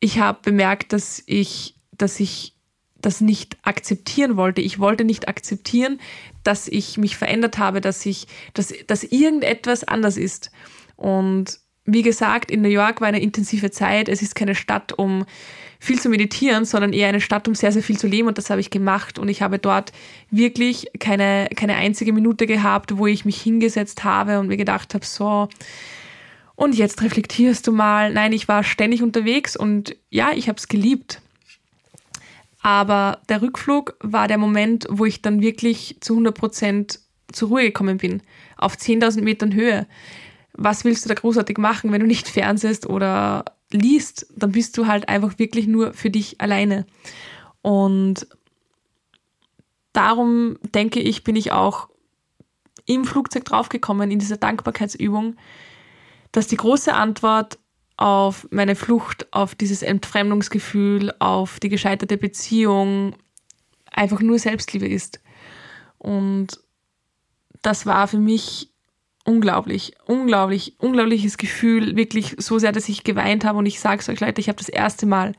ich 0.00 0.18
habe 0.18 0.38
bemerkt, 0.42 0.92
dass 0.92 1.22
ich, 1.26 1.76
dass 1.92 2.18
ich 2.18 2.54
das 3.00 3.20
nicht 3.20 3.56
akzeptieren 3.62 4.36
wollte. 4.36 4.60
Ich 4.60 4.78
wollte 4.78 5.04
nicht 5.04 5.28
akzeptieren, 5.28 6.00
dass 6.44 6.68
ich 6.68 6.98
mich 6.98 7.16
verändert 7.16 7.58
habe, 7.58 7.80
dass 7.80 8.04
ich, 8.06 8.26
dass, 8.54 8.72
dass 8.86 9.04
irgendetwas 9.04 9.84
anders 9.84 10.16
ist. 10.16 10.50
Und 10.96 11.58
wie 11.84 12.02
gesagt, 12.02 12.50
in 12.50 12.60
New 12.62 12.68
York 12.68 13.00
war 13.00 13.08
eine 13.08 13.20
intensive 13.20 13.70
Zeit. 13.70 14.08
Es 14.08 14.20
ist 14.20 14.34
keine 14.34 14.54
Stadt, 14.54 14.92
um 14.92 15.24
viel 15.78 16.00
zu 16.00 16.08
meditieren, 16.08 16.64
sondern 16.64 16.92
eher 16.92 17.08
eine 17.08 17.20
Stadt, 17.20 17.46
um 17.46 17.54
sehr, 17.54 17.72
sehr 17.72 17.82
viel 17.82 17.98
zu 17.98 18.08
leben. 18.08 18.28
Und 18.28 18.36
das 18.36 18.50
habe 18.50 18.60
ich 18.60 18.70
gemacht. 18.70 19.18
Und 19.18 19.28
ich 19.28 19.42
habe 19.42 19.58
dort 19.58 19.92
wirklich 20.30 20.88
keine, 20.98 21.48
keine 21.54 21.76
einzige 21.76 22.12
Minute 22.12 22.46
gehabt, 22.46 22.98
wo 22.98 23.06
ich 23.06 23.24
mich 23.24 23.40
hingesetzt 23.40 24.04
habe 24.04 24.40
und 24.40 24.48
mir 24.48 24.56
gedacht 24.56 24.94
habe, 24.94 25.04
so, 25.04 25.48
und 26.56 26.74
jetzt 26.74 27.02
reflektierst 27.02 27.66
du 27.68 27.72
mal. 27.72 28.12
Nein, 28.12 28.32
ich 28.32 28.48
war 28.48 28.64
ständig 28.64 29.02
unterwegs 29.02 29.56
und 29.56 29.94
ja, 30.10 30.32
ich 30.34 30.48
habe 30.48 30.58
es 30.58 30.66
geliebt. 30.66 31.22
Aber 32.68 33.22
der 33.30 33.40
Rückflug 33.40 33.96
war 34.00 34.28
der 34.28 34.36
Moment, 34.36 34.86
wo 34.90 35.06
ich 35.06 35.22
dann 35.22 35.40
wirklich 35.40 35.96
zu 36.02 36.12
100 36.12 36.36
Prozent 36.36 37.00
zur 37.32 37.48
Ruhe 37.48 37.62
gekommen 37.62 37.96
bin. 37.96 38.20
Auf 38.58 38.74
10.000 38.74 39.22
Metern 39.22 39.54
Höhe. 39.54 39.86
Was 40.52 40.84
willst 40.84 41.02
du 41.02 41.08
da 41.08 41.14
großartig 41.14 41.56
machen, 41.56 41.92
wenn 41.92 42.02
du 42.02 42.06
nicht 42.06 42.28
fernsehst 42.28 42.84
oder 42.84 43.46
liest? 43.70 44.26
Dann 44.36 44.52
bist 44.52 44.76
du 44.76 44.86
halt 44.86 45.08
einfach 45.08 45.38
wirklich 45.38 45.66
nur 45.66 45.94
für 45.94 46.10
dich 46.10 46.42
alleine. 46.42 46.84
Und 47.62 48.26
darum 49.94 50.58
denke 50.74 51.00
ich, 51.00 51.24
bin 51.24 51.36
ich 51.36 51.52
auch 51.52 51.88
im 52.84 53.06
Flugzeug 53.06 53.46
draufgekommen, 53.46 54.10
in 54.10 54.18
dieser 54.18 54.36
Dankbarkeitsübung, 54.36 55.36
dass 56.32 56.48
die 56.48 56.58
große 56.58 56.92
Antwort 56.92 57.58
auf 57.98 58.46
meine 58.50 58.76
Flucht, 58.76 59.26
auf 59.32 59.56
dieses 59.56 59.82
Entfremdungsgefühl, 59.82 61.12
auf 61.18 61.58
die 61.58 61.68
gescheiterte 61.68 62.16
Beziehung 62.16 63.16
einfach 63.90 64.20
nur 64.20 64.38
Selbstliebe 64.38 64.86
ist. 64.86 65.20
Und 65.98 66.60
das 67.60 67.86
war 67.86 68.06
für 68.06 68.18
mich 68.18 68.70
unglaublich, 69.24 69.96
unglaublich, 70.06 70.76
unglaubliches 70.78 71.38
Gefühl, 71.38 71.96
wirklich 71.96 72.36
so 72.38 72.60
sehr, 72.60 72.70
dass 72.70 72.88
ich 72.88 73.02
geweint 73.02 73.44
habe. 73.44 73.58
Und 73.58 73.66
ich 73.66 73.80
sage 73.80 74.00
es 74.00 74.08
euch 74.08 74.20
Leute, 74.20 74.40
ich 74.40 74.48
habe 74.48 74.58
das 74.58 74.68
erste 74.68 75.04
Mal, 75.04 75.34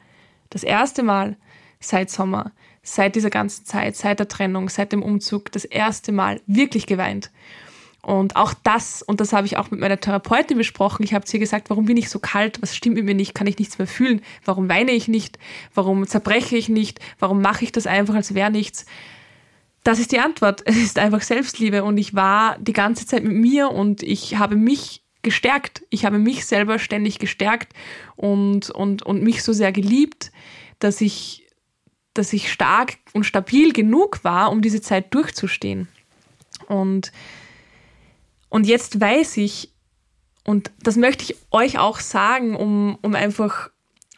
das 0.49 0.64
erste 0.64 1.01
Mal 1.01 1.38
seit 1.80 2.10
Sommer, 2.10 2.51
seit 2.84 3.16
dieser 3.16 3.30
ganzen 3.30 3.66
Zeit, 3.66 3.95
seit 3.95 4.20
der 4.20 4.28
Trennung, 4.28 4.68
seit 4.68 4.91
dem 4.91 5.01
Umzug, 5.01 5.49
das 5.53 5.64
erste 5.64 6.12
Mal 6.12 6.41
wirklich 6.45 6.88
geweint. 6.88 7.32
Und 8.01 8.37
auch 8.37 8.53
das, 8.63 9.01
und 9.01 9.19
das 9.19 9.33
habe 9.33 9.45
ich 9.45 9.57
auch 9.57 9.71
mit 9.71 9.79
meiner 9.79 9.99
Therapeutin 9.99 10.57
besprochen, 10.57 11.03
ich 11.03 11.13
habe 11.13 11.25
zu 11.25 11.35
ihr 11.35 11.41
gesagt, 11.41 11.69
warum 11.69 11.85
bin 11.85 11.97
ich 11.97 12.09
so 12.09 12.19
kalt, 12.19 12.61
was 12.61 12.75
stimmt 12.75 12.95
mit 12.95 13.05
mir 13.05 13.13
nicht, 13.13 13.35
kann 13.35 13.47
ich 13.47 13.59
nichts 13.59 13.77
mehr 13.77 13.87
fühlen, 13.87 14.21
warum 14.45 14.69
weine 14.69 14.91
ich 14.91 15.07
nicht, 15.07 15.37
warum 15.73 16.07
zerbreche 16.07 16.55
ich 16.55 16.69
nicht, 16.69 16.99
warum 17.19 17.41
mache 17.41 17.65
ich 17.65 17.71
das 17.71 17.87
einfach, 17.87 18.15
als 18.15 18.33
wäre 18.33 18.51
nichts. 18.51 18.85
Das 19.83 19.99
ist 19.99 20.11
die 20.11 20.19
Antwort. 20.19 20.61
Es 20.65 20.77
ist 20.77 20.99
einfach 20.99 21.21
Selbstliebe 21.21 21.83
und 21.83 21.97
ich 21.97 22.15
war 22.15 22.57
die 22.59 22.73
ganze 22.73 23.05
Zeit 23.05 23.23
mit 23.23 23.35
mir 23.35 23.69
und 23.71 24.01
ich 24.01 24.37
habe 24.37 24.55
mich 24.55 25.03
gestärkt. 25.21 25.83
Ich 25.89 26.05
habe 26.05 26.17
mich 26.17 26.45
selber 26.45 26.79
ständig 26.79 27.19
gestärkt 27.19 27.73
und, 28.15 28.69
und, 28.69 29.03
und 29.03 29.23
mich 29.23 29.43
so 29.43 29.51
sehr 29.51 29.73
geliebt, 29.73 30.31
dass 30.79 31.01
ich, 31.01 31.47
dass 32.13 32.31
ich 32.31 32.51
stark 32.51 32.97
und 33.11 33.25
stabil 33.25 33.73
genug 33.73 34.23
war, 34.23 34.51
um 34.51 34.61
diese 34.61 34.81
Zeit 34.81 35.13
durchzustehen. 35.13 35.89
Und, 36.67 37.11
und 38.49 38.67
jetzt 38.67 38.99
weiß 38.99 39.37
ich, 39.37 39.73
und 40.43 40.71
das 40.81 40.95
möchte 40.95 41.23
ich 41.23 41.35
euch 41.51 41.77
auch 41.77 41.99
sagen, 41.99 42.55
um, 42.55 42.97
um 43.01 43.15
einfach 43.15 43.69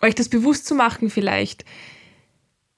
euch 0.01 0.15
das 0.15 0.29
bewusst 0.29 0.65
zu 0.65 0.75
machen 0.75 1.09
vielleicht, 1.09 1.65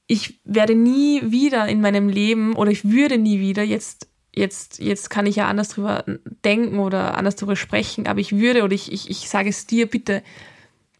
ich 0.07 0.39
werde 0.43 0.75
nie 0.75 1.21
wieder 1.31 1.67
in 1.67 1.79
meinem 1.79 2.09
Leben 2.09 2.55
oder 2.55 2.71
ich 2.71 2.89
würde 2.89 3.17
nie 3.17 3.39
wieder 3.39 3.63
jetzt 3.63 4.07
jetzt, 4.35 4.79
jetzt 4.79 5.09
kann 5.09 5.25
ich 5.25 5.35
ja 5.35 5.47
anders 5.47 5.69
drüber 5.69 6.03
denken 6.43 6.79
oder 6.79 7.17
anders 7.17 7.35
drüber 7.35 7.55
sprechen, 7.55 8.07
aber 8.07 8.19
ich 8.19 8.37
würde 8.37 8.63
oder 8.63 8.73
ich, 8.73 8.91
ich, 8.91 9.09
ich 9.09 9.29
sage 9.29 9.49
es 9.49 9.67
dir, 9.67 9.87
bitte, 9.87 10.23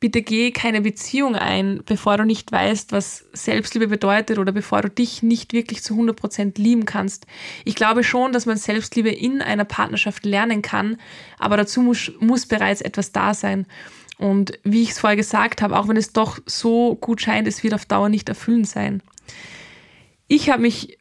bitte 0.04 0.22
geh 0.22 0.52
keine 0.52 0.82
Beziehung 0.82 1.38
ein, 1.38 1.82
bevor 1.86 2.18
du 2.18 2.26
nicht 2.26 2.52
weißt, 2.52 2.92
was 2.92 3.24
Selbstliebe 3.32 3.88
bedeutet 3.88 4.38
oder 4.38 4.52
bevor 4.52 4.82
du 4.82 4.90
dich 4.90 5.24
nicht 5.24 5.54
wirklich 5.54 5.82
zu 5.82 5.94
100% 5.94 6.60
lieben 6.60 6.84
kannst. 6.84 7.26
Ich 7.64 7.74
glaube 7.74 8.04
schon, 8.04 8.34
dass 8.34 8.46
man 8.46 8.58
Selbstliebe 8.58 9.08
in 9.08 9.42
einer 9.42 9.64
Partnerschaft 9.64 10.26
lernen 10.26 10.62
kann, 10.62 10.98
aber 11.40 11.56
dazu 11.56 11.82
muss, 11.82 12.12
muss 12.20 12.46
bereits 12.46 12.82
etwas 12.82 13.14
da 13.14 13.34
sein. 13.34 13.66
Und 14.18 14.60
wie 14.66 14.84
ich 14.84 14.90
es 14.90 15.00
vorher 15.00 15.16
gesagt 15.16 15.62
habe, 15.62 15.80
auch 15.80 15.88
wenn 15.88 15.96
es 15.96 16.12
doch 16.12 16.38
so 16.46 16.96
gut 16.96 17.22
scheint, 17.22 17.48
es 17.48 17.64
wird 17.64 17.74
auf 17.74 17.86
Dauer 17.86 18.10
nicht 18.10 18.28
erfüllend 18.28 18.68
sein. 18.68 19.02
Ich 20.28 20.50
habe 20.50 20.64
mich 20.64 20.98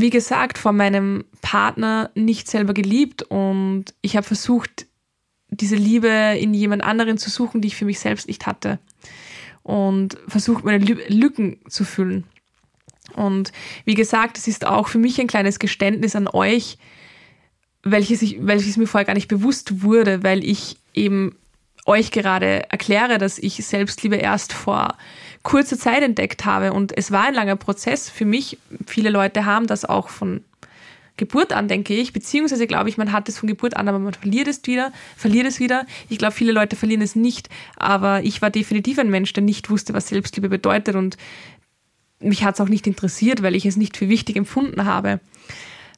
wie 0.00 0.10
gesagt, 0.10 0.58
von 0.58 0.76
meinem 0.76 1.24
Partner 1.42 2.10
nicht 2.14 2.48
selber 2.48 2.72
geliebt 2.72 3.24
und 3.24 3.86
ich 4.00 4.16
habe 4.16 4.24
versucht, 4.24 4.86
diese 5.50 5.76
Liebe 5.76 6.08
in 6.38 6.54
jemand 6.54 6.82
anderen 6.82 7.18
zu 7.18 7.30
suchen, 7.30 7.60
die 7.60 7.68
ich 7.68 7.76
für 7.76 7.84
mich 7.84 7.98
selbst 7.98 8.28
nicht 8.28 8.46
hatte. 8.46 8.78
Und 9.62 10.16
versucht, 10.28 10.64
meine 10.64 10.84
Lücken 10.84 11.58
zu 11.68 11.84
füllen. 11.84 12.24
Und 13.14 13.52
wie 13.84 13.94
gesagt, 13.94 14.38
es 14.38 14.48
ist 14.48 14.66
auch 14.66 14.88
für 14.88 14.98
mich 14.98 15.20
ein 15.20 15.26
kleines 15.26 15.58
Geständnis 15.58 16.16
an 16.16 16.28
euch, 16.28 16.78
welches, 17.82 18.22
ich, 18.22 18.38
welches 18.40 18.76
mir 18.76 18.86
vorher 18.86 19.06
gar 19.06 19.14
nicht 19.14 19.28
bewusst 19.28 19.82
wurde, 19.82 20.22
weil 20.22 20.44
ich 20.44 20.76
eben 20.94 21.36
euch 21.86 22.10
gerade 22.10 22.70
erkläre, 22.70 23.18
dass 23.18 23.38
ich 23.38 23.64
Selbstliebe 23.64 24.16
erst 24.16 24.52
vor 24.52 24.96
kurzer 25.42 25.78
Zeit 25.78 26.02
entdeckt 26.02 26.44
habe. 26.44 26.72
Und 26.72 26.96
es 26.96 27.10
war 27.10 27.24
ein 27.24 27.34
langer 27.34 27.56
Prozess 27.56 28.10
für 28.10 28.26
mich. 28.26 28.58
Viele 28.86 29.10
Leute 29.10 29.46
haben 29.46 29.66
das 29.66 29.84
auch 29.84 30.08
von 30.08 30.44
Geburt 31.18 31.52
an, 31.52 31.68
denke 31.68 31.94
ich, 31.94 32.14
beziehungsweise 32.14 32.66
glaube 32.66 32.88
ich, 32.88 32.96
man 32.96 33.12
hat 33.12 33.28
es 33.28 33.38
von 33.38 33.46
Geburt 33.46 33.76
an, 33.76 33.88
aber 33.88 33.98
man 33.98 34.14
verliert 34.14 34.48
es 34.48 34.62
wieder, 34.64 34.92
verliert 35.16 35.46
es 35.46 35.60
wieder. 35.60 35.84
Ich 36.08 36.16
glaube, 36.16 36.32
viele 36.32 36.52
Leute 36.52 36.76
verlieren 36.76 37.02
es 37.02 37.14
nicht, 37.14 37.50
aber 37.76 38.22
ich 38.22 38.40
war 38.40 38.48
definitiv 38.48 38.98
ein 38.98 39.10
Mensch, 39.10 39.32
der 39.34 39.42
nicht 39.42 39.68
wusste, 39.68 39.92
was 39.92 40.08
Selbstliebe 40.08 40.48
bedeutet 40.48 40.94
und 40.94 41.18
mich 42.20 42.44
hat 42.44 42.54
es 42.54 42.60
auch 42.60 42.68
nicht 42.68 42.86
interessiert, 42.86 43.42
weil 43.42 43.54
ich 43.54 43.66
es 43.66 43.76
nicht 43.76 43.96
für 43.96 44.08
wichtig 44.08 44.36
empfunden 44.36 44.84
habe. 44.84 45.20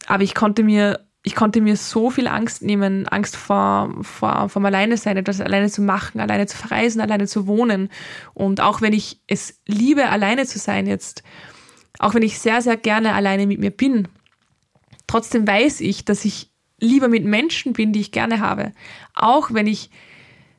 Aber 0.07 0.23
ich 0.25 0.35
konnte 0.35 0.65
mir 0.65 1.01
ich 1.23 1.35
konnte 1.35 1.61
mir 1.61 1.77
so 1.77 2.09
viel 2.09 2.27
Angst 2.27 2.63
nehmen, 2.63 3.07
Angst 3.07 3.37
vor, 3.37 3.95
vor, 4.01 4.49
vom 4.49 4.65
Alleine 4.65 4.97
sein, 4.97 5.19
etwas 5.19 5.41
alleine 5.41 5.69
zu 5.69 5.83
machen, 5.83 6.19
alleine 6.19 6.47
zu 6.47 6.57
verreisen, 6.57 7.03
alleine 7.03 7.27
zu 7.27 7.47
wohnen. 7.47 7.91
Und 8.33 8.61
auch 8.61 8.81
wenn 8.81 8.95
ich 8.95 9.21
es 9.27 9.61
liebe, 9.67 10.09
alleine 10.09 10.47
zu 10.47 10.59
sein 10.59 10.87
jetzt, 10.87 11.23
auch 11.99 12.15
wenn 12.15 12.23
ich 12.23 12.39
sehr, 12.39 12.63
sehr 12.63 12.79
gerne 12.79 13.13
alleine 13.13 13.47
mit 13.47 13.61
mir 13.61 13.71
bin, 13.71 14.09
trotzdem 15.11 15.45
weiß 15.47 15.81
ich, 15.81 16.05
dass 16.05 16.25
ich 16.25 16.51
lieber 16.79 17.09
mit 17.09 17.25
Menschen 17.25 17.73
bin, 17.73 17.93
die 17.93 18.01
ich 18.01 18.13
gerne 18.13 18.39
habe. 18.39 18.73
Auch 19.15 19.53
wenn 19.53 19.67
ich, 19.67 19.91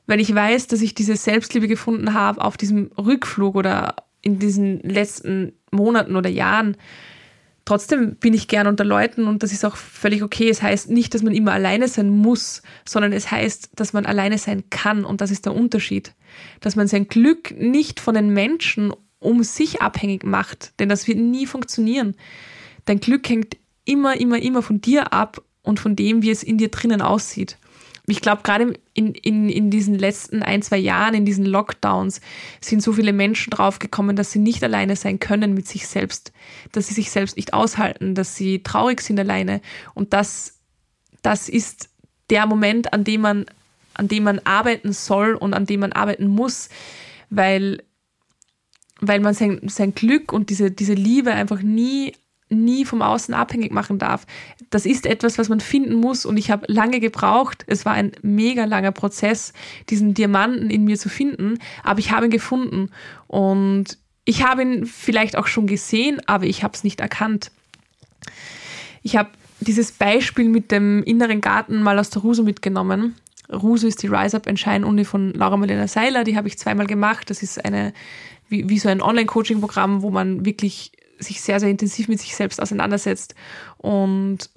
wenn 0.08 0.20
ich 0.20 0.36
weiß, 0.36 0.68
dass 0.68 0.82
ich 0.82 0.93
diese 0.93 1.16
Selbstliebe 1.16 1.70
gefunden 1.70 2.14
habe 2.14 2.41
auf 2.41 2.58
diesem 2.58 2.91
Rückflug 2.97 3.56
oder 3.56 3.95
in 4.22 4.39
diesen 4.39 4.82
letzten 4.82 5.54
Monaten 5.72 6.16
oder 6.16 6.30
Jahren, 6.30 6.76
Trotzdem 7.64 8.16
bin 8.16 8.34
ich 8.34 8.47
gern 8.47 8.66
unter 8.66 8.84
Leuten 8.84 9.28
und 9.28 9.43
das 9.43 9.52
ist 9.52 9.64
auch 9.64 9.76
völlig 9.76 10.24
okay. 10.24 10.49
Es 10.49 10.64
heißt 10.64 10.89
nicht, 10.89 11.14
dass 11.14 11.22
man 11.22 11.36
immer 11.36 11.54
alleine 11.54 11.88
sein 11.88 12.10
muss, 12.10 12.64
sondern 12.86 13.14
es 13.14 13.30
heißt, 13.30 13.70
dass 13.76 13.93
man 13.93 14.08
alleine 14.08 14.39
sein 14.39 14.64
kann 14.72 15.06
und 15.06 15.22
das 15.22 15.30
ist 15.30 15.45
der 15.45 15.56
Unterschied. 15.56 16.14
Dass 16.60 16.76
man 16.76 16.88
sein 16.88 17.08
Glück 17.08 17.52
nicht 17.56 17.99
von 17.99 18.16
den 18.16 18.34
Menschen 18.34 18.91
um 19.20 19.43
sich 19.43 19.80
abhängig 19.80 20.24
macht, 20.24 20.74
denn 20.80 20.89
das 20.89 21.08
wird 21.08 21.20
nie 21.20 21.45
funktionieren. 21.45 22.16
Dein 22.86 22.99
Glück 22.99 23.30
hängt 23.30 23.58
immer, 23.91 24.19
immer, 24.19 24.41
immer 24.41 24.61
von 24.61 24.81
dir 24.81 25.13
ab 25.13 25.41
und 25.61 25.79
von 25.79 25.95
dem, 25.95 26.21
wie 26.21 26.31
es 26.31 26.43
in 26.43 26.57
dir 26.57 26.69
drinnen 26.69 27.01
aussieht 27.01 27.57
ich 28.11 28.21
glaube, 28.21 28.41
gerade 28.43 28.73
in, 28.93 29.13
in, 29.13 29.49
in 29.49 29.69
diesen 29.69 29.95
letzten 29.97 30.43
ein, 30.43 30.61
zwei 30.61 30.77
Jahren, 30.77 31.13
in 31.13 31.25
diesen 31.25 31.45
Lockdowns, 31.45 32.21
sind 32.59 32.81
so 32.81 32.93
viele 32.93 33.13
Menschen 33.13 33.51
draufgekommen, 33.51 34.15
dass 34.15 34.31
sie 34.31 34.39
nicht 34.39 34.63
alleine 34.63 34.95
sein 34.95 35.19
können 35.19 35.53
mit 35.53 35.67
sich 35.67 35.87
selbst, 35.87 36.31
dass 36.71 36.87
sie 36.87 36.93
sich 36.93 37.11
selbst 37.11 37.37
nicht 37.37 37.53
aushalten, 37.53 38.15
dass 38.15 38.35
sie 38.35 38.63
traurig 38.63 39.01
sind 39.01 39.19
alleine. 39.19 39.61
Und 39.93 40.13
das, 40.13 40.59
das 41.21 41.47
ist 41.47 41.89
der 42.29 42.45
Moment, 42.45 42.93
an 42.93 43.03
dem 43.03 43.21
man, 43.21 43.45
an 43.93 44.07
dem 44.07 44.23
man 44.23 44.39
arbeiten 44.39 44.93
soll 44.93 45.35
und 45.35 45.53
an 45.53 45.65
dem 45.65 45.81
man 45.81 45.93
arbeiten 45.93 46.27
muss, 46.27 46.69
weil, 47.29 47.83
weil 48.99 49.19
man 49.19 49.33
sein, 49.33 49.61
sein 49.67 49.93
Glück 49.93 50.33
und 50.33 50.49
diese, 50.49 50.71
diese 50.71 50.93
Liebe 50.93 51.33
einfach 51.33 51.61
nie 51.61 52.13
nie 52.52 52.86
vom 52.86 53.02
Außen 53.02 53.34
abhängig 53.34 53.72
machen 53.72 53.97
darf. 53.97 54.26
Das 54.70 54.86
ist 54.86 55.06
etwas, 55.06 55.38
was 55.38 55.49
man 55.49 55.60
finden 55.60 55.95
muss 55.95 56.26
und 56.26 56.38
ich 56.38 56.52
habe 56.52 56.66
lange 56.68 56.99
gebraucht. 56.99 57.64
Es 57.68 57.86
war 57.86 57.93
ein 57.93 58.12
mega 58.22 58.66
langer 58.66 58.91
Prozess, 58.91 59.54
diesen 59.89 60.14
Diamanten 60.14 60.70
in 60.70 60.84
mir 60.84 60.97
zu 60.97 61.10
finden, 61.10 61.60
aber 61.84 61.99
ich 61.99 62.12
habe 62.12 62.26
ihn 62.26 62.32
gefunden 62.32 62.89
und 63.28 63.97
ich 64.26 64.43
habe 64.45 64.62
ihn 64.62 64.86
vielleicht 64.86 65.38
auch 65.38 65.47
schon 65.47 65.68
gesehen, 65.68 66.22
aber 66.28 66.45
ich 66.45 66.64
habe 66.64 66.74
es 66.74 66.84
nicht 66.84 66.99
erkannt. 66.99 67.52
Ich 69.02 69.16
habe 69.16 69.30
dieses 69.60 69.91
Beispiel 69.91 70.49
mit 70.49 70.72
dem 70.72 71.04
inneren 71.04 71.41
Garten 71.41 71.82
mal 71.82 71.97
aus 71.97 72.10
der 72.10 72.22
Ruso 72.22 72.43
mitgenommen. 72.43 73.16
Ruso 73.52 73.88
ist 73.88 74.02
die 74.04 74.08
Rise 74.08 74.38
Up 74.38 74.47
Shine 74.58 74.86
Uni 74.86 75.06
von 75.06 75.34
Laura 75.34 75.58
Marlena 75.58 75.88
Seiler, 75.88 76.24
die 76.24 76.38
habe 76.38 76.47
ich 76.47 76.58
zweimal 76.58 76.88
gemacht. 76.88 77.30
Das 77.30 77.43
ist 77.43 77.64
eine 77.64 77.93
wie, 78.52 78.70
wie 78.70 78.78
so 78.78 78.89
ein 78.89 79.02
Online-Coaching-Programm, 79.02 80.02
wo 80.02 80.12
man 80.12 80.45
wirklich 80.45 80.91
sich 81.22 81.41
sehr, 81.41 81.59
sehr 81.59 81.69
intensiv 81.69 82.07
mit 82.07 82.19
sich 82.19 82.36
selbst 82.36 82.61
auseinandersetzt. 82.61 83.36
Und 83.78 84.49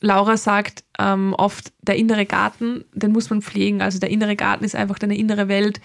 Laura 0.00 0.36
sagt 0.36 0.84
ähm, 0.98 1.34
oft, 1.36 1.72
der 1.82 1.96
innere 1.96 2.24
Garten, 2.24 2.84
den 2.92 3.12
muss 3.12 3.30
man 3.30 3.42
pflegen. 3.42 3.82
Also 3.82 3.98
der 3.98 4.10
innere 4.10 4.36
Garten 4.36 4.64
ist 4.64 4.76
einfach 4.76 4.98
deine 4.98 5.18
innere 5.18 5.48
Welt, 5.48 5.80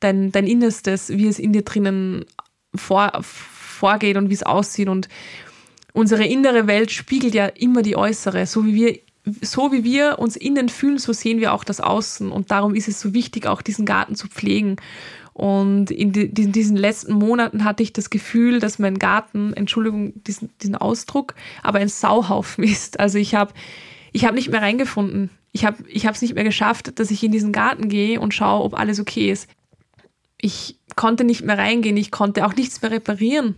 dein, 0.00 0.32
dein 0.32 0.46
Innerstes, 0.46 1.10
wie 1.10 1.26
es 1.26 1.38
in 1.38 1.52
dir 1.52 1.62
drinnen 1.62 2.24
vor, 2.74 3.12
vorgeht 3.22 4.16
und 4.16 4.30
wie 4.30 4.34
es 4.34 4.42
aussieht. 4.42 4.88
Und 4.88 5.08
unsere 5.92 6.24
innere 6.24 6.66
Welt 6.66 6.90
spiegelt 6.90 7.34
ja 7.34 7.46
immer 7.46 7.82
die 7.82 7.96
äußere. 7.96 8.46
So 8.46 8.64
wie 8.64 8.74
wir, 8.74 8.98
so 9.42 9.70
wie 9.70 9.84
wir 9.84 10.18
uns 10.18 10.36
innen 10.36 10.70
fühlen, 10.70 10.98
so 10.98 11.12
sehen 11.12 11.38
wir 11.38 11.52
auch 11.52 11.64
das 11.64 11.80
Außen. 11.82 12.32
Und 12.32 12.50
darum 12.50 12.74
ist 12.74 12.88
es 12.88 13.00
so 13.00 13.12
wichtig, 13.12 13.46
auch 13.46 13.60
diesen 13.60 13.84
Garten 13.84 14.14
zu 14.14 14.28
pflegen. 14.28 14.76
Und 15.38 15.92
in, 15.92 16.10
die, 16.10 16.24
in, 16.24 16.50
diesen 16.50 16.76
letzten 16.76 17.12
Monaten 17.12 17.62
hatte 17.62 17.84
ich 17.84 17.92
das 17.92 18.10
Gefühl, 18.10 18.58
dass 18.58 18.80
mein 18.80 18.98
Garten, 18.98 19.52
Entschuldigung, 19.52 20.12
diesen, 20.24 20.50
diesen 20.60 20.74
Ausdruck, 20.74 21.36
aber 21.62 21.78
ein 21.78 21.86
Sauhaufen 21.86 22.64
ist. 22.64 22.98
Also 22.98 23.18
ich 23.18 23.36
habe 23.36 23.54
ich 24.12 24.24
hab 24.24 24.34
nicht 24.34 24.50
mehr 24.50 24.62
reingefunden. 24.62 25.30
Ich 25.52 25.64
habe 25.64 25.76
es 25.84 25.94
ich 25.94 26.22
nicht 26.22 26.34
mehr 26.34 26.42
geschafft, 26.42 26.98
dass 26.98 27.12
ich 27.12 27.22
in 27.22 27.30
diesen 27.30 27.52
Garten 27.52 27.88
gehe 27.88 28.20
und 28.20 28.34
schaue, 28.34 28.64
ob 28.64 28.76
alles 28.76 28.98
okay 28.98 29.30
ist. 29.30 29.48
Ich 30.40 30.76
konnte 30.96 31.22
nicht 31.22 31.44
mehr 31.44 31.56
reingehen, 31.56 31.96
ich 31.96 32.10
konnte 32.10 32.44
auch 32.44 32.56
nichts 32.56 32.82
mehr 32.82 32.90
reparieren. 32.90 33.54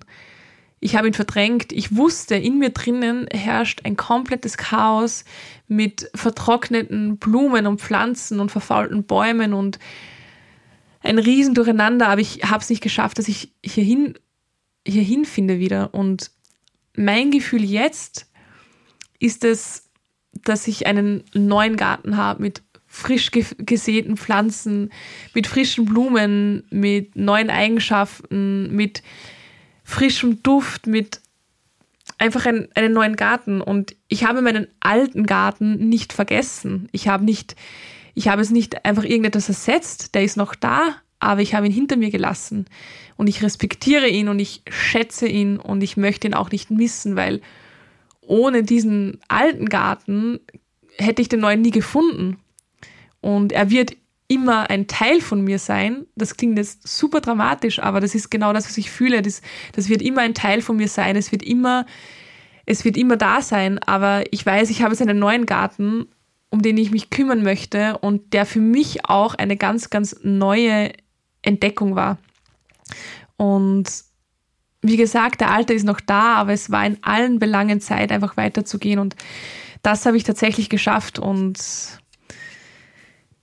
Ich 0.80 0.96
habe 0.96 1.08
ihn 1.08 1.14
verdrängt. 1.14 1.72
Ich 1.72 1.96
wusste, 1.96 2.34
in 2.34 2.58
mir 2.58 2.70
drinnen 2.70 3.26
herrscht 3.32 3.80
ein 3.84 3.96
komplettes 3.96 4.58
Chaos 4.58 5.24
mit 5.66 6.10
vertrockneten 6.14 7.16
Blumen 7.16 7.66
und 7.66 7.80
Pflanzen 7.80 8.38
und 8.38 8.50
verfaulten 8.50 9.04
Bäumen 9.04 9.54
und 9.54 9.78
ein 11.01 11.18
Riesendurcheinander, 11.18 12.09
aber 12.09 12.20
ich 12.20 12.44
habe 12.44 12.62
es 12.62 12.70
nicht 12.70 12.82
geschafft, 12.82 13.18
dass 13.18 13.28
ich 13.28 13.53
hierhin, 13.64 14.14
hierhin 14.86 15.24
finde 15.24 15.59
wieder. 15.59 15.94
Und 15.94 16.30
mein 16.96 17.30
Gefühl 17.30 17.64
jetzt 17.64 18.30
ist 19.18 19.44
es, 19.44 19.90
dass 20.32 20.68
ich 20.68 20.86
einen 20.86 21.24
neuen 21.34 21.76
Garten 21.76 22.16
habe 22.16 22.42
mit 22.42 22.62
frisch 22.86 23.30
gesäten 23.30 24.16
Pflanzen, 24.16 24.90
mit 25.32 25.46
frischen 25.46 25.84
Blumen, 25.84 26.64
mit 26.70 27.14
neuen 27.14 27.48
Eigenschaften, 27.48 28.74
mit 28.74 29.03
frischem 29.84 30.42
Duft, 30.42 30.86
mit 30.86 31.20
einfach 32.18 32.46
ein, 32.46 32.68
einen 32.74 32.92
neuen 32.92 33.16
Garten 33.16 33.61
und 33.61 33.96
ich 34.09 34.24
habe 34.24 34.42
meinen 34.42 34.66
alten 34.80 35.24
Garten 35.24 35.88
nicht 35.88 36.12
vergessen. 36.12 36.88
Ich 36.92 37.09
habe 37.09 37.24
nicht, 37.24 37.55
ich 38.20 38.28
habe 38.28 38.42
es 38.42 38.50
nicht 38.50 38.84
einfach 38.84 39.04
irgendetwas 39.04 39.48
ersetzt, 39.48 40.14
der 40.14 40.24
ist 40.24 40.36
noch 40.36 40.54
da, 40.54 40.96
aber 41.20 41.40
ich 41.40 41.54
habe 41.54 41.64
ihn 41.64 41.72
hinter 41.72 41.96
mir 41.96 42.10
gelassen 42.10 42.66
und 43.16 43.28
ich 43.28 43.42
respektiere 43.42 44.08
ihn 44.08 44.28
und 44.28 44.38
ich 44.38 44.60
schätze 44.68 45.26
ihn 45.26 45.56
und 45.56 45.80
ich 45.82 45.96
möchte 45.96 46.28
ihn 46.28 46.34
auch 46.34 46.50
nicht 46.50 46.70
missen, 46.70 47.16
weil 47.16 47.40
ohne 48.20 48.62
diesen 48.62 49.20
alten 49.28 49.70
Garten 49.70 50.38
hätte 50.98 51.22
ich 51.22 51.30
den 51.30 51.40
neuen 51.40 51.62
nie 51.62 51.70
gefunden. 51.70 52.36
Und 53.22 53.52
er 53.52 53.70
wird 53.70 53.96
immer 54.28 54.68
ein 54.68 54.86
Teil 54.86 55.22
von 55.22 55.42
mir 55.42 55.58
sein. 55.58 56.04
Das 56.14 56.36
klingt 56.36 56.58
jetzt 56.58 56.86
super 56.86 57.22
dramatisch, 57.22 57.78
aber 57.78 58.00
das 58.00 58.14
ist 58.14 58.30
genau 58.30 58.52
das, 58.52 58.66
was 58.66 58.76
ich 58.76 58.90
fühle. 58.90 59.22
Das, 59.22 59.40
das 59.72 59.88
wird 59.88 60.02
immer 60.02 60.20
ein 60.20 60.34
Teil 60.34 60.60
von 60.60 60.76
mir 60.76 60.88
sein. 60.88 61.16
Es 61.16 61.32
wird 61.32 61.42
immer, 61.42 61.86
es 62.66 62.84
wird 62.84 62.98
immer 62.98 63.16
da 63.16 63.40
sein. 63.40 63.78
Aber 63.78 64.24
ich 64.30 64.44
weiß, 64.44 64.68
ich 64.68 64.82
habe 64.82 64.92
jetzt 64.92 65.00
einen 65.00 65.18
neuen 65.18 65.46
Garten, 65.46 66.06
um 66.51 66.62
den 66.62 66.76
ich 66.76 66.90
mich 66.90 67.11
kümmern 67.11 67.42
möchte 67.42 67.98
und 67.98 68.32
der 68.32 68.44
für 68.44 68.61
mich 68.61 69.07
auch 69.07 69.34
eine 69.34 69.57
ganz, 69.57 69.88
ganz 69.90 70.16
neue 70.22 70.92
Entdeckung 71.42 71.94
war. 71.94 72.18
Und 73.36 73.88
wie 74.82 74.96
gesagt, 74.96 75.40
der 75.40 75.51
Alte 75.51 75.74
ist 75.74 75.84
noch 75.84 76.01
da, 76.01 76.34
aber 76.34 76.53
es 76.53 76.70
war 76.70 76.84
in 76.84 76.98
allen 77.03 77.38
Belangen 77.38 77.80
Zeit, 77.80 78.12
einfach 78.12 78.36
weiterzugehen. 78.36 78.98
Und 78.98 79.14
das 79.82 80.07
habe 80.07 80.16
ich 80.16 80.24
tatsächlich 80.24 80.68
geschafft. 80.68 81.18
Und 81.18 81.59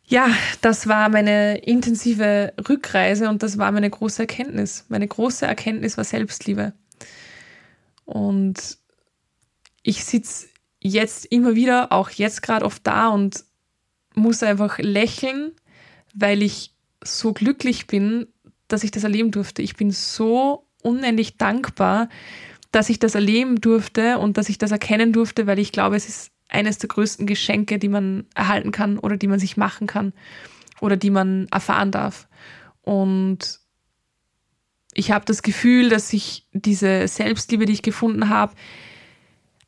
ja, 0.06 0.30
das 0.62 0.88
war 0.88 1.10
meine 1.10 1.58
intensive 1.60 2.54
Rückreise 2.68 3.30
und 3.30 3.44
das 3.44 3.58
war 3.58 3.72
meine 3.72 3.90
große 3.90 4.24
Erkenntnis. 4.24 4.86
Meine 4.90 5.08
große 5.08 5.46
Erkenntnis 5.46 5.98
war 5.98 6.04
Selbstliebe. 6.04 6.74
Und 8.06 8.78
ich 9.84 10.06
sitze 10.06 10.48
jetzt 10.88 11.26
immer 11.26 11.56
wieder, 11.56 11.92
auch 11.92 12.10
jetzt 12.10 12.42
gerade 12.42 12.66
oft 12.66 12.86
da 12.86 13.10
und 13.10 13.44
muss 14.16 14.44
einfach 14.44 14.80
lächeln, 14.80 15.52
weil 16.14 16.42
ich 16.42 16.74
so 17.04 17.34
glücklich 17.34 17.88
bin, 17.88 18.28
dass 18.68 18.84
ich 18.84 18.92
das 18.92 19.04
erleben 19.04 19.32
durfte. 19.32 19.62
Ich 19.62 19.76
bin 19.76 19.92
so 19.92 20.66
unendlich 20.82 21.38
dankbar, 21.38 22.10
dass 22.72 22.90
ich 22.90 23.00
das 23.00 23.16
erleben 23.16 23.62
durfte 23.62 24.18
und 24.20 24.38
dass 24.38 24.50
ich 24.50 24.58
das 24.58 24.72
erkennen 24.72 25.14
durfte, 25.14 25.48
weil 25.48 25.60
ich 25.60 25.72
glaube, 25.72 25.96
es 25.96 26.08
ist 26.08 26.32
eines 26.50 26.78
der 26.78 26.90
größten 26.90 27.26
Geschenke, 27.26 27.80
die 27.80 27.90
man 27.90 28.26
erhalten 28.36 28.72
kann 28.72 28.98
oder 28.98 29.18
die 29.18 29.28
man 29.28 29.40
sich 29.40 29.58
machen 29.58 29.88
kann 29.88 30.14
oder 30.82 30.98
die 30.98 31.10
man 31.10 31.48
erfahren 31.52 31.92
darf. 31.92 32.28
Und 32.82 33.60
ich 34.94 35.12
habe 35.12 35.26
das 35.26 35.44
Gefühl, 35.44 35.90
dass 35.90 36.10
sich 36.10 36.48
diese 36.54 37.08
Selbstliebe, 37.08 37.66
die 37.66 37.74
ich 37.74 37.82
gefunden 37.82 38.30
habe, 38.30 38.54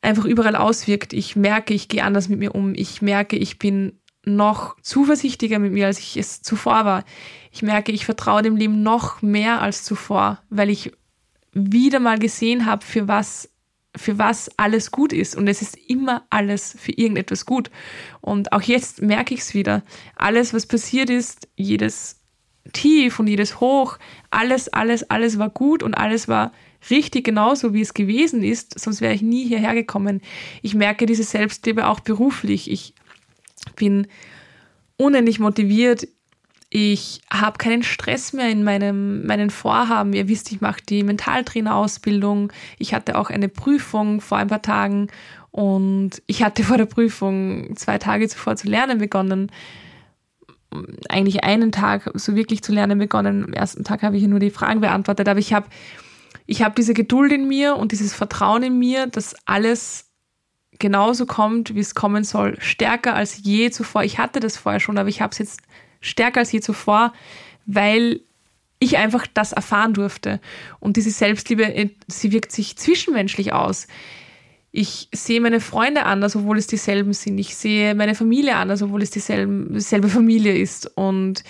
einfach 0.02 0.24
überall 0.24 0.56
auswirkt. 0.56 1.12
Ich 1.12 1.36
merke, 1.36 1.74
ich 1.74 1.88
gehe 1.88 2.04
anders 2.04 2.28
mit 2.28 2.38
mir 2.38 2.54
um. 2.54 2.74
Ich 2.74 3.02
merke, 3.02 3.36
ich 3.36 3.58
bin 3.58 4.00
noch 4.24 4.76
zuversichtlicher 4.82 5.58
mit 5.58 5.72
mir, 5.72 5.86
als 5.86 5.98
ich 5.98 6.16
es 6.16 6.42
zuvor 6.42 6.84
war. 6.84 7.04
Ich 7.50 7.62
merke, 7.62 7.92
ich 7.92 8.04
vertraue 8.04 8.42
dem 8.42 8.56
Leben 8.56 8.82
noch 8.82 9.22
mehr 9.22 9.62
als 9.62 9.84
zuvor, 9.84 10.40
weil 10.50 10.70
ich 10.70 10.92
wieder 11.52 12.00
mal 12.00 12.18
gesehen 12.18 12.66
habe, 12.66 12.84
für 12.84 13.08
was 13.08 13.50
für 13.96 14.18
was 14.18 14.50
alles 14.56 14.92
gut 14.92 15.12
ist. 15.12 15.36
Und 15.36 15.48
es 15.48 15.62
ist 15.62 15.76
immer 15.88 16.24
alles 16.30 16.76
für 16.78 16.92
irgendetwas 16.92 17.44
gut. 17.44 17.70
Und 18.20 18.52
auch 18.52 18.62
jetzt 18.62 19.02
merke 19.02 19.34
ich 19.34 19.40
es 19.40 19.54
wieder. 19.54 19.82
Alles, 20.14 20.54
was 20.54 20.66
passiert 20.66 21.10
ist, 21.10 21.48
jedes 21.56 22.20
Tief 22.72 23.18
und 23.18 23.26
jedes 23.26 23.58
Hoch, 23.58 23.98
alles, 24.30 24.68
alles, 24.68 25.10
alles 25.10 25.38
war 25.38 25.50
gut 25.50 25.82
und 25.82 25.94
alles 25.94 26.28
war 26.28 26.52
richtig 26.88 27.24
genauso, 27.24 27.74
wie 27.74 27.82
es 27.82 27.94
gewesen 27.94 28.42
ist. 28.42 28.78
Sonst 28.78 29.00
wäre 29.00 29.14
ich 29.14 29.22
nie 29.22 29.46
hierher 29.46 29.74
gekommen. 29.74 30.20
Ich 30.62 30.74
merke 30.74 31.06
diese 31.06 31.24
Selbstliebe 31.24 31.86
auch 31.88 32.00
beruflich. 32.00 32.70
Ich 32.70 32.94
bin 33.76 34.06
unendlich 34.96 35.40
motiviert. 35.40 36.06
Ich 36.72 37.20
habe 37.32 37.58
keinen 37.58 37.82
Stress 37.82 38.32
mehr 38.32 38.48
in 38.48 38.62
meinem, 38.62 39.26
meinen 39.26 39.50
Vorhaben. 39.50 40.12
Ihr 40.12 40.28
wisst, 40.28 40.52
ich 40.52 40.60
mache 40.60 40.80
die 40.88 41.02
Mentaltrainerausbildung. 41.02 42.52
Ich 42.78 42.94
hatte 42.94 43.18
auch 43.18 43.28
eine 43.28 43.48
Prüfung 43.48 44.20
vor 44.20 44.38
ein 44.38 44.46
paar 44.46 44.62
Tagen 44.62 45.08
und 45.50 46.22
ich 46.26 46.44
hatte 46.44 46.62
vor 46.62 46.76
der 46.76 46.86
Prüfung 46.86 47.74
zwei 47.76 47.98
Tage 47.98 48.28
zuvor 48.28 48.54
zu 48.54 48.68
lernen 48.68 48.98
begonnen. 48.98 49.50
Eigentlich 51.08 51.42
einen 51.42 51.72
Tag 51.72 52.08
so 52.14 52.36
wirklich 52.36 52.62
zu 52.62 52.72
lernen 52.72 53.00
begonnen. 53.00 53.44
Am 53.44 53.52
ersten 53.52 53.82
Tag 53.82 54.02
habe 54.02 54.16
ich 54.16 54.22
nur 54.28 54.38
die 54.38 54.50
Fragen 54.50 54.80
beantwortet, 54.80 55.28
aber 55.28 55.40
ich 55.40 55.52
habe 55.52 55.66
ich 56.50 56.62
hab 56.62 56.74
diese 56.74 56.94
Geduld 56.94 57.30
in 57.30 57.46
mir 57.46 57.76
und 57.76 57.92
dieses 57.92 58.12
Vertrauen 58.12 58.64
in 58.64 58.76
mir, 58.76 59.06
dass 59.06 59.36
alles 59.44 60.10
genauso 60.80 61.24
kommt, 61.24 61.76
wie 61.76 61.80
es 61.80 61.94
kommen 61.94 62.24
soll. 62.24 62.56
Stärker 62.60 63.14
als 63.14 63.40
je 63.44 63.70
zuvor. 63.70 64.02
Ich 64.02 64.18
hatte 64.18 64.40
das 64.40 64.56
vorher 64.56 64.80
schon, 64.80 64.98
aber 64.98 65.08
ich 65.08 65.20
habe 65.20 65.30
es 65.30 65.38
jetzt 65.38 65.60
stärker 66.00 66.40
als 66.40 66.50
je 66.50 66.60
zuvor, 66.60 67.12
weil 67.66 68.22
ich 68.80 68.98
einfach 68.98 69.28
das 69.32 69.52
erfahren 69.52 69.94
durfte. 69.94 70.40
Und 70.80 70.96
diese 70.96 71.12
Selbstliebe, 71.12 71.72
äh, 71.72 71.90
sie 72.08 72.32
wirkt 72.32 72.50
sich 72.50 72.76
zwischenmenschlich 72.76 73.52
aus. 73.52 73.86
Ich 74.72 75.08
sehe 75.14 75.40
meine 75.40 75.60
Freunde 75.60 76.04
anders, 76.04 76.34
obwohl 76.34 76.58
es 76.58 76.66
dieselben 76.66 77.12
sind. 77.12 77.38
Ich 77.38 77.54
sehe 77.54 77.94
meine 77.94 78.16
Familie 78.16 78.56
anders, 78.56 78.82
obwohl 78.82 79.02
es 79.02 79.10
dieselbe 79.12 80.08
Familie 80.08 80.58
ist. 80.58 80.90
Und 80.96 81.44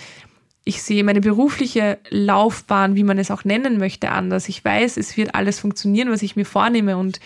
ich 0.63 0.83
sehe 0.83 1.03
meine 1.03 1.21
berufliche 1.21 1.97
Laufbahn, 2.09 2.95
wie 2.95 3.03
man 3.03 3.17
es 3.17 3.31
auch 3.31 3.43
nennen 3.43 3.77
möchte, 3.77 4.11
anders. 4.11 4.47
Ich 4.47 4.63
weiß, 4.63 4.97
es 4.97 5.17
wird 5.17 5.33
alles 5.33 5.59
funktionieren, 5.59 6.11
was 6.11 6.21
ich 6.21 6.35
mir 6.35 6.45
vornehme. 6.45 6.97
Und 6.97 7.19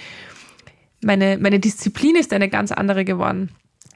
meine, 1.03 1.37
meine 1.37 1.59
Disziplin 1.59 2.15
ist 2.15 2.31
eine 2.31 2.49
ganz 2.49 2.71
andere 2.71 3.03
geworden. 3.03 3.49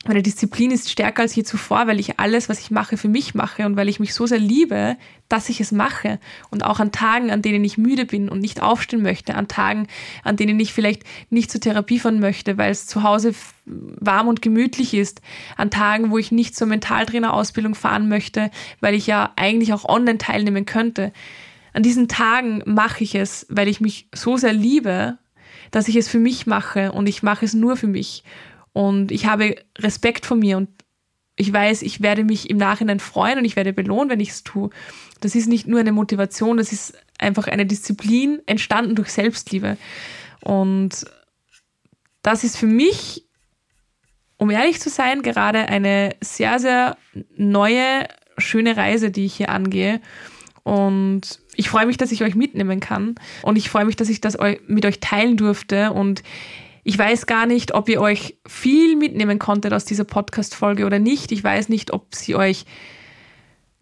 Meine 0.05 0.23
Disziplin 0.23 0.71
ist 0.71 0.89
stärker 0.89 1.23
als 1.23 1.35
je 1.35 1.43
zuvor, 1.43 1.85
weil 1.85 1.99
ich 1.99 2.21
alles, 2.21 2.47
was 2.47 2.59
ich 2.61 2.71
mache, 2.71 2.95
für 2.95 3.09
mich 3.09 3.35
mache 3.35 3.65
und 3.65 3.75
weil 3.75 3.89
ich 3.89 3.99
mich 3.99 4.13
so 4.13 4.25
sehr 4.25 4.39
liebe, 4.39 4.95
dass 5.27 5.49
ich 5.49 5.59
es 5.59 5.73
mache. 5.73 6.19
Und 6.49 6.63
auch 6.63 6.79
an 6.79 6.93
Tagen, 6.93 7.31
an 7.31 7.41
denen 7.41 7.65
ich 7.65 7.77
müde 7.77 8.05
bin 8.05 8.29
und 8.29 8.39
nicht 8.39 8.61
aufstehen 8.61 9.01
möchte, 9.01 9.35
an 9.35 9.49
Tagen, 9.49 9.87
an 10.23 10.37
denen 10.37 10.57
ich 10.57 10.71
vielleicht 10.71 11.03
nicht 11.29 11.51
zur 11.51 11.59
Therapie 11.59 11.99
fahren 11.99 12.21
möchte, 12.21 12.57
weil 12.57 12.71
es 12.71 12.87
zu 12.87 13.03
Hause 13.03 13.35
warm 13.65 14.29
und 14.29 14.41
gemütlich 14.41 14.93
ist, 14.93 15.21
an 15.57 15.69
Tagen, 15.69 16.11
wo 16.11 16.17
ich 16.17 16.31
nicht 16.31 16.55
zur 16.55 16.67
Mentaltrainerausbildung 16.67 17.75
fahren 17.75 18.07
möchte, 18.07 18.51
weil 18.79 18.95
ich 18.95 19.05
ja 19.05 19.33
eigentlich 19.35 19.73
auch 19.73 19.83
online 19.83 20.17
teilnehmen 20.17 20.65
könnte. 20.65 21.11
An 21.73 21.83
diesen 21.83 22.07
Tagen 22.07 22.63
mache 22.65 23.03
ich 23.03 23.15
es, 23.15 23.45
weil 23.49 23.67
ich 23.67 23.81
mich 23.81 24.07
so 24.15 24.37
sehr 24.37 24.53
liebe, 24.53 25.17
dass 25.71 25.89
ich 25.89 25.97
es 25.97 26.07
für 26.07 26.19
mich 26.19 26.47
mache 26.47 26.93
und 26.93 27.07
ich 27.07 27.21
mache 27.21 27.43
es 27.43 27.53
nur 27.53 27.75
für 27.75 27.87
mich. 27.87 28.23
Und 28.79 29.11
ich 29.11 29.25
habe 29.25 29.57
Respekt 29.77 30.25
vor 30.25 30.37
mir 30.37 30.55
und 30.55 30.69
ich 31.35 31.51
weiß, 31.51 31.81
ich 31.81 31.99
werde 32.01 32.23
mich 32.23 32.49
im 32.49 32.55
Nachhinein 32.55 33.01
freuen 33.01 33.37
und 33.37 33.43
ich 33.43 33.57
werde 33.57 33.73
belohnt, 33.73 34.09
wenn 34.09 34.21
ich 34.21 34.29
es 34.29 34.45
tue. 34.45 34.69
Das 35.19 35.35
ist 35.35 35.47
nicht 35.47 35.67
nur 35.67 35.81
eine 35.81 35.91
Motivation, 35.91 36.55
das 36.55 36.71
ist 36.71 36.93
einfach 37.17 37.47
eine 37.47 37.65
Disziplin 37.65 38.41
entstanden 38.45 38.95
durch 38.95 39.11
Selbstliebe. 39.11 39.75
Und 40.39 41.05
das 42.21 42.45
ist 42.45 42.55
für 42.55 42.67
mich, 42.67 43.25
um 44.37 44.49
ehrlich 44.49 44.79
zu 44.79 44.89
sein, 44.89 45.23
gerade 45.23 45.67
eine 45.67 46.15
sehr, 46.21 46.57
sehr 46.59 46.95
neue, 47.35 48.07
schöne 48.37 48.77
Reise, 48.77 49.11
die 49.11 49.25
ich 49.25 49.35
hier 49.35 49.49
angehe. 49.49 49.99
Und 50.63 51.41
ich 51.53 51.67
freue 51.67 51.85
mich, 51.85 51.97
dass 51.97 52.13
ich 52.13 52.23
euch 52.23 52.35
mitnehmen 52.35 52.79
kann. 52.79 53.15
Und 53.41 53.57
ich 53.57 53.69
freue 53.69 53.83
mich, 53.83 53.97
dass 53.97 54.07
ich 54.07 54.21
das 54.21 54.37
mit 54.67 54.85
euch 54.85 55.01
teilen 55.01 55.35
durfte. 55.35 55.91
Und 55.91 56.23
ich 56.89 56.97
weiß 56.97 57.27
gar 57.27 57.45
nicht, 57.45 57.75
ob 57.75 57.87
ihr 57.87 58.01
euch 58.01 58.39
viel 58.47 58.95
mitnehmen 58.95 59.37
konntet 59.37 59.73
aus 59.73 59.85
dieser 59.85 60.05
Podcast-Folge 60.05 60.87
oder 60.87 60.97
nicht. 60.97 61.31
Ich 61.31 61.43
weiß 61.43 61.69
nicht, 61.69 61.93
ob 61.93 62.15
sie 62.15 62.33
euch 62.33 62.65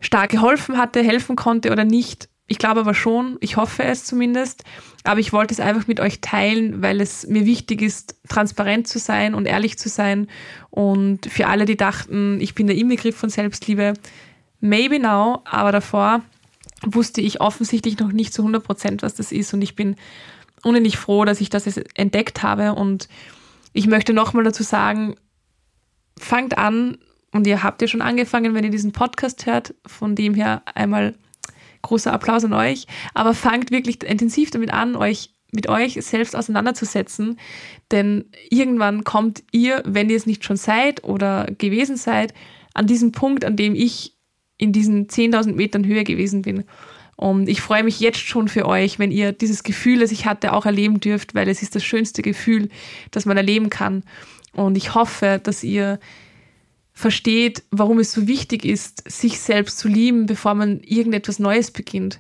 stark 0.02 0.30
geholfen 0.32 0.78
hatte, 0.78 1.02
helfen 1.02 1.38
konnte 1.38 1.72
oder 1.72 1.86
nicht. 1.86 2.28
Ich 2.48 2.58
glaube 2.58 2.82
aber 2.82 2.94
schon, 2.94 3.38
ich 3.40 3.56
hoffe 3.56 3.86
es 3.86 4.04
zumindest. 4.04 4.66
Aber 5.06 5.22
ich 5.22 5.32
wollte 5.32 5.54
es 5.54 5.62
einfach 5.62 5.88
mit 5.88 6.02
euch 6.02 6.20
teilen, 6.20 6.82
weil 6.82 7.00
es 7.00 7.26
mir 7.26 7.46
wichtig 7.46 7.82
ist, 7.82 8.18
transparent 8.28 8.90
zu 8.90 9.00
sein 9.00 9.36
und 9.36 9.46
ehrlich 9.46 9.80
zu 9.80 9.88
sein. 9.88 10.28
Und 10.70 11.28
für 11.28 11.48
alle, 11.48 11.64
die 11.64 11.78
dachten, 11.78 12.42
ich 12.42 12.56
bin 12.56 12.68
der 12.68 12.76
Inbegriff 12.76 13.16
von 13.16 13.30
Selbstliebe, 13.30 13.94
maybe 14.60 15.00
now, 15.00 15.44
aber 15.46 15.72
davor 15.72 16.24
wusste 16.86 17.22
ich 17.22 17.40
offensichtlich 17.40 18.00
noch 18.00 18.12
nicht 18.12 18.34
zu 18.34 18.42
100 18.42 18.66
Prozent, 18.66 19.02
was 19.02 19.16
das 19.16 19.32
ist. 19.32 19.54
Und 19.54 19.62
ich 19.62 19.78
bin 19.78 19.96
unendlich 20.64 20.98
froh, 20.98 21.26
dass 21.26 21.42
ich 21.42 21.50
das 21.50 21.66
entdeckt 21.96 22.44
habe. 22.44 22.74
Und 22.74 23.08
ich 23.74 23.88
möchte 23.88 24.14
nochmal 24.14 24.44
dazu 24.44 24.64
sagen, 24.64 25.16
fangt 26.18 26.58
an, 26.58 26.98
und 27.32 27.46
ihr 27.46 27.62
habt 27.62 27.82
ja 27.82 27.88
schon 27.88 28.02
angefangen, 28.02 28.54
wenn 28.54 28.64
ihr 28.64 28.72
diesen 28.72 28.94
Podcast 28.94 29.46
hört, 29.46 29.76
von 29.86 30.16
dem 30.16 30.34
her 30.34 30.64
einmal 30.74 31.16
großer 31.82 32.12
Applaus 32.12 32.44
an 32.44 32.54
euch, 32.54 32.88
aber 33.14 33.34
fangt 33.34 33.70
wirklich 33.70 34.04
intensiv 34.04 34.50
damit 34.50 34.74
an, 34.74 34.96
euch 34.96 35.34
mit 35.52 35.70
euch 35.70 35.94
selbst 36.04 36.36
auseinanderzusetzen, 36.36 37.40
denn 37.92 38.26
irgendwann 38.50 39.04
kommt 39.04 39.44
ihr, 39.52 39.82
wenn 39.86 40.10
ihr 40.10 40.18
es 40.18 40.26
nicht 40.26 40.44
schon 40.44 40.58
seid 40.58 41.04
oder 41.04 41.46
gewesen 41.58 41.96
seid, 41.96 42.34
an 42.74 42.88
diesen 42.88 43.12
Punkt, 43.12 43.46
an 43.46 43.56
dem 43.56 43.74
ich 43.74 44.16
in 44.58 44.72
diesen 44.72 45.08
10.000 45.08 45.54
Metern 45.54 45.86
Höhe 45.86 46.04
gewesen 46.04 46.42
bin. 46.42 46.66
Und 47.18 47.50
ich 47.50 47.62
freue 47.62 47.84
mich 47.84 48.00
jetzt 48.00 48.20
schon 48.20 48.48
für 48.48 48.68
euch, 48.68 49.00
wenn 49.00 49.12
ihr 49.12 49.32
dieses 49.32 49.64
Gefühl, 49.64 50.00
das 50.00 50.12
ich 50.12 50.28
hatte, 50.28 50.54
auch 50.54 50.68
erleben 50.68 51.00
dürft, 51.00 51.34
weil 51.34 51.50
es 51.50 51.64
ist 51.64 51.76
das 51.76 51.84
schönste 51.84 52.22
Gefühl, 52.22 52.70
das 53.10 53.26
man 53.26 53.38
erleben 53.38 53.72
kann. 53.72 54.04
Und 54.54 54.78
ich 54.78 54.94
hoffe, 54.94 55.42
dass 55.42 55.64
ihr 55.64 56.00
versteht, 56.94 57.64
warum 57.72 58.00
es 58.00 58.12
so 58.12 58.28
wichtig 58.28 58.66
ist, 58.66 59.04
sich 59.10 59.40
selbst 59.40 59.80
zu 59.80 59.88
lieben, 59.88 60.28
bevor 60.28 60.54
man 60.54 60.80
irgendetwas 60.82 61.40
Neues 61.40 61.72
beginnt. 61.72 62.20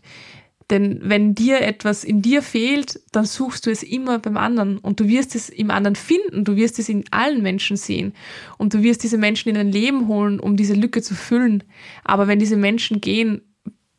Denn 0.69 0.99
wenn 1.03 1.33
dir 1.33 1.61
etwas 1.61 2.03
in 2.03 2.21
dir 2.21 2.41
fehlt, 2.41 2.99
dann 3.11 3.25
suchst 3.25 3.65
du 3.65 3.71
es 3.71 3.83
immer 3.83 4.19
beim 4.19 4.35
anderen 4.35 4.79
und 4.79 4.99
du 4.99 5.07
wirst 5.07 5.33
es 5.35 5.47
im 5.47 5.71
anderen 5.71 5.95
finden, 5.95 6.43
du 6.43 6.57
wirst 6.57 6.77
es 6.77 6.89
in 6.89 7.05
allen 7.11 7.41
Menschen 7.41 7.77
sehen 7.77 8.13
und 8.57 8.73
du 8.73 8.83
wirst 8.83 9.03
diese 9.03 9.17
Menschen 9.17 9.49
in 9.49 9.55
dein 9.55 9.71
Leben 9.71 10.07
holen, 10.07 10.39
um 10.39 10.57
diese 10.57 10.73
Lücke 10.73 11.01
zu 11.01 11.15
füllen. 11.15 11.63
Aber 12.03 12.27
wenn 12.27 12.39
diese 12.39 12.57
Menschen 12.57 12.99
gehen, 12.99 13.41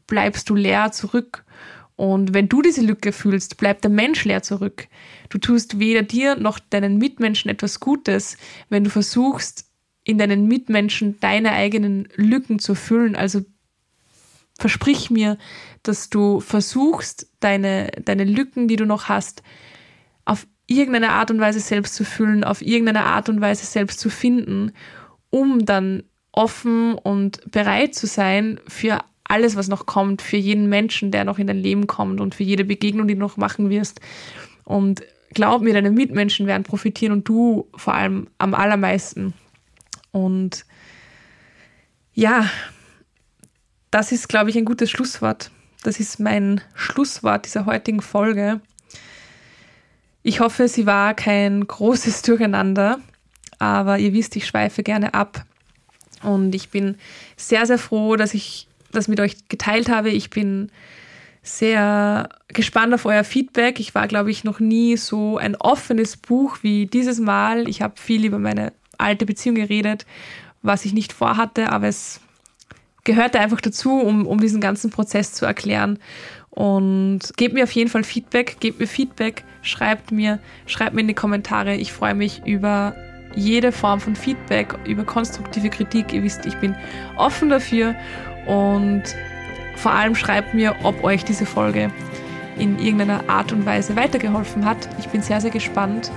bleibst 0.08 0.50
du 0.50 0.56
leer 0.56 0.90
zurück. 0.90 1.44
Und 1.94 2.34
wenn 2.34 2.48
du 2.48 2.62
diese 2.62 2.80
Lücke 2.80 3.12
fühlst, 3.12 3.56
bleibt 3.56 3.84
der 3.84 3.90
Mensch 3.90 4.24
leer 4.24 4.42
zurück. 4.42 4.88
Du 5.28 5.38
tust 5.38 5.78
weder 5.78 6.02
dir 6.02 6.34
noch 6.36 6.58
deinen 6.58 6.98
Mitmenschen 6.98 7.50
etwas 7.50 7.78
Gutes, 7.78 8.36
wenn 8.68 8.84
du 8.84 8.90
versuchst, 8.90 9.66
in 10.04 10.18
deinen 10.18 10.46
Mitmenschen 10.46 11.20
deine 11.20 11.52
eigenen 11.52 12.08
Lücken 12.14 12.58
zu 12.58 12.74
füllen. 12.74 13.14
Also 13.14 13.42
versprich 14.58 15.10
mir, 15.10 15.38
dass 15.82 16.08
du 16.08 16.40
versuchst, 16.40 17.28
deine, 17.40 17.90
deine 18.04 18.24
Lücken, 18.24 18.68
die 18.68 18.76
du 18.76 18.86
noch 18.86 19.08
hast, 19.08 19.42
auf 20.24 20.46
irgendeine 20.66 21.10
Art 21.10 21.30
und 21.30 21.40
Weise 21.40 21.60
selbst 21.60 21.94
zu 21.94 22.04
füllen, 22.04 22.44
auf 22.44 22.62
irgendeine 22.62 23.04
Art 23.04 23.28
und 23.28 23.40
Weise 23.40 23.66
selbst 23.66 24.00
zu 24.00 24.10
finden, 24.10 24.72
um 25.30 25.64
dann 25.64 26.04
offen 26.32 26.94
und 26.94 27.50
bereit 27.50 27.94
zu 27.94 28.06
sein 28.06 28.60
für 28.68 29.00
alles, 29.28 29.56
was 29.56 29.68
noch 29.68 29.86
kommt, 29.86 30.22
für 30.22 30.36
jeden 30.36 30.68
Menschen, 30.68 31.10
der 31.10 31.24
noch 31.24 31.38
in 31.38 31.46
dein 31.46 31.58
Leben 31.58 31.86
kommt 31.86 32.20
und 32.20 32.34
für 32.34 32.42
jede 32.42 32.64
Begegnung, 32.64 33.06
die 33.06 33.14
du 33.14 33.20
noch 33.20 33.36
machen 33.36 33.70
wirst. 33.70 34.00
Und 34.64 35.02
glaub 35.34 35.62
mir, 35.62 35.74
deine 35.74 35.90
Mitmenschen 35.90 36.46
werden 36.46 36.64
profitieren 36.64 37.12
und 37.12 37.28
du 37.28 37.68
vor 37.76 37.94
allem 37.94 38.28
am 38.38 38.54
allermeisten. 38.54 39.34
Und 40.10 40.64
ja, 42.14 42.50
das 43.90 44.12
ist, 44.12 44.28
glaube 44.28 44.50
ich, 44.50 44.56
ein 44.56 44.64
gutes 44.64 44.90
Schlusswort. 44.90 45.50
Das 45.82 46.00
ist 46.00 46.18
mein 46.18 46.60
Schlusswort 46.74 47.46
dieser 47.46 47.66
heutigen 47.66 48.02
Folge. 48.02 48.60
Ich 50.22 50.40
hoffe, 50.40 50.68
sie 50.68 50.86
war 50.86 51.14
kein 51.14 51.66
großes 51.66 52.22
Durcheinander, 52.22 52.98
aber 53.58 53.98
ihr 53.98 54.12
wisst, 54.12 54.36
ich 54.36 54.46
schweife 54.46 54.82
gerne 54.82 55.14
ab. 55.14 55.44
Und 56.22 56.54
ich 56.54 56.70
bin 56.70 56.96
sehr, 57.36 57.66
sehr 57.66 57.78
froh, 57.78 58.16
dass 58.16 58.34
ich 58.34 58.67
das 58.92 59.08
mit 59.08 59.20
euch 59.20 59.48
geteilt 59.48 59.88
habe. 59.88 60.10
Ich 60.10 60.30
bin 60.30 60.70
sehr 61.42 62.28
gespannt 62.48 62.94
auf 62.94 63.04
euer 63.04 63.24
Feedback. 63.24 63.80
Ich 63.80 63.94
war, 63.94 64.06
glaube 64.06 64.30
ich, 64.30 64.44
noch 64.44 64.60
nie 64.60 64.96
so 64.96 65.38
ein 65.38 65.56
offenes 65.56 66.16
Buch 66.16 66.58
wie 66.62 66.86
dieses 66.86 67.20
Mal. 67.20 67.68
Ich 67.68 67.82
habe 67.82 67.94
viel 67.96 68.24
über 68.24 68.38
meine 68.38 68.72
alte 68.98 69.26
Beziehung 69.26 69.56
geredet, 69.56 70.06
was 70.62 70.84
ich 70.84 70.92
nicht 70.92 71.12
vorhatte, 71.12 71.70
aber 71.70 71.88
es 71.88 72.20
gehörte 73.04 73.40
einfach 73.40 73.60
dazu, 73.60 74.00
um, 74.00 74.26
um 74.26 74.40
diesen 74.40 74.60
ganzen 74.60 74.90
Prozess 74.90 75.32
zu 75.32 75.46
erklären. 75.46 75.98
Und 76.50 77.20
gebt 77.36 77.54
mir 77.54 77.64
auf 77.64 77.72
jeden 77.72 77.88
Fall 77.88 78.04
Feedback, 78.04 78.56
gebt 78.60 78.80
mir 78.80 78.86
Feedback, 78.86 79.44
schreibt 79.62 80.10
mir, 80.10 80.40
schreibt 80.66 80.94
mir 80.94 81.02
in 81.02 81.08
die 81.08 81.14
Kommentare. 81.14 81.76
Ich 81.76 81.92
freue 81.92 82.14
mich 82.14 82.42
über 82.44 82.94
jede 83.36 83.72
Form 83.72 84.00
von 84.00 84.16
Feedback, 84.16 84.74
über 84.84 85.04
konstruktive 85.04 85.70
Kritik. 85.70 86.12
Ihr 86.12 86.22
wisst, 86.22 86.46
ich 86.46 86.56
bin 86.56 86.74
offen 87.16 87.48
dafür 87.48 87.94
und 88.48 89.02
vor 89.76 89.92
allem 89.92 90.16
schreibt 90.16 90.54
mir, 90.54 90.74
ob 90.82 91.04
euch 91.04 91.24
diese 91.24 91.46
Folge 91.46 91.90
in 92.58 92.78
irgendeiner 92.80 93.28
Art 93.28 93.52
und 93.52 93.64
Weise 93.64 93.94
weitergeholfen 93.94 94.64
hat. 94.64 94.88
Ich 94.98 95.08
bin 95.08 95.22
sehr, 95.22 95.40
sehr 95.40 95.52
gespannt. 95.52 96.10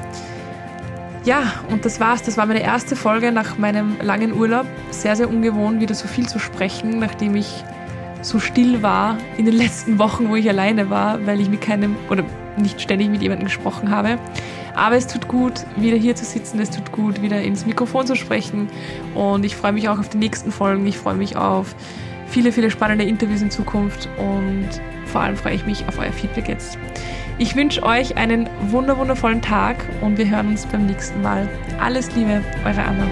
Ja, 1.24 1.54
und 1.70 1.86
das 1.86 2.00
war's. 2.00 2.24
Das 2.24 2.38
war 2.38 2.48
meine 2.48 2.64
erste 2.64 2.96
Folge 2.96 3.32
nach 3.32 3.60
meinem 3.60 3.98
langen 4.02 4.34
Urlaub. 4.34 4.66
Sehr, 4.90 5.16
sehr 5.16 5.30
ungewohnt, 5.30 5.80
wieder 5.80 5.94
so 5.94 6.08
viel 6.08 6.28
zu 6.28 6.40
sprechen, 6.40 6.98
nachdem 6.98 7.36
ich 7.36 7.64
so 8.24 8.40
still 8.40 8.82
war 8.82 9.18
in 9.38 9.46
den 9.46 9.56
letzten 9.56 10.00
Wochen, 10.00 10.30
wo 10.30 10.36
ich 10.36 10.50
alleine 10.50 10.90
war, 10.90 11.24
weil 11.28 11.40
ich 11.40 11.50
mit 11.50 11.62
keinem 11.62 11.96
oder 12.10 12.24
nicht 12.58 12.82
ständig 12.82 13.10
mit 13.10 13.22
jemandem 13.22 13.46
gesprochen 13.46 13.92
habe. 13.92 14.18
Aber 14.76 14.96
es 14.96 15.06
tut 15.06 15.28
gut, 15.28 15.66
wieder 15.76 15.98
hier 15.98 16.16
zu 16.16 16.26
sitzen, 16.26 16.60
es 16.60 16.70
tut 16.70 16.92
gut, 16.92 17.22
wieder 17.22 17.42
ins 17.42 17.66
Mikrofon 17.66 18.08
zu 18.08 18.16
sprechen. 18.16 18.70
Und 19.14 19.46
ich 19.46 19.56
freue 19.56 19.74
mich 19.74 19.90
auch 19.90 20.00
auf 20.00 20.10
die 20.10 20.18
nächsten 20.18 20.52
Folgen. 20.52 20.88
Ich 20.88 20.98
freue 20.98 21.16
mich 21.16 21.36
auf 21.36 21.76
viele, 22.32 22.52
viele 22.52 22.72
spannende 22.72 23.06
Interviews 23.06 23.42
in 23.42 23.52
Zukunft 23.52 24.10
und 24.18 24.70
vor 25.06 25.22
allem 25.22 25.36
freue 25.36 25.54
ich 25.54 25.66
mich 25.66 25.86
auf 25.88 26.00
euer 26.00 26.14
Feedback 26.14 26.48
jetzt. 26.48 26.78
Ich 27.38 27.56
wünsche 27.56 27.84
euch 27.84 28.18
einen 28.18 28.50
wundervollen 28.70 29.42
Tag 29.42 29.86
und 30.02 30.18
wir 30.18 30.30
hören 30.30 30.48
uns 30.48 30.66
beim 30.66 30.86
nächsten 30.86 31.22
Mal. 31.22 31.48
Alles 31.80 32.16
Liebe, 32.16 32.42
eure 32.66 32.84
Anna. 32.84 33.08